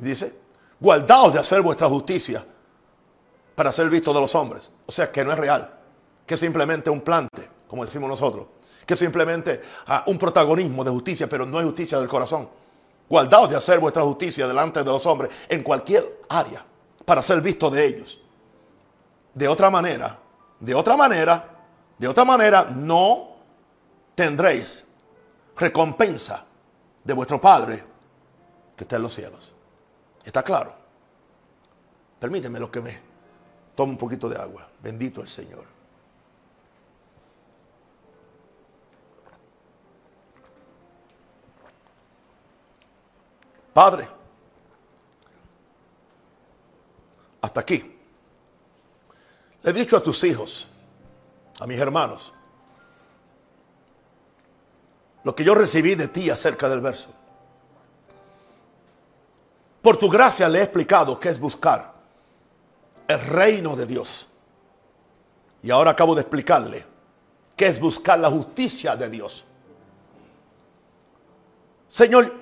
Dice, 0.00 0.34
guardaos 0.80 1.34
de 1.34 1.38
hacer 1.38 1.62
vuestra 1.62 1.86
justicia 1.88 2.44
para 3.54 3.70
ser 3.70 3.88
visto 3.88 4.12
de 4.12 4.20
los 4.20 4.34
hombres. 4.34 4.70
O 4.86 4.92
sea, 4.92 5.12
que 5.12 5.24
no 5.24 5.32
es 5.32 5.38
real. 5.38 5.78
Que 6.26 6.34
es 6.34 6.40
simplemente 6.40 6.90
un 6.90 7.02
plante, 7.02 7.48
como 7.68 7.84
decimos 7.84 8.08
nosotros. 8.08 8.46
Simplemente 8.96 9.62
ah, 9.86 10.04
un 10.06 10.18
protagonismo 10.18 10.84
de 10.84 10.90
justicia, 10.90 11.28
pero 11.28 11.46
no 11.46 11.58
es 11.58 11.66
justicia 11.66 11.98
del 11.98 12.08
corazón. 12.08 12.48
Guardaos 13.08 13.50
de 13.50 13.56
hacer 13.56 13.78
vuestra 13.78 14.02
justicia 14.02 14.46
delante 14.46 14.80
de 14.80 14.86
los 14.86 15.04
hombres 15.06 15.30
en 15.48 15.62
cualquier 15.62 16.22
área 16.28 16.64
para 17.04 17.22
ser 17.22 17.40
visto 17.40 17.70
de 17.70 17.84
ellos. 17.84 18.20
De 19.34 19.48
otra 19.48 19.70
manera, 19.70 20.18
de 20.60 20.74
otra 20.74 20.96
manera, 20.96 21.48
de 21.98 22.08
otra 22.08 22.24
manera 22.24 22.64
no 22.64 23.36
tendréis 24.14 24.84
recompensa 25.56 26.44
de 27.04 27.12
vuestro 27.12 27.40
Padre 27.40 27.84
que 28.76 28.84
está 28.84 28.96
en 28.96 29.02
los 29.02 29.14
cielos. 29.14 29.52
¿Está 30.24 30.42
claro? 30.42 30.74
Permíteme 32.18 32.60
lo 32.60 32.70
que 32.70 32.80
me 32.80 32.98
tome 33.74 33.92
un 33.92 33.98
poquito 33.98 34.28
de 34.28 34.36
agua. 34.36 34.68
Bendito 34.80 35.20
el 35.20 35.28
Señor. 35.28 35.64
Padre, 43.72 44.08
hasta 47.40 47.60
aquí. 47.60 47.98
Le 49.62 49.70
he 49.70 49.72
dicho 49.72 49.96
a 49.96 50.02
tus 50.02 50.22
hijos, 50.24 50.66
a 51.60 51.66
mis 51.66 51.78
hermanos, 51.78 52.32
lo 55.24 55.34
que 55.34 55.44
yo 55.44 55.54
recibí 55.54 55.94
de 55.94 56.08
ti 56.08 56.30
acerca 56.30 56.68
del 56.68 56.80
verso. 56.80 57.08
Por 59.80 59.96
tu 59.96 60.08
gracia 60.08 60.48
le 60.48 60.60
he 60.60 60.62
explicado 60.62 61.18
qué 61.18 61.28
es 61.28 61.40
buscar 61.40 61.92
el 63.08 63.20
reino 63.20 63.74
de 63.76 63.86
Dios. 63.86 64.28
Y 65.62 65.70
ahora 65.70 65.92
acabo 65.92 66.14
de 66.14 66.22
explicarle 66.22 66.84
qué 67.56 67.66
es 67.66 67.80
buscar 67.80 68.18
la 68.18 68.30
justicia 68.30 68.96
de 68.96 69.08
Dios. 69.08 69.44
Señor, 71.88 72.32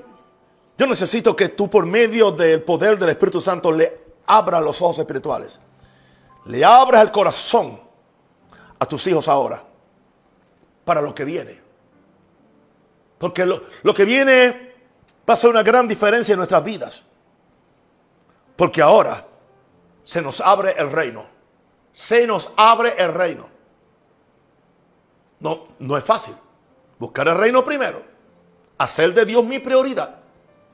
yo 0.81 0.87
necesito 0.87 1.37
que 1.37 1.51
tú 1.51 1.69
por 1.69 1.85
medio 1.85 2.31
del 2.31 2.63
poder 2.63 2.99
del 2.99 3.11
Espíritu 3.11 3.39
Santo 3.39 3.71
le 3.71 4.01
abras 4.27 4.63
los 4.63 4.81
ojos 4.81 4.99
espirituales. 4.99 5.61
Le 6.47 6.65
abras 6.65 7.03
el 7.03 7.11
corazón 7.13 7.79
a 8.79 8.87
tus 8.87 9.07
hijos 9.07 9.29
ahora 9.29 9.63
para 10.83 11.03
lo 11.03 11.15
que 11.15 11.27
viene. 11.27 11.61
Porque 13.19 13.45
lo, 13.45 13.63
lo 13.83 13.93
que 13.93 14.07
viene 14.07 14.75
va 15.29 15.35
a 15.35 15.37
ser 15.37 15.51
una 15.51 15.63
gran 15.63 15.87
diferencia 15.87 16.33
en 16.33 16.39
nuestras 16.39 16.65
vidas. 16.65 17.03
Porque 18.57 18.81
ahora 18.81 19.27
se 20.03 20.23
nos 20.23 20.41
abre 20.41 20.75
el 20.79 20.91
reino. 20.91 21.27
Se 21.93 22.27
nos 22.27 22.53
abre 22.57 22.95
el 22.97 23.13
reino. 23.13 23.47
No, 25.41 25.69
no 25.79 25.99
es 25.99 26.05
fácil. 26.05 26.35
Buscar 26.99 27.29
el 27.29 27.37
reino 27.37 27.63
primero. 27.63 28.03
Hacer 28.79 29.13
de 29.13 29.27
Dios 29.27 29.45
mi 29.45 29.59
prioridad. 29.59 30.20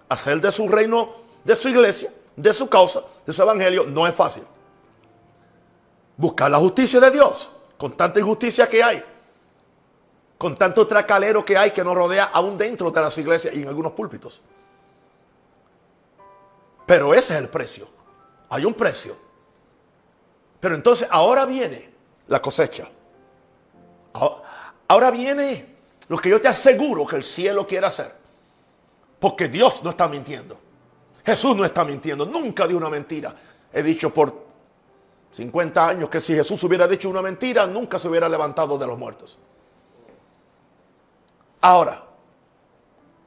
Hacer 0.09 0.41
de 0.41 0.53
su 0.53 0.69
reino, 0.69 1.11
de 1.45 1.57
su 1.57 1.69
iglesia, 1.69 2.13
de 2.37 2.53
su 2.53 2.69
causa, 2.69 3.03
de 3.25 3.33
su 3.33 3.43
evangelio, 3.43 3.85
no 3.87 4.07
es 4.07 4.15
fácil. 4.15 4.45
Buscar 6.17 6.51
la 6.51 6.59
justicia 6.59 7.01
de 7.01 7.11
Dios, 7.11 7.49
con 7.77 7.97
tanta 7.97 8.21
injusticia 8.21 8.69
que 8.69 8.83
hay, 8.83 9.05
con 10.39 10.57
tanto 10.57 10.87
tracalero 10.87 11.45
que 11.45 11.57
hay 11.57 11.71
que 11.71 11.85
nos 11.85 11.95
rodea 11.95 12.25
aún 12.33 12.57
dentro 12.57 12.91
de 12.91 13.01
las 13.01 13.17
iglesias 13.19 13.55
y 13.55 13.63
en 13.63 13.69
algunos 13.69 13.93
púlpitos. 13.93 14.41
Pero 16.87 17.13
ese 17.13 17.35
es 17.35 17.41
el 17.41 17.49
precio. 17.49 17.89
Hay 18.49 18.65
un 18.65 18.75
precio. 18.75 19.17
Pero 20.61 20.75
entonces 20.75 21.09
ahora 21.11 21.45
viene 21.45 21.91
la 22.29 22.41
cosecha. 22.41 22.89
Ahora 24.89 25.11
viene 25.11 25.77
lo 26.09 26.17
que 26.17 26.29
yo 26.31 26.41
te 26.41 26.49
aseguro 26.49 27.07
que 27.07 27.17
el 27.17 27.25
cielo 27.25 27.67
quiere 27.67 27.87
hacer. 27.87 28.16
Porque 29.19 29.49
Dios 29.49 29.83
no 29.83 29.91
está 29.91 30.09
mintiendo. 30.09 30.59
Jesús 31.25 31.57
no 31.57 31.65
está 31.65 31.85
mintiendo. 31.85 32.27
Nunca 32.27 32.67
dio 32.67 32.77
una 32.77 32.91
mentira. 32.91 33.35
He 33.73 33.83
dicho 33.83 34.13
por 34.13 34.47
50 35.35 35.89
años 35.89 36.09
que 36.09 36.21
si 36.21 36.35
Jesús 36.35 36.63
hubiera 36.65 36.87
dicho 36.87 37.09
una 37.09 37.23
mentira, 37.23 37.67
nunca 37.67 37.99
se 37.99 38.09
hubiera 38.09 38.29
levantado 38.29 38.79
de 38.79 38.87
los 38.87 38.99
muertos. 38.99 39.39
Ahora, 41.61 42.05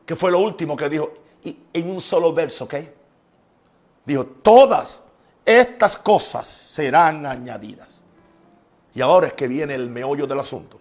que 0.06 0.16
fue 0.16 0.32
lo 0.32 0.40
último 0.40 0.76
que 0.78 0.90
dijo, 0.90 1.14
y 1.44 1.58
en 1.74 1.90
un 1.90 2.02
solo 2.02 2.34
verso, 2.34 2.66
¿ok? 2.66 2.76
Dijo, 4.06 4.26
todas 4.26 5.04
estas 5.46 5.98
cosas 5.98 6.48
serán 6.48 7.26
añadidas. 7.26 8.02
Y 8.94 9.02
ahora 9.02 9.28
es 9.28 9.34
que 9.34 9.48
viene 9.48 9.76
el 9.76 9.90
meollo 9.90 10.26
del 10.26 10.40
asunto. 10.40 10.80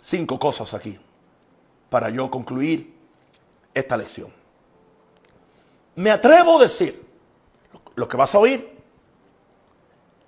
Cinco 0.00 0.38
cosas 0.38 0.74
aquí 0.74 0.98
para 1.92 2.08
yo 2.08 2.30
concluir 2.30 2.90
esta 3.74 3.98
lección. 3.98 4.32
Me 5.94 6.10
atrevo 6.10 6.58
a 6.58 6.62
decir 6.62 7.04
lo 7.94 8.08
que 8.08 8.16
vas 8.16 8.34
a 8.34 8.38
oír 8.38 8.78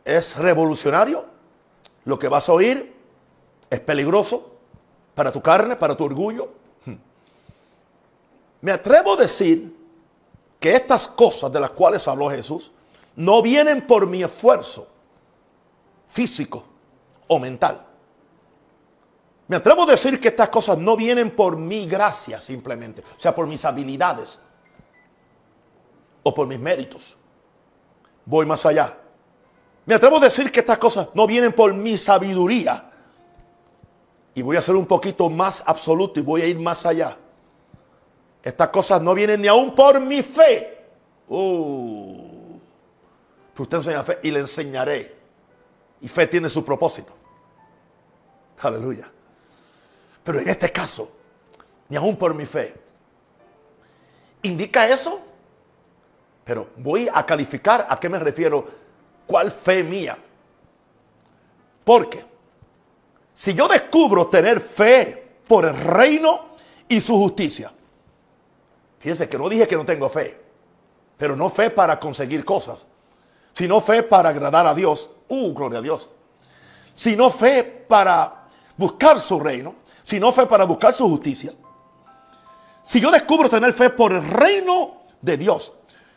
es 0.05 0.37
revolucionario, 0.37 1.25
lo 2.05 2.19
que 2.19 2.29
vas 2.29 2.51
a 2.51 2.53
oír 2.53 2.95
es 3.71 3.81
peligroso 3.81 4.53
para 5.15 5.33
tu 5.33 5.41
carne, 5.41 5.75
para 5.75 5.97
tu 5.97 6.05
orgullo. 6.05 6.51
Me 8.61 8.71
atrevo 8.71 9.15
a 9.15 9.17
decir 9.17 9.75
que 10.61 10.77
estas 10.77 11.07
cosas 11.07 11.51
de 11.51 11.61
las 11.61 11.71
cuales 11.71 12.07
habló 12.07 12.29
Jesús 12.29 12.73
no 13.17 13.41
vienen 13.41 13.87
por 13.87 14.07
mi 14.07 14.23
esfuerzo 14.23 14.87
físico 16.09 16.63
o 17.27 17.39
mental. 17.39 17.87
Me 19.49 19.57
atrevo 19.57 19.83
a 19.83 19.87
decir 19.87 20.21
que 20.21 20.29
estas 20.29 20.49
cosas 20.49 20.79
no 20.79 20.97
vienen 20.97 21.37
por 21.37 21.59
mi 21.59 21.87
gracia 21.87 22.41
simplemente, 22.41 23.03
o 23.03 23.21
sea, 23.21 23.35
por 23.35 23.47
mis 23.47 23.65
habilidades 23.65 24.39
o 26.23 26.35
por 26.35 26.47
mis 26.47 26.59
méritos 26.59 27.17
voy 28.25 28.47
más 28.47 28.65
allá. 28.67 28.97
Me 29.87 29.95
atrevo 29.95 30.17
a 30.17 30.21
decir 30.21 30.51
que 30.51 30.61
estas 30.61 30.79
cosas 30.79 31.09
no 31.15 31.27
vienen 31.27 31.53
por 31.53 31.75
mi 31.75 31.99
sabiduría. 31.99 32.91
Y 34.35 34.43
voy 34.43 34.57
a 34.57 34.63
ser 34.63 34.75
un 34.75 34.87
poquito 34.87 35.29
más 35.31 35.63
absoluto 35.67 36.19
y 36.19 36.23
voy 36.23 36.43
a 36.43 36.47
ir 36.47 36.59
más 36.59 36.87
allá. 36.87 37.17
Estas 38.43 38.69
cosas 38.69 39.01
no 39.01 39.15
vienen 39.15 39.43
ni 39.43 39.49
aún 39.49 39.75
por 39.75 40.01
mi 40.01 40.23
fe. 40.23 40.85
Uh, 41.29 42.57
usted 43.57 43.79
enseña 43.79 44.03
fe 44.03 44.19
y 44.23 44.31
le 44.31 44.41
enseñaré. 44.41 45.17
Y 46.01 46.09
fe 46.09 46.27
tiene 46.27 46.49
su 46.49 46.65
propósito. 46.65 47.15
Aleluya. 48.61 49.11
Pero 50.25 50.41
en 50.41 50.49
este 50.49 50.73
caso, 50.73 51.11
ni 51.89 51.97
aún 51.97 52.17
por 52.17 52.35
mi 52.35 52.47
fe. 52.47 52.75
¿Indica 54.43 54.89
eso? 54.89 55.21
Pero 56.45 56.71
voy 56.77 57.09
a 57.13 57.25
calificar 57.25 57.87
a 57.89 57.99
qué 58.01 58.09
me 58.09 58.19
refiero, 58.19 58.67
cuál 59.27 59.51
fe 59.51 59.85
mía. 59.85 60.19
Porque 61.85 62.25
si 63.33 63.55
yo 63.55 63.69
descubro 63.69 64.27
tener 64.27 64.61
fe 64.61 65.39
por 65.47 65.65
el 65.67 65.77
reino 65.77 66.51
y 66.89 67.01
su 67.01 67.17
justicia, 67.17 67.73
fíjense 68.99 69.29
que 69.29 69.39
no 69.39 69.49
dije 69.49 69.67
que 69.67 69.77
no 69.77 69.85
tengo 69.85 70.09
fe, 70.09 70.41
pero 71.17 71.37
no 71.37 71.51
fe 71.51 71.71
para 71.71 72.01
conseguir 72.01 72.45
cosas, 72.45 72.87
sino 73.53 73.81
fe 73.81 74.03
para 74.03 74.31
agradar 74.31 74.67
a 74.67 74.75
Dios. 74.75 75.11
Uh, 75.29 75.53
gloria 75.55 75.79
a 75.79 75.83
Dios. 75.83 76.11
Sino 76.95 77.31
fe 77.31 77.65
para 77.65 78.47
buscar 78.77 79.19
su 79.19 79.41
reino, 79.41 79.75
sino 80.05 80.33
fe 80.33 80.47
para 80.47 80.65
buscar 80.65 80.93
su 80.93 81.09
justicia. 81.09 81.53
Si 82.83 83.01
yo 83.01 83.11
descubro 83.11 83.49
tener 83.49 83.73
fe 83.73 83.91
por 83.91 84.13
el 84.13 84.29
reino 84.29 85.03
de 85.21 85.37
Dios, 85.39 85.73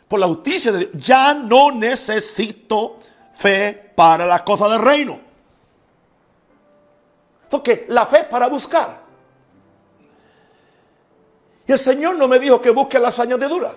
por 0.06 0.20
la 0.20 0.26
justicia 0.26 0.70
de 0.70 0.78
Dios, 0.80 1.04
ya 1.04 1.34
no 1.34 1.72
necesito 1.72 2.98
fe 3.32 3.92
para 3.94 4.26
las 4.26 4.42
cosas 4.42 4.70
del 4.72 4.82
reino. 4.82 5.18
Porque 7.48 7.86
la 7.88 8.04
fe 8.06 8.18
es 8.18 8.24
para 8.24 8.48
buscar. 8.48 9.00
Y 11.66 11.72
el 11.72 11.78
Señor 11.78 12.16
no 12.16 12.28
me 12.28 12.38
dijo 12.38 12.60
que 12.60 12.70
busque 12.70 12.98
las 12.98 13.18
añadiduras. 13.18 13.74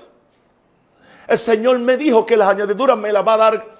El 1.27 1.37
Señor 1.37 1.79
me 1.79 1.95
dijo 1.95 2.25
que 2.25 2.35
las 2.35 2.49
añadiduras 2.49 2.97
me 2.97 3.11
las 3.11 3.25
va 3.25 3.33
a 3.35 3.37
dar 3.37 3.77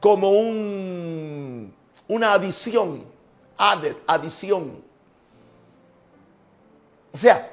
como 0.00 0.32
un, 0.32 1.74
una 2.08 2.32
adición. 2.34 3.04
Adición. 3.56 4.89
O 7.12 7.18
sea, 7.18 7.50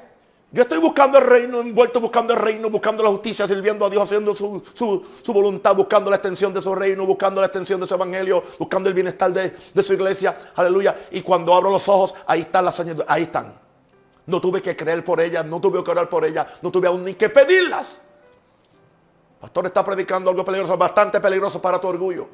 yo 0.49 0.63
estoy 0.63 0.77
buscando 0.77 1.17
el 1.17 1.25
reino, 1.25 1.59
envuelto 1.59 1.99
buscando 1.99 2.33
el 2.33 2.39
reino, 2.39 2.69
buscando 2.69 3.03
la 3.03 3.09
justicia, 3.09 3.45
sirviendo 3.47 3.85
a 3.85 3.89
Dios, 3.89 4.03
haciendo 4.03 4.33
su, 4.33 5.03
voluntad, 5.27 5.75
buscando 5.75 6.09
la 6.09 6.15
extensión 6.15 6.53
de 6.53 6.61
su 6.61 6.73
reino, 6.73 7.05
buscando 7.05 7.41
la 7.41 7.47
extensión 7.47 7.81
de 7.81 7.87
su 7.87 7.93
evangelio, 7.93 8.41
buscando 8.57 8.87
el 8.87 8.95
bienestar 8.95 9.33
de, 9.33 9.83
su 9.83 9.93
iglesia. 9.93 10.37
Aleluya. 10.55 10.95
Y 11.11 11.21
cuando 11.21 11.53
abro 11.53 11.69
los 11.69 11.89
ojos, 11.89 12.15
ahí 12.25 12.41
están 12.41 12.63
las 12.63 12.79
añadiduras, 12.79 13.07
ahí 13.09 13.23
están. 13.23 13.53
No 14.25 14.39
tuve 14.39 14.61
que 14.61 14.75
creer 14.75 15.03
por 15.03 15.19
ellas, 15.19 15.45
no 15.45 15.59
tuve 15.59 15.83
que 15.83 15.91
orar 15.91 16.07
por 16.07 16.23
ellas, 16.23 16.47
no 16.61 16.71
tuve 16.71 16.87
aún 16.87 17.03
ni 17.03 17.15
que 17.15 17.29
pedirlas. 17.29 18.01
Pastor 19.41 19.65
está 19.65 19.83
predicando 19.85 20.29
algo 20.29 20.45
peligroso, 20.45 20.77
bastante 20.77 21.19
peligroso 21.19 21.61
para 21.61 21.79
tu 21.79 21.87
orgullo. 21.87 22.27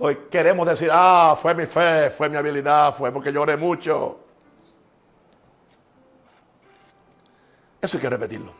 Hoy 0.00 0.18
queremos 0.28 0.66
decir, 0.66 0.90
ah, 0.92 1.36
fue 1.40 1.54
mi 1.54 1.64
fe, 1.66 2.10
fue 2.10 2.28
mi 2.28 2.36
habilidad, 2.36 2.92
fue 2.92 3.12
porque 3.12 3.32
lloré 3.32 3.56
mucho. 3.56 4.21
Eso 7.82 7.96
hay 7.98 8.00
que 8.00 8.08
repetirlo. 8.08 8.52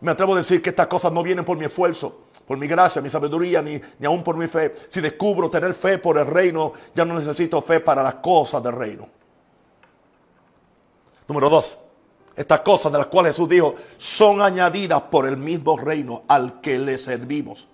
Me 0.00 0.12
atrevo 0.12 0.34
a 0.34 0.38
decir 0.38 0.62
que 0.62 0.70
estas 0.70 0.86
cosas 0.86 1.10
no 1.10 1.24
vienen 1.24 1.44
por 1.44 1.58
mi 1.58 1.64
esfuerzo, 1.64 2.26
por 2.46 2.56
mi 2.56 2.68
gracia, 2.68 3.02
mi 3.02 3.10
sabiduría, 3.10 3.60
ni, 3.60 3.80
ni 3.98 4.06
aún 4.06 4.22
por 4.22 4.36
mi 4.36 4.46
fe. 4.46 4.74
Si 4.88 5.00
descubro 5.00 5.50
tener 5.50 5.74
fe 5.74 5.98
por 5.98 6.16
el 6.18 6.26
reino, 6.26 6.72
ya 6.94 7.04
no 7.04 7.14
necesito 7.18 7.60
fe 7.60 7.80
para 7.80 8.00
las 8.02 8.14
cosas 8.14 8.62
del 8.62 8.74
reino. 8.74 9.08
Número 11.26 11.50
dos, 11.50 11.76
estas 12.36 12.60
cosas 12.60 12.92
de 12.92 12.98
las 12.98 13.08
cuales 13.08 13.32
Jesús 13.32 13.48
dijo 13.48 13.74
son 13.96 14.40
añadidas 14.40 15.02
por 15.02 15.26
el 15.26 15.36
mismo 15.36 15.76
reino 15.76 16.22
al 16.28 16.60
que 16.60 16.78
le 16.78 16.96
servimos. 16.96 17.66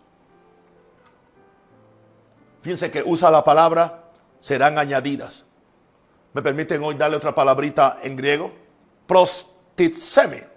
Fíjense 2.63 2.91
que 2.91 3.03
usa 3.05 3.31
la 3.31 3.45
palabra 3.45 4.05
serán 4.41 4.79
añadidas. 4.79 5.45
¿Me 6.33 6.41
permiten 6.41 6.83
hoy 6.83 6.95
darle 6.95 7.19
otra 7.19 7.35
palabrita 7.35 7.99
en 8.03 8.17
griego? 8.17 8.51
Prostitsemi. 9.07 10.54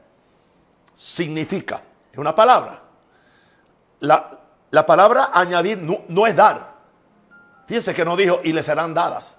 Significa, 0.98 1.80
es 2.12 2.18
una 2.18 2.36
palabra. 2.36 2.82
La, 4.00 4.86
palabra 4.86 5.30
añadir 5.32 5.78
no, 5.78 6.02
no 6.08 6.26
es 6.26 6.36
dar. 6.36 6.74
Fíjense 7.68 7.93
que 7.93 8.04
no 8.04 8.16
dijo 8.16 8.41
y 8.43 8.52
le 8.52 8.64
serán 8.64 8.95
dadas. 8.95 9.38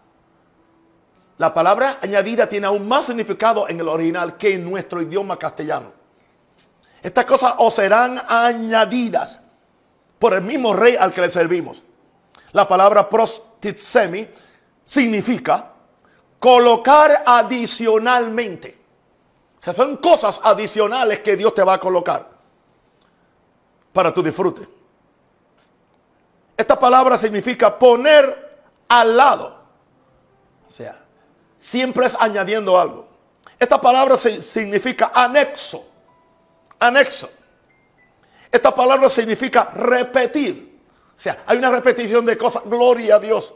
La 1.36 1.52
palabra 1.52 1.98
añadida 2.00 2.48
tiene 2.48 2.68
aún 2.68 2.86
más 2.86 3.06
significado 3.06 3.68
en 3.68 3.80
el 3.80 3.88
original 3.88 4.36
que 4.36 4.54
en 4.54 4.70
nuestro 4.70 5.02
idioma 5.02 5.36
castellano. 5.36 5.92
Estas 7.02 7.24
cosas 7.24 7.54
os 7.58 7.74
serán 7.74 8.22
añadidas 8.28 9.40
por 10.18 10.34
el 10.34 10.42
mismo 10.42 10.74
rey 10.74 10.96
al 10.96 11.12
que 11.12 11.22
le 11.22 11.30
servimos. 11.30 11.82
La 12.52 12.66
palabra 12.68 13.08
prostitsemi 13.08 14.28
significa 14.84 15.72
colocar 16.38 17.24
adicionalmente. 17.26 18.77
O 19.60 19.62
sea, 19.62 19.74
son 19.74 19.96
cosas 19.96 20.40
adicionales 20.42 21.20
que 21.20 21.36
Dios 21.36 21.54
te 21.54 21.62
va 21.62 21.74
a 21.74 21.80
colocar 21.80 22.28
para 23.92 24.12
tu 24.12 24.22
disfrute. 24.22 24.68
Esta 26.56 26.78
palabra 26.78 27.18
significa 27.18 27.78
poner 27.78 28.64
al 28.88 29.16
lado. 29.16 29.58
O 30.68 30.72
sea, 30.72 31.00
siempre 31.58 32.06
es 32.06 32.16
añadiendo 32.18 32.78
algo. 32.78 33.08
Esta 33.58 33.80
palabra 33.80 34.16
significa 34.16 35.10
anexo. 35.14 35.84
Anexo. 36.78 37.28
Esta 38.50 38.74
palabra 38.74 39.10
significa 39.10 39.70
repetir. 39.74 40.80
O 41.16 41.20
sea, 41.20 41.42
hay 41.46 41.58
una 41.58 41.70
repetición 41.70 42.24
de 42.24 42.38
cosas. 42.38 42.62
Gloria 42.66 43.16
a 43.16 43.18
Dios. 43.18 43.54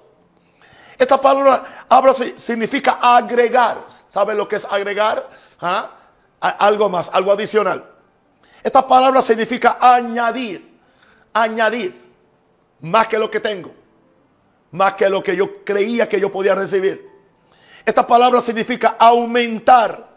Esta 0.99 1.21
palabra 1.21 1.65
significa 2.37 2.99
agregar. 3.01 3.79
¿Sabe 4.09 4.35
lo 4.35 4.47
que 4.47 4.57
es 4.57 4.65
agregar? 4.65 5.29
¿Ah? 5.63 5.91
Algo 6.41 6.89
más, 6.91 7.09
algo 7.13 7.31
adicional. 7.33 7.89
Esta 8.63 8.87
palabra 8.87 9.23
significa 9.23 9.79
añadir. 9.81 10.79
Añadir. 11.33 12.03
Más 12.81 13.07
que 13.07 13.19
lo 13.19 13.31
que 13.31 13.39
tengo. 13.41 13.73
Más 14.73 14.95
que 14.95 15.09
lo 15.09 15.23
que 15.23 15.37
yo 15.37 15.65
creía 15.65 16.09
que 16.09 16.21
yo 16.21 16.33
podía 16.33 16.55
recibir. 16.57 17.09
Esta 17.85 18.07
palabra 18.07 18.41
significa 18.41 18.97
aumentar, 18.99 20.09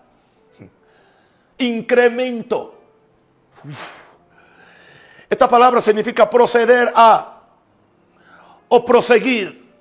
incremento. 1.57 2.79
Esta 5.29 5.49
palabra 5.49 5.81
significa 5.81 6.29
proceder 6.29 6.91
a 6.95 7.41
o 8.67 8.85
proseguir. 8.85 9.73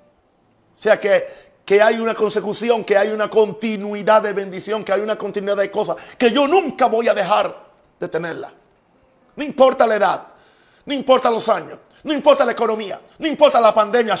O 0.77 0.81
sea 0.81 0.99
que, 0.99 1.44
que 1.65 1.81
hay 1.81 1.99
una 1.99 2.13
consecución, 2.13 2.83
que 2.83 2.95
hay 2.95 3.09
una 3.09 3.27
continuidad 3.27 4.21
de 4.21 4.33
bendición, 4.33 4.83
que 4.83 4.93
hay 4.93 5.01
una 5.01 5.17
continuidad 5.17 5.57
de 5.57 5.71
cosas 5.71 5.97
que 6.17 6.31
yo 6.31 6.47
nunca 6.47 6.85
voy 6.85 7.07
a 7.07 7.13
dejar 7.13 7.65
de 7.99 8.07
tenerla. 8.07 8.53
No 9.35 9.43
importa 9.43 9.87
la 9.87 9.95
edad, 9.95 10.27
no 10.85 10.93
importa 10.93 11.31
los 11.31 11.49
años, 11.49 11.79
no 12.03 12.13
importa 12.13 12.45
la 12.45 12.51
economía, 12.51 13.01
no 13.17 13.27
importa 13.27 13.59
la 13.59 13.73
pandemia, 13.73 14.15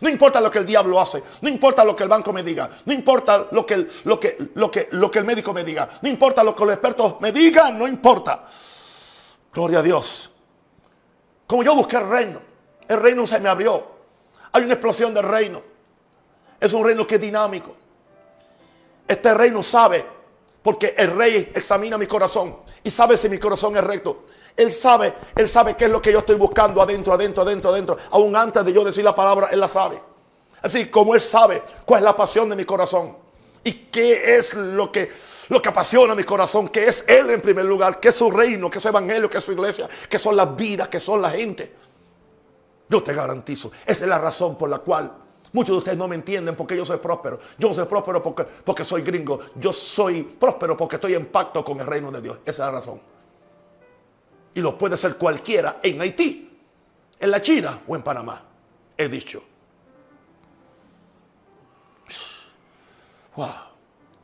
no 0.00 0.08
importa 0.10 0.40
lo 0.40 0.50
que 0.50 0.58
el 0.58 0.66
diablo 0.66 1.00
hace, 1.00 1.22
no 1.40 1.48
importa 1.48 1.82
lo 1.82 1.96
que 1.96 2.02
el 2.02 2.10
banco 2.10 2.30
me 2.30 2.42
diga, 2.42 2.68
no 2.84 2.92
importa 2.92 3.46
lo 3.50 3.64
que 3.64 3.88
lo 4.04 4.20
que, 4.20 4.50
lo 4.54 4.70
que, 4.70 4.88
lo 4.92 5.10
que 5.10 5.18
el 5.18 5.24
médico 5.24 5.54
me 5.54 5.64
diga, 5.64 5.88
no 6.02 6.08
importa 6.10 6.44
lo 6.44 6.54
que 6.54 6.64
los 6.66 6.74
expertos 6.74 7.20
me 7.20 7.32
digan, 7.32 7.78
no 7.78 7.88
importa. 7.88 8.44
Gloria 9.52 9.78
a 9.78 9.82
Dios. 9.82 10.30
Como 11.46 11.62
yo 11.62 11.74
busqué 11.74 11.96
el 11.96 12.06
reino, 12.06 12.40
el 12.86 13.00
reino 13.00 13.26
se 13.26 13.40
me 13.40 13.48
abrió. 13.48 13.96
Hay 14.52 14.62
una 14.64 14.74
explosión 14.74 15.14
del 15.14 15.24
reino. 15.24 15.75
Es 16.60 16.72
un 16.72 16.84
reino 16.84 17.06
que 17.06 17.16
es 17.16 17.20
dinámico. 17.20 17.74
Este 19.06 19.32
reino 19.34 19.62
sabe, 19.62 20.04
porque 20.62 20.94
el 20.96 21.16
rey 21.16 21.52
examina 21.54 21.96
mi 21.96 22.06
corazón 22.06 22.56
y 22.82 22.90
sabe 22.90 23.16
si 23.16 23.28
mi 23.28 23.38
corazón 23.38 23.76
es 23.76 23.84
recto. 23.84 24.24
Él 24.56 24.72
sabe, 24.72 25.12
Él 25.34 25.48
sabe 25.48 25.76
qué 25.76 25.84
es 25.84 25.90
lo 25.90 26.00
que 26.00 26.10
yo 26.10 26.20
estoy 26.20 26.36
buscando 26.36 26.80
adentro, 26.80 27.12
adentro, 27.12 27.42
adentro, 27.42 27.70
adentro. 27.70 27.96
Aún 28.10 28.34
antes 28.34 28.64
de 28.64 28.72
yo 28.72 28.84
decir 28.84 29.04
la 29.04 29.14
palabra, 29.14 29.48
Él 29.52 29.60
la 29.60 29.68
sabe. 29.68 30.00
Así 30.62 30.86
como 30.86 31.14
Él 31.14 31.20
sabe 31.20 31.62
cuál 31.84 32.00
es 32.00 32.04
la 32.04 32.16
pasión 32.16 32.48
de 32.48 32.56
mi 32.56 32.64
corazón. 32.64 33.16
Y 33.62 33.72
qué 33.72 34.36
es 34.36 34.54
lo 34.54 34.90
que, 34.90 35.12
lo 35.48 35.60
que 35.60 35.68
apasiona 35.68 36.14
mi 36.14 36.24
corazón. 36.24 36.68
Que 36.68 36.86
es 36.86 37.04
Él 37.06 37.28
en 37.30 37.42
primer 37.42 37.66
lugar. 37.66 38.00
Que 38.00 38.08
es 38.08 38.14
su 38.14 38.30
reino, 38.30 38.70
que 38.70 38.78
es 38.78 38.82
su 38.82 38.88
evangelio, 38.88 39.28
que 39.28 39.38
es 39.38 39.44
su 39.44 39.52
iglesia. 39.52 39.88
Que 40.08 40.18
son 40.18 40.34
las 40.34 40.56
vidas, 40.56 40.88
que 40.88 41.00
son 41.00 41.20
la 41.20 41.30
gente. 41.30 41.74
Yo 42.88 43.02
te 43.02 43.12
garantizo. 43.12 43.70
Esa 43.84 44.04
es 44.04 44.08
la 44.08 44.18
razón 44.18 44.56
por 44.56 44.70
la 44.70 44.78
cual 44.78 45.12
Muchos 45.52 45.74
de 45.74 45.78
ustedes 45.78 45.98
no 45.98 46.08
me 46.08 46.16
entienden 46.16 46.54
porque 46.54 46.76
yo 46.76 46.84
soy 46.84 46.98
próspero. 46.98 47.38
Yo 47.58 47.72
soy 47.72 47.86
próspero 47.86 48.22
porque, 48.22 48.44
porque 48.44 48.84
soy 48.84 49.02
gringo. 49.02 49.40
Yo 49.56 49.72
soy 49.72 50.22
próspero 50.22 50.76
porque 50.76 50.96
estoy 50.96 51.14
en 51.14 51.26
pacto 51.26 51.64
con 51.64 51.80
el 51.80 51.86
reino 51.86 52.10
de 52.10 52.20
Dios. 52.20 52.38
Esa 52.44 52.50
es 52.50 52.58
la 52.58 52.70
razón 52.72 53.00
y 54.56 54.60
lo 54.62 54.76
puede 54.78 54.96
ser 54.96 55.18
cualquiera 55.18 55.80
en 55.82 56.00
Haití, 56.00 56.58
en 57.20 57.30
la 57.30 57.42
China 57.42 57.82
o 57.86 57.94
en 57.94 58.02
Panamá. 58.02 58.42
He 58.96 59.06
dicho. 59.06 59.42
Wow. 63.36 63.48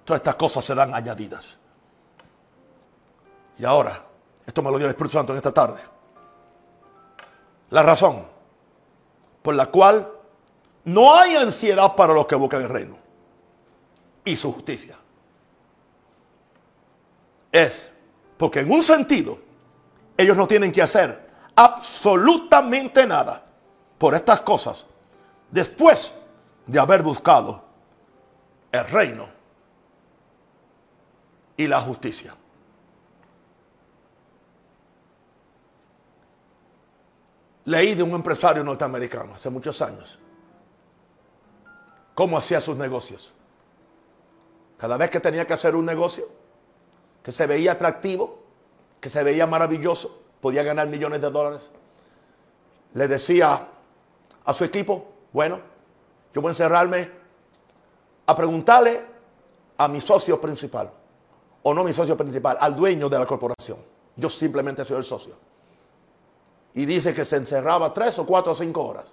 Todas 0.07 0.21
estas 0.21 0.35
cosas 0.37 0.65
serán 0.65 0.95
añadidas. 0.95 1.59
Y 3.59 3.65
ahora, 3.67 4.03
esto 4.47 4.63
me 4.63 4.71
lo 4.71 4.79
dio 4.79 4.87
el 4.87 4.93
Espíritu 4.93 5.19
Santo 5.19 5.35
en 5.35 5.37
esta 5.37 5.53
tarde. 5.53 5.83
La 7.69 7.83
razón 7.83 8.25
por 9.43 9.55
la 9.55 9.67
cual 9.67 10.11
no 10.85 11.15
hay 11.15 11.37
ansiedad 11.37 11.95
para 11.95 12.13
los 12.13 12.27
que 12.27 12.35
buscan 12.35 12.63
el 12.63 12.69
reino. 12.69 12.97
Y 14.25 14.37
su 14.37 14.53
justicia. 14.53 14.97
Es 17.51 17.91
porque 18.37 18.61
en 18.61 18.71
un 18.71 18.83
sentido 18.83 19.39
ellos 20.17 20.37
no 20.37 20.47
tienen 20.47 20.73
que 20.73 20.83
hacer 20.83 21.29
absolutamente 21.55 23.07
nada 23.07 23.45
por 23.99 24.15
estas 24.15 24.41
cosas 24.41 24.87
después 25.51 26.13
de 26.67 26.81
haber 26.81 27.03
buscado 27.03 27.63
el 28.71 28.85
reino 28.89 29.29
y 31.57 31.67
la 31.67 31.81
justicia. 31.81 32.35
Leí 37.65 37.95
de 37.95 38.03
un 38.03 38.13
empresario 38.13 38.65
norteamericano 38.65 39.35
hace 39.35 39.51
muchos 39.51 39.81
años 39.83 40.19
cómo 42.15 42.39
hacía 42.39 42.61
sus 42.61 42.77
negocios. 42.77 43.33
Cada 44.79 44.97
vez 44.97 45.11
que 45.11 45.21
tenía 45.21 45.47
que 45.47 45.53
hacer 45.53 45.77
un 45.77 45.87
negocio 45.87 46.29
que 47.23 47.33
se 47.33 47.47
veía 47.47 47.73
atractivo, 47.73 48.39
que 49.01 49.09
se 49.09 49.23
veía 49.23 49.47
maravilloso, 49.47 50.21
podía 50.41 50.63
ganar 50.63 50.89
millones 50.89 51.21
de 51.21 51.31
dólares. 51.31 51.71
le 52.95 53.09
decía 53.09 53.69
a 54.45 54.53
su 54.53 54.65
equipo, 54.65 55.07
bueno, 55.33 55.61
yo 56.35 56.43
voy 56.43 56.49
a 56.49 56.53
encerrarme 56.53 57.11
a 58.27 58.37
preguntarle 58.37 59.05
a 59.79 59.89
mi 59.89 60.01
socio 60.01 60.41
principal, 60.41 60.91
o 61.63 61.73
no 61.73 61.85
mi 61.85 61.93
socio 61.93 62.17
principal, 62.17 62.59
al 62.61 62.75
dueño 62.77 63.09
de 63.09 63.19
la 63.19 63.27
corporación. 63.27 63.79
Yo 64.17 64.29
simplemente 64.29 64.85
soy 64.85 64.99
el 64.99 65.05
socio. 65.05 65.35
Y 66.75 66.85
dice 66.85 67.15
que 67.15 67.25
se 67.25 67.37
encerraba 67.37 67.93
tres 67.95 68.19
o 68.19 68.27
cuatro 68.27 68.53
o 68.53 68.55
cinco 68.55 68.85
horas. 68.85 69.13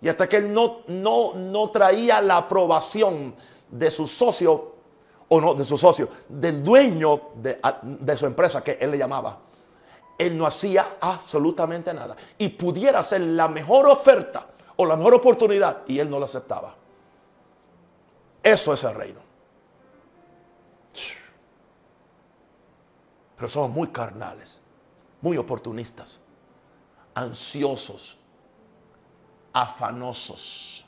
Y 0.00 0.08
hasta 0.08 0.28
que 0.28 0.36
él 0.36 0.52
no, 0.52 0.82
no, 0.88 1.34
no 1.34 1.70
traía 1.70 2.20
la 2.20 2.38
aprobación 2.38 3.34
de 3.70 3.90
su 3.90 4.06
socio, 4.06 4.74
o 5.28 5.40
no, 5.40 5.54
de 5.54 5.64
su 5.64 5.76
socio, 5.76 6.08
del 6.28 6.62
dueño 6.62 7.20
de, 7.34 7.60
de 7.82 8.16
su 8.16 8.26
empresa 8.26 8.62
que 8.62 8.78
él 8.80 8.90
le 8.90 8.98
llamaba, 8.98 9.38
él 10.18 10.36
no 10.36 10.46
hacía 10.46 10.96
absolutamente 11.00 11.92
nada. 11.92 12.16
Y 12.38 12.48
pudiera 12.50 13.02
ser 13.02 13.20
la 13.22 13.48
mejor 13.48 13.88
oferta 13.88 14.46
o 14.76 14.86
la 14.86 14.96
mejor 14.96 15.14
oportunidad 15.14 15.82
y 15.86 15.98
él 15.98 16.08
no 16.08 16.18
la 16.18 16.26
aceptaba. 16.26 16.74
Eso 18.42 18.72
es 18.72 18.84
el 18.84 18.94
reino. 18.94 19.20
Pero 23.36 23.48
somos 23.48 23.70
muy 23.70 23.88
carnales, 23.88 24.60
muy 25.20 25.36
oportunistas, 25.36 26.18
ansiosos, 27.14 28.16
afanosos. 29.56 30.84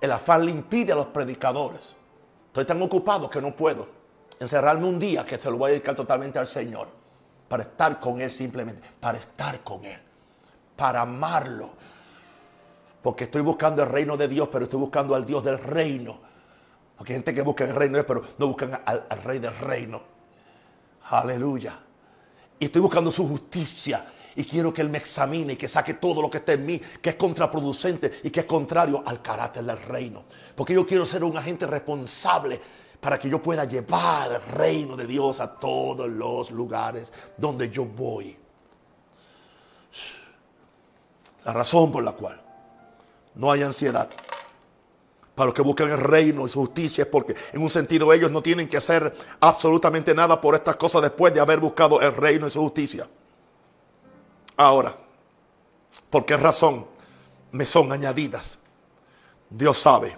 El 0.00 0.12
afán 0.12 0.46
le 0.46 0.52
impide 0.52 0.92
a 0.92 0.94
los 0.94 1.08
predicadores. 1.08 1.94
Estoy 2.46 2.64
tan 2.64 2.80
ocupado 2.80 3.28
que 3.28 3.42
no 3.42 3.54
puedo 3.54 3.86
encerrarme 4.40 4.86
un 4.86 4.98
día 4.98 5.26
que 5.26 5.36
se 5.36 5.50
lo 5.50 5.58
voy 5.58 5.68
a 5.68 5.72
dedicar 5.72 5.94
totalmente 5.94 6.38
al 6.38 6.46
Señor. 6.46 6.88
Para 7.48 7.64
estar 7.64 8.00
con 8.00 8.18
Él 8.18 8.30
simplemente. 8.30 8.82
Para 8.98 9.18
estar 9.18 9.62
con 9.62 9.84
Él. 9.84 10.00
Para 10.74 11.02
amarlo. 11.02 11.72
Porque 13.02 13.24
estoy 13.24 13.42
buscando 13.42 13.82
el 13.82 13.90
reino 13.90 14.16
de 14.16 14.26
Dios, 14.26 14.48
pero 14.50 14.64
estoy 14.64 14.80
buscando 14.80 15.14
al 15.14 15.26
Dios 15.26 15.44
del 15.44 15.58
reino. 15.58 16.18
Porque 16.96 17.12
hay 17.12 17.18
gente 17.18 17.34
que 17.34 17.42
busca 17.42 17.64
el 17.64 17.74
reino, 17.74 18.02
pero 18.06 18.22
no 18.38 18.46
buscan 18.46 18.80
al, 18.86 19.06
al 19.06 19.22
rey 19.22 19.38
del 19.38 19.56
reino. 19.58 20.00
Aleluya. 21.10 21.78
Y 22.58 22.64
estoy 22.64 22.80
buscando 22.80 23.10
su 23.10 23.28
justicia 23.28 24.04
y 24.38 24.44
quiero 24.44 24.72
que 24.72 24.82
Él 24.82 24.88
me 24.88 24.98
examine 24.98 25.54
y 25.54 25.56
que 25.56 25.66
saque 25.66 25.94
todo 25.94 26.22
lo 26.22 26.30
que 26.30 26.38
está 26.38 26.52
en 26.52 26.64
mí, 26.64 26.80
que 27.02 27.10
es 27.10 27.16
contraproducente 27.16 28.20
y 28.22 28.30
que 28.30 28.40
es 28.40 28.46
contrario 28.46 29.02
al 29.04 29.20
carácter 29.20 29.64
del 29.64 29.82
reino. 29.82 30.22
Porque 30.54 30.74
yo 30.74 30.86
quiero 30.86 31.04
ser 31.04 31.24
un 31.24 31.36
agente 31.36 31.66
responsable 31.66 32.60
para 33.00 33.18
que 33.18 33.28
yo 33.28 33.42
pueda 33.42 33.64
llevar 33.64 34.30
el 34.30 34.42
reino 34.42 34.96
de 34.96 35.08
Dios 35.08 35.40
a 35.40 35.52
todos 35.58 36.08
los 36.08 36.52
lugares 36.52 37.12
donde 37.36 37.68
yo 37.68 37.84
voy. 37.84 38.36
La 41.44 41.52
razón 41.52 41.90
por 41.90 42.04
la 42.04 42.12
cual 42.12 42.40
no 43.34 43.50
hay 43.50 43.64
ansiedad 43.64 44.08
para 45.34 45.46
los 45.46 45.54
que 45.54 45.62
buscan 45.62 45.90
el 45.90 45.98
reino 45.98 46.46
y 46.46 46.48
su 46.48 46.60
justicia 46.60 47.02
es 47.02 47.08
porque 47.08 47.34
en 47.52 47.60
un 47.60 47.70
sentido 47.70 48.12
ellos 48.12 48.30
no 48.30 48.40
tienen 48.40 48.68
que 48.68 48.76
hacer 48.76 49.16
absolutamente 49.40 50.14
nada 50.14 50.40
por 50.40 50.54
estas 50.54 50.76
cosas 50.76 51.02
después 51.02 51.34
de 51.34 51.40
haber 51.40 51.58
buscado 51.58 52.00
el 52.00 52.14
reino 52.14 52.46
y 52.46 52.50
su 52.52 52.60
justicia. 52.60 53.08
Ahora, 54.58 54.92
¿por 56.10 56.26
qué 56.26 56.36
razón 56.36 56.84
me 57.52 57.64
son 57.64 57.92
añadidas? 57.92 58.58
Dios 59.48 59.78
sabe 59.78 60.16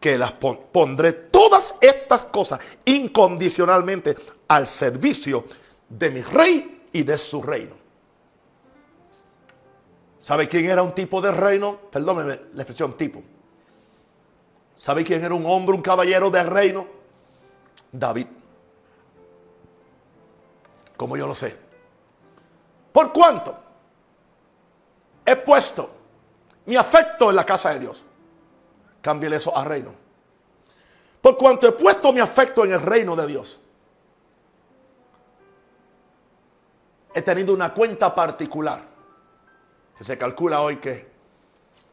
que 0.00 0.16
las 0.16 0.32
pondré 0.32 1.12
todas 1.12 1.74
estas 1.82 2.24
cosas 2.24 2.60
incondicionalmente 2.86 4.16
al 4.48 4.66
servicio 4.66 5.44
de 5.86 6.10
mi 6.10 6.22
rey 6.22 6.86
y 6.94 7.02
de 7.02 7.18
su 7.18 7.42
reino. 7.42 7.74
¿Sabe 10.18 10.48
quién 10.48 10.64
era 10.64 10.82
un 10.82 10.94
tipo 10.94 11.20
de 11.20 11.30
reino? 11.30 11.78
Perdóneme 11.92 12.40
la 12.54 12.62
expresión 12.62 12.96
tipo. 12.96 13.22
¿Sabe 14.76 15.04
quién 15.04 15.22
era 15.22 15.34
un 15.34 15.44
hombre, 15.44 15.76
un 15.76 15.82
caballero 15.82 16.30
de 16.30 16.42
reino? 16.42 16.86
David. 17.92 18.26
Como 20.96 21.18
yo 21.18 21.26
lo 21.26 21.34
sé. 21.34 21.69
¿Por 22.92 23.12
cuánto? 23.12 23.56
He 25.24 25.36
puesto 25.36 25.90
mi 26.66 26.76
afecto 26.76 27.30
en 27.30 27.36
la 27.36 27.44
casa 27.44 27.70
de 27.70 27.80
Dios. 27.80 28.04
Cámbiale 29.00 29.36
eso 29.36 29.56
a 29.56 29.64
reino. 29.64 29.94
Por 31.20 31.36
cuanto 31.36 31.68
he 31.68 31.72
puesto 31.72 32.12
mi 32.12 32.20
afecto 32.20 32.64
en 32.64 32.72
el 32.72 32.80
reino 32.80 33.14
de 33.14 33.26
Dios. 33.26 33.58
He 37.14 37.22
tenido 37.22 37.54
una 37.54 37.72
cuenta 37.74 38.14
particular. 38.14 38.82
Que 39.96 40.04
se 40.04 40.16
calcula 40.16 40.62
hoy 40.62 40.76
que 40.76 41.10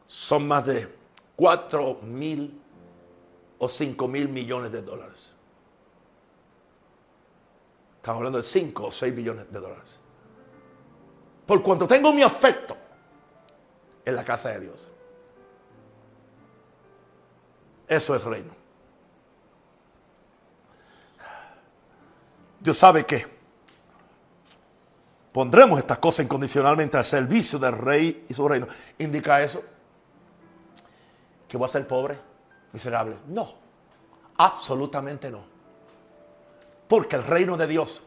son 0.06 0.48
más 0.48 0.64
de 0.64 0.96
4 1.36 2.00
mil 2.02 2.60
o 3.58 3.68
5 3.68 4.08
mil 4.08 4.28
millones 4.28 4.72
de 4.72 4.82
dólares. 4.82 5.32
Estamos 7.96 8.18
hablando 8.18 8.38
de 8.38 8.44
5 8.44 8.86
o 8.86 8.92
6 8.92 9.14
billones 9.14 9.52
de 9.52 9.60
dólares. 9.60 9.97
Por 11.48 11.62
cuanto 11.62 11.88
tengo 11.88 12.12
mi 12.12 12.20
afecto 12.20 12.76
en 14.04 14.14
la 14.14 14.22
casa 14.22 14.50
de 14.50 14.60
Dios. 14.60 14.90
Eso 17.88 18.14
es 18.14 18.22
reino. 18.22 18.54
Dios 22.60 22.76
sabe 22.76 23.06
que 23.06 23.24
pondremos 25.32 25.78
estas 25.78 25.96
cosas 25.96 26.26
incondicionalmente 26.26 26.98
al 26.98 27.06
servicio 27.06 27.58
del 27.58 27.78
rey 27.78 28.26
y 28.28 28.34
su 28.34 28.46
reino. 28.46 28.68
¿Indica 28.98 29.42
eso? 29.42 29.62
¿Que 31.48 31.56
voy 31.56 31.64
a 31.64 31.72
ser 31.72 31.88
pobre? 31.88 32.18
¿Miserable? 32.74 33.16
No, 33.26 33.54
absolutamente 34.36 35.30
no. 35.30 35.46
Porque 36.86 37.16
el 37.16 37.24
reino 37.24 37.56
de 37.56 37.66
Dios 37.66 38.02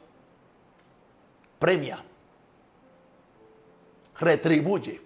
premia, 1.58 2.06
retribuye 4.22 5.02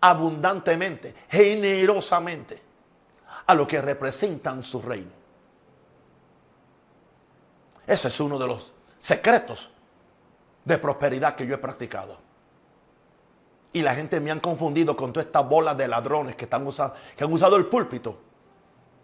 abundantemente, 0.00 1.14
generosamente 1.30 2.62
a 3.46 3.54
lo 3.54 3.66
que 3.66 3.80
representan 3.80 4.62
su 4.62 4.82
reino. 4.82 5.12
Ese 7.86 8.08
es 8.08 8.20
uno 8.20 8.38
de 8.38 8.46
los 8.48 8.72
secretos 8.98 9.70
de 10.64 10.78
prosperidad 10.78 11.36
que 11.36 11.46
yo 11.46 11.54
he 11.54 11.58
practicado. 11.58 12.18
Y 13.72 13.82
la 13.82 13.94
gente 13.94 14.20
me 14.20 14.30
han 14.30 14.40
confundido 14.40 14.96
con 14.96 15.12
toda 15.12 15.24
esta 15.24 15.40
bola 15.40 15.74
de 15.74 15.86
ladrones 15.86 16.34
que, 16.34 16.44
están 16.44 16.66
usando, 16.66 16.96
que 17.16 17.22
han 17.22 17.32
usado 17.32 17.56
el 17.56 17.66
púlpito 17.66 18.18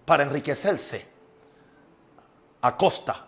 para 0.05 0.25
enriquecerse 0.25 1.07
a 2.63 2.77
costa 2.77 3.27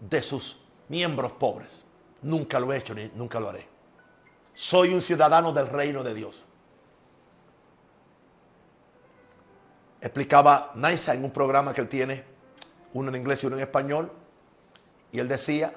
de 0.00 0.22
sus 0.22 0.62
miembros 0.88 1.32
pobres. 1.32 1.84
Nunca 2.22 2.58
lo 2.58 2.72
he 2.72 2.78
hecho 2.78 2.94
ni 2.94 3.10
nunca 3.14 3.38
lo 3.38 3.50
haré. 3.50 3.77
Soy 4.58 4.92
un 4.92 5.00
ciudadano 5.02 5.52
del 5.52 5.68
reino 5.68 6.02
de 6.02 6.14
Dios. 6.14 6.42
explicaba 10.00 10.72
Naisa 10.74 11.14
en 11.14 11.22
un 11.22 11.30
programa 11.30 11.72
que 11.72 11.80
él 11.80 11.88
tiene, 11.88 12.24
uno 12.94 13.10
en 13.10 13.14
inglés 13.14 13.40
y 13.40 13.46
uno 13.46 13.54
en 13.54 13.62
español, 13.62 14.10
y 15.12 15.20
él 15.20 15.28
decía, 15.28 15.72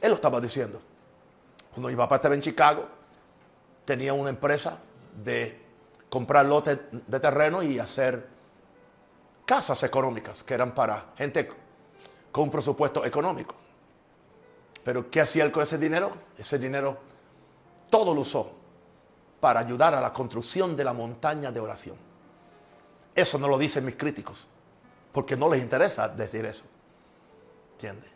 él 0.00 0.08
lo 0.08 0.14
estaba 0.14 0.40
diciendo, 0.40 0.80
cuando 1.72 1.88
mi 1.88 1.96
papá 1.96 2.16
estaba 2.16 2.36
en 2.36 2.42
Chicago, 2.42 2.86
tenía 3.84 4.14
una 4.14 4.30
empresa 4.30 4.78
de 5.24 5.60
comprar 6.08 6.46
lotes 6.46 6.78
de 6.92 7.18
terreno 7.18 7.60
y 7.60 7.80
hacer 7.80 8.28
casas 9.44 9.82
económicas 9.82 10.44
que 10.44 10.54
eran 10.54 10.76
para 10.76 11.06
gente 11.16 11.50
con 12.30 12.44
un 12.44 12.50
presupuesto 12.52 13.04
económico. 13.04 13.56
Pero 14.84 15.10
¿qué 15.10 15.22
hacía 15.22 15.42
él 15.42 15.50
con 15.50 15.64
ese 15.64 15.76
dinero? 15.76 16.12
Ese 16.38 16.56
dinero 16.56 17.10
todo 17.92 18.14
lo 18.14 18.22
usó 18.22 18.50
para 19.38 19.60
ayudar 19.60 19.94
a 19.94 20.00
la 20.00 20.14
construcción 20.14 20.74
de 20.74 20.82
la 20.82 20.94
montaña 20.94 21.52
de 21.52 21.60
oración. 21.60 21.96
Eso 23.14 23.38
no 23.38 23.46
lo 23.46 23.58
dicen 23.58 23.84
mis 23.84 23.96
críticos, 23.96 24.46
porque 25.12 25.36
no 25.36 25.50
les 25.50 25.62
interesa 25.62 26.08
decir 26.08 26.46
eso. 26.46 26.64
¿Entiendes? 27.72 28.10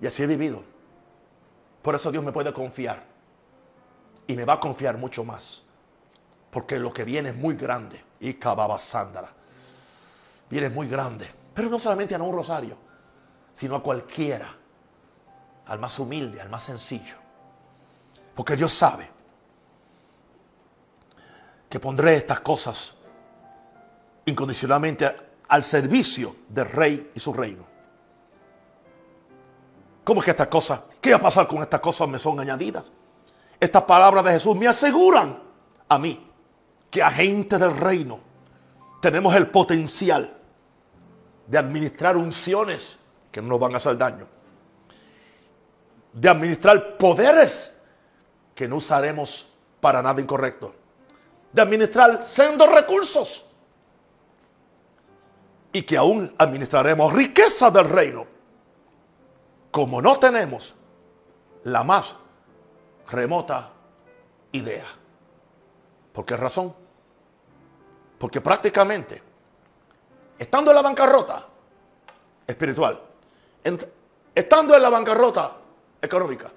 Y 0.00 0.08
así 0.08 0.24
he 0.24 0.26
vivido. 0.26 0.64
Por 1.82 1.94
eso 1.94 2.10
Dios 2.10 2.24
me 2.24 2.32
puede 2.32 2.52
confiar. 2.52 3.04
Y 4.26 4.34
me 4.34 4.44
va 4.44 4.54
a 4.54 4.60
confiar 4.60 4.98
mucho 4.98 5.22
más. 5.22 5.62
Porque 6.50 6.80
lo 6.80 6.92
que 6.92 7.04
viene 7.04 7.28
es 7.28 7.36
muy 7.36 7.54
grande. 7.54 8.02
Y 8.18 8.36
sándara. 8.78 9.32
Viene 10.50 10.68
muy 10.68 10.88
grande. 10.88 11.30
Pero 11.54 11.68
no 11.68 11.78
solamente 11.78 12.16
a 12.16 12.22
un 12.22 12.34
rosario, 12.34 12.76
sino 13.52 13.76
a 13.76 13.82
cualquiera. 13.84 14.52
Al 15.66 15.78
más 15.78 15.96
humilde, 16.00 16.40
al 16.40 16.48
más 16.48 16.64
sencillo. 16.64 17.23
Porque 18.34 18.56
Dios 18.56 18.72
sabe 18.72 19.10
que 21.68 21.80
pondré 21.80 22.16
estas 22.16 22.40
cosas 22.40 22.94
incondicionalmente 24.26 25.14
al 25.48 25.64
servicio 25.64 26.36
del 26.48 26.66
rey 26.66 27.10
y 27.14 27.20
su 27.20 27.32
reino. 27.32 27.64
¿Cómo 30.02 30.20
es 30.20 30.24
que 30.24 30.30
estas 30.32 30.48
cosas, 30.48 30.80
qué 31.00 31.10
va 31.10 31.16
a 31.16 31.22
pasar 31.22 31.48
con 31.48 31.62
estas 31.62 31.80
cosas 31.80 32.08
me 32.08 32.18
son 32.18 32.38
añadidas? 32.40 32.84
Estas 33.58 33.82
palabras 33.84 34.24
de 34.24 34.32
Jesús 34.32 34.54
me 34.56 34.66
aseguran 34.66 35.42
a 35.88 35.98
mí 35.98 36.30
que 36.90 37.02
agentes 37.02 37.58
del 37.58 37.76
reino 37.76 38.20
tenemos 39.00 39.34
el 39.34 39.48
potencial 39.48 40.32
de 41.46 41.58
administrar 41.58 42.16
unciones 42.16 42.98
que 43.30 43.42
no 43.42 43.48
nos 43.48 43.60
van 43.60 43.74
a 43.74 43.78
hacer 43.78 43.98
daño, 43.98 44.26
de 46.12 46.28
administrar 46.28 46.96
poderes 46.96 47.73
que 48.54 48.68
no 48.68 48.76
usaremos 48.76 49.48
para 49.80 50.00
nada 50.02 50.20
incorrecto, 50.20 50.74
de 51.52 51.62
administrar 51.62 52.22
sendos 52.22 52.72
recursos 52.72 53.44
y 55.72 55.82
que 55.82 55.96
aún 55.96 56.32
administraremos 56.38 57.12
riqueza 57.12 57.70
del 57.70 57.88
reino, 57.88 58.26
como 59.70 60.00
no 60.00 60.18
tenemos 60.18 60.74
la 61.64 61.82
más 61.82 62.14
remota 63.10 63.70
idea. 64.52 64.86
¿Por 66.12 66.24
qué 66.24 66.36
razón? 66.36 66.74
Porque 68.18 68.40
prácticamente, 68.40 69.20
estando 70.38 70.70
en 70.70 70.76
la 70.76 70.82
bancarrota 70.82 71.46
espiritual, 72.46 73.00
estando 74.34 74.76
en 74.76 74.82
la 74.82 74.90
bancarrota 74.90 75.56
económica, 76.00 76.50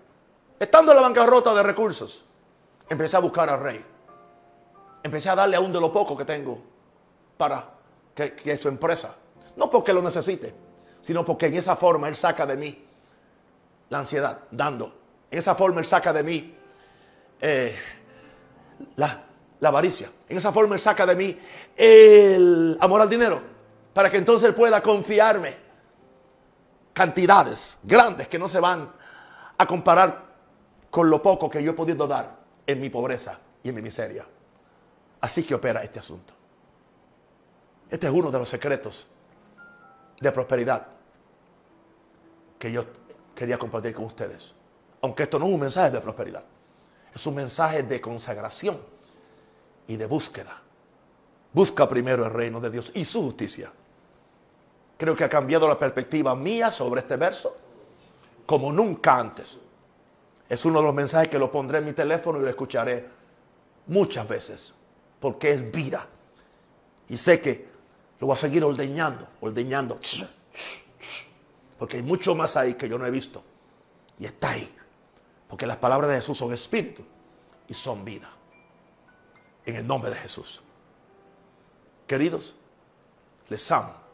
estando 0.60 0.92
en 0.92 0.98
la 0.98 1.04
bancarrota 1.04 1.54
de 1.54 1.64
recursos, 1.64 2.24
empecé 2.90 3.18
a 3.18 3.20
buscar 3.20 3.50
al 3.50 3.60
rey. 3.60 3.84
Empecé 5.04 5.30
a 5.30 5.36
darle 5.36 5.56
aún 5.56 5.72
de 5.72 5.80
lo 5.80 5.92
poco 5.92 6.18
que 6.18 6.26
tengo 6.26 6.62
para 7.38 7.64
que, 8.14 8.58
su 8.58 8.68
empresa. 8.68 9.16
No 9.56 9.70
porque 9.70 9.94
lo 9.94 10.02
necesite, 10.02 10.54
sino 11.02 11.24
porque 11.24 11.48
en 11.48 11.56
esa 11.56 11.76
forma 11.76 12.08
Él 12.08 12.16
saca 12.16 12.46
de 12.46 12.58
mí 12.58 12.86
la 13.90 14.00
ansiedad, 14.00 14.40
dando. 14.52 14.94
En 15.30 15.40
esa 15.40 15.56
forma 15.56 15.80
Él 15.80 15.86
saca 15.86 16.12
de 16.12 16.24
mí 16.24 16.56
eh, 17.40 17.80
la, 18.96 19.24
la 19.60 19.70
avaricia. 19.70 20.12
En 20.28 20.38
esa 20.38 20.52
forma 20.52 20.76
Él 20.76 20.82
saca 20.82 21.06
de 21.06 21.16
mí 21.16 21.40
el 21.76 22.78
amor 22.82 23.02
al 23.02 23.10
dinero. 23.10 23.42
Para 23.94 24.10
que 24.10 24.18
entonces 24.18 24.50
Él 24.50 24.56
pueda 24.56 24.82
confiarme 24.82 25.56
cantidades 26.94 27.78
grandes 27.84 28.28
que 28.28 28.40
no 28.40 28.48
se 28.48 28.60
van 28.60 28.92
a 29.58 29.66
comparar 29.66 30.27
con 30.90 31.10
lo 31.10 31.22
poco 31.22 31.50
que 31.50 31.64
yo 31.64 31.72
he 31.72 31.74
podido 31.74 32.08
dar 32.08 32.38
en 32.66 32.80
mi 32.80 32.90
pobreza 32.90 33.40
y 33.64 33.70
en 33.70 33.76
mi 33.76 33.82
miseria. 33.82 34.26
Así 35.22 35.44
que 35.44 35.56
opera 35.56 35.82
este 35.84 36.00
asunto. 36.00 36.34
Este 37.90 38.08
es 38.08 38.14
uno 38.14 38.32
de 38.32 38.40
los 38.40 38.50
secretos 38.50 39.08
de 40.20 40.32
prosperidad 40.32 40.88
que 42.60 42.72
yo 42.72 42.86
quería 43.36 43.58
compartir 43.58 43.94
con 43.94 44.06
ustedes. 44.06 44.54
Aunque 45.02 45.24
esto 45.24 45.40
no 45.40 45.46
es 45.46 45.54
un 45.54 45.60
mensaje 45.60 45.92
de 45.92 46.02
prosperidad, 46.02 46.44
es 47.14 47.26
un 47.26 47.36
mensaje 47.36 47.84
de 47.84 48.02
consagración 48.02 48.80
y 49.88 49.96
de 49.96 50.06
búsqueda. 50.06 50.62
Busca 51.54 51.88
primero 51.88 52.26
el 52.26 52.32
reino 52.32 52.60
de 52.60 52.70
Dios 52.70 52.92
y 52.94 53.06
su 53.06 53.22
justicia. 53.22 53.72
Creo 54.98 55.16
que 55.16 55.24
ha 55.24 55.30
cambiado 55.30 55.68
la 55.68 55.78
perspectiva 55.78 56.36
mía 56.36 56.72
sobre 56.72 57.02
este 57.02 57.16
verso 57.16 57.56
como 58.46 58.72
nunca 58.72 59.18
antes. 59.20 59.58
Es 60.50 60.64
uno 60.66 60.80
de 60.80 60.86
los 60.86 60.94
mensajes 60.94 61.28
que 61.28 61.40
lo 61.40 61.52
pondré 61.52 61.80
en 61.80 61.86
mi 61.86 61.94
teléfono 61.94 62.40
y 62.40 62.42
lo 62.42 62.50
escucharé 62.50 63.06
muchas 63.88 64.28
veces, 64.28 64.74
porque 65.20 65.52
es 65.52 65.72
vida. 65.72 66.08
Y 67.10 67.18
sé 67.18 67.42
que 67.42 67.68
lo 68.20 68.28
voy 68.28 68.36
a 68.36 68.40
seguir 68.40 68.64
ordeñando, 68.64 69.28
ordeñando. 69.42 70.00
Porque 71.78 71.98
hay 71.98 72.04
mucho 72.04 72.34
más 72.34 72.56
ahí 72.56 72.74
que 72.76 72.88
yo 72.88 72.98
no 72.98 73.06
he 73.06 73.12
visto. 73.12 73.44
Y 74.20 74.26
está 74.26 74.52
ahí. 74.52 74.74
Porque 75.48 75.68
las 75.68 75.78
palabras 75.78 76.10
de 76.10 76.18
Jesús 76.18 76.38
son 76.38 76.54
espíritu 76.54 77.04
y 77.68 77.74
son 77.74 78.04
vida. 78.04 78.30
En 79.66 79.76
el 79.76 79.86
nombre 79.86 80.10
de 80.10 80.18
Jesús. 80.18 80.62
Queridos, 82.08 82.56
les 83.50 83.72
amo 83.72 84.07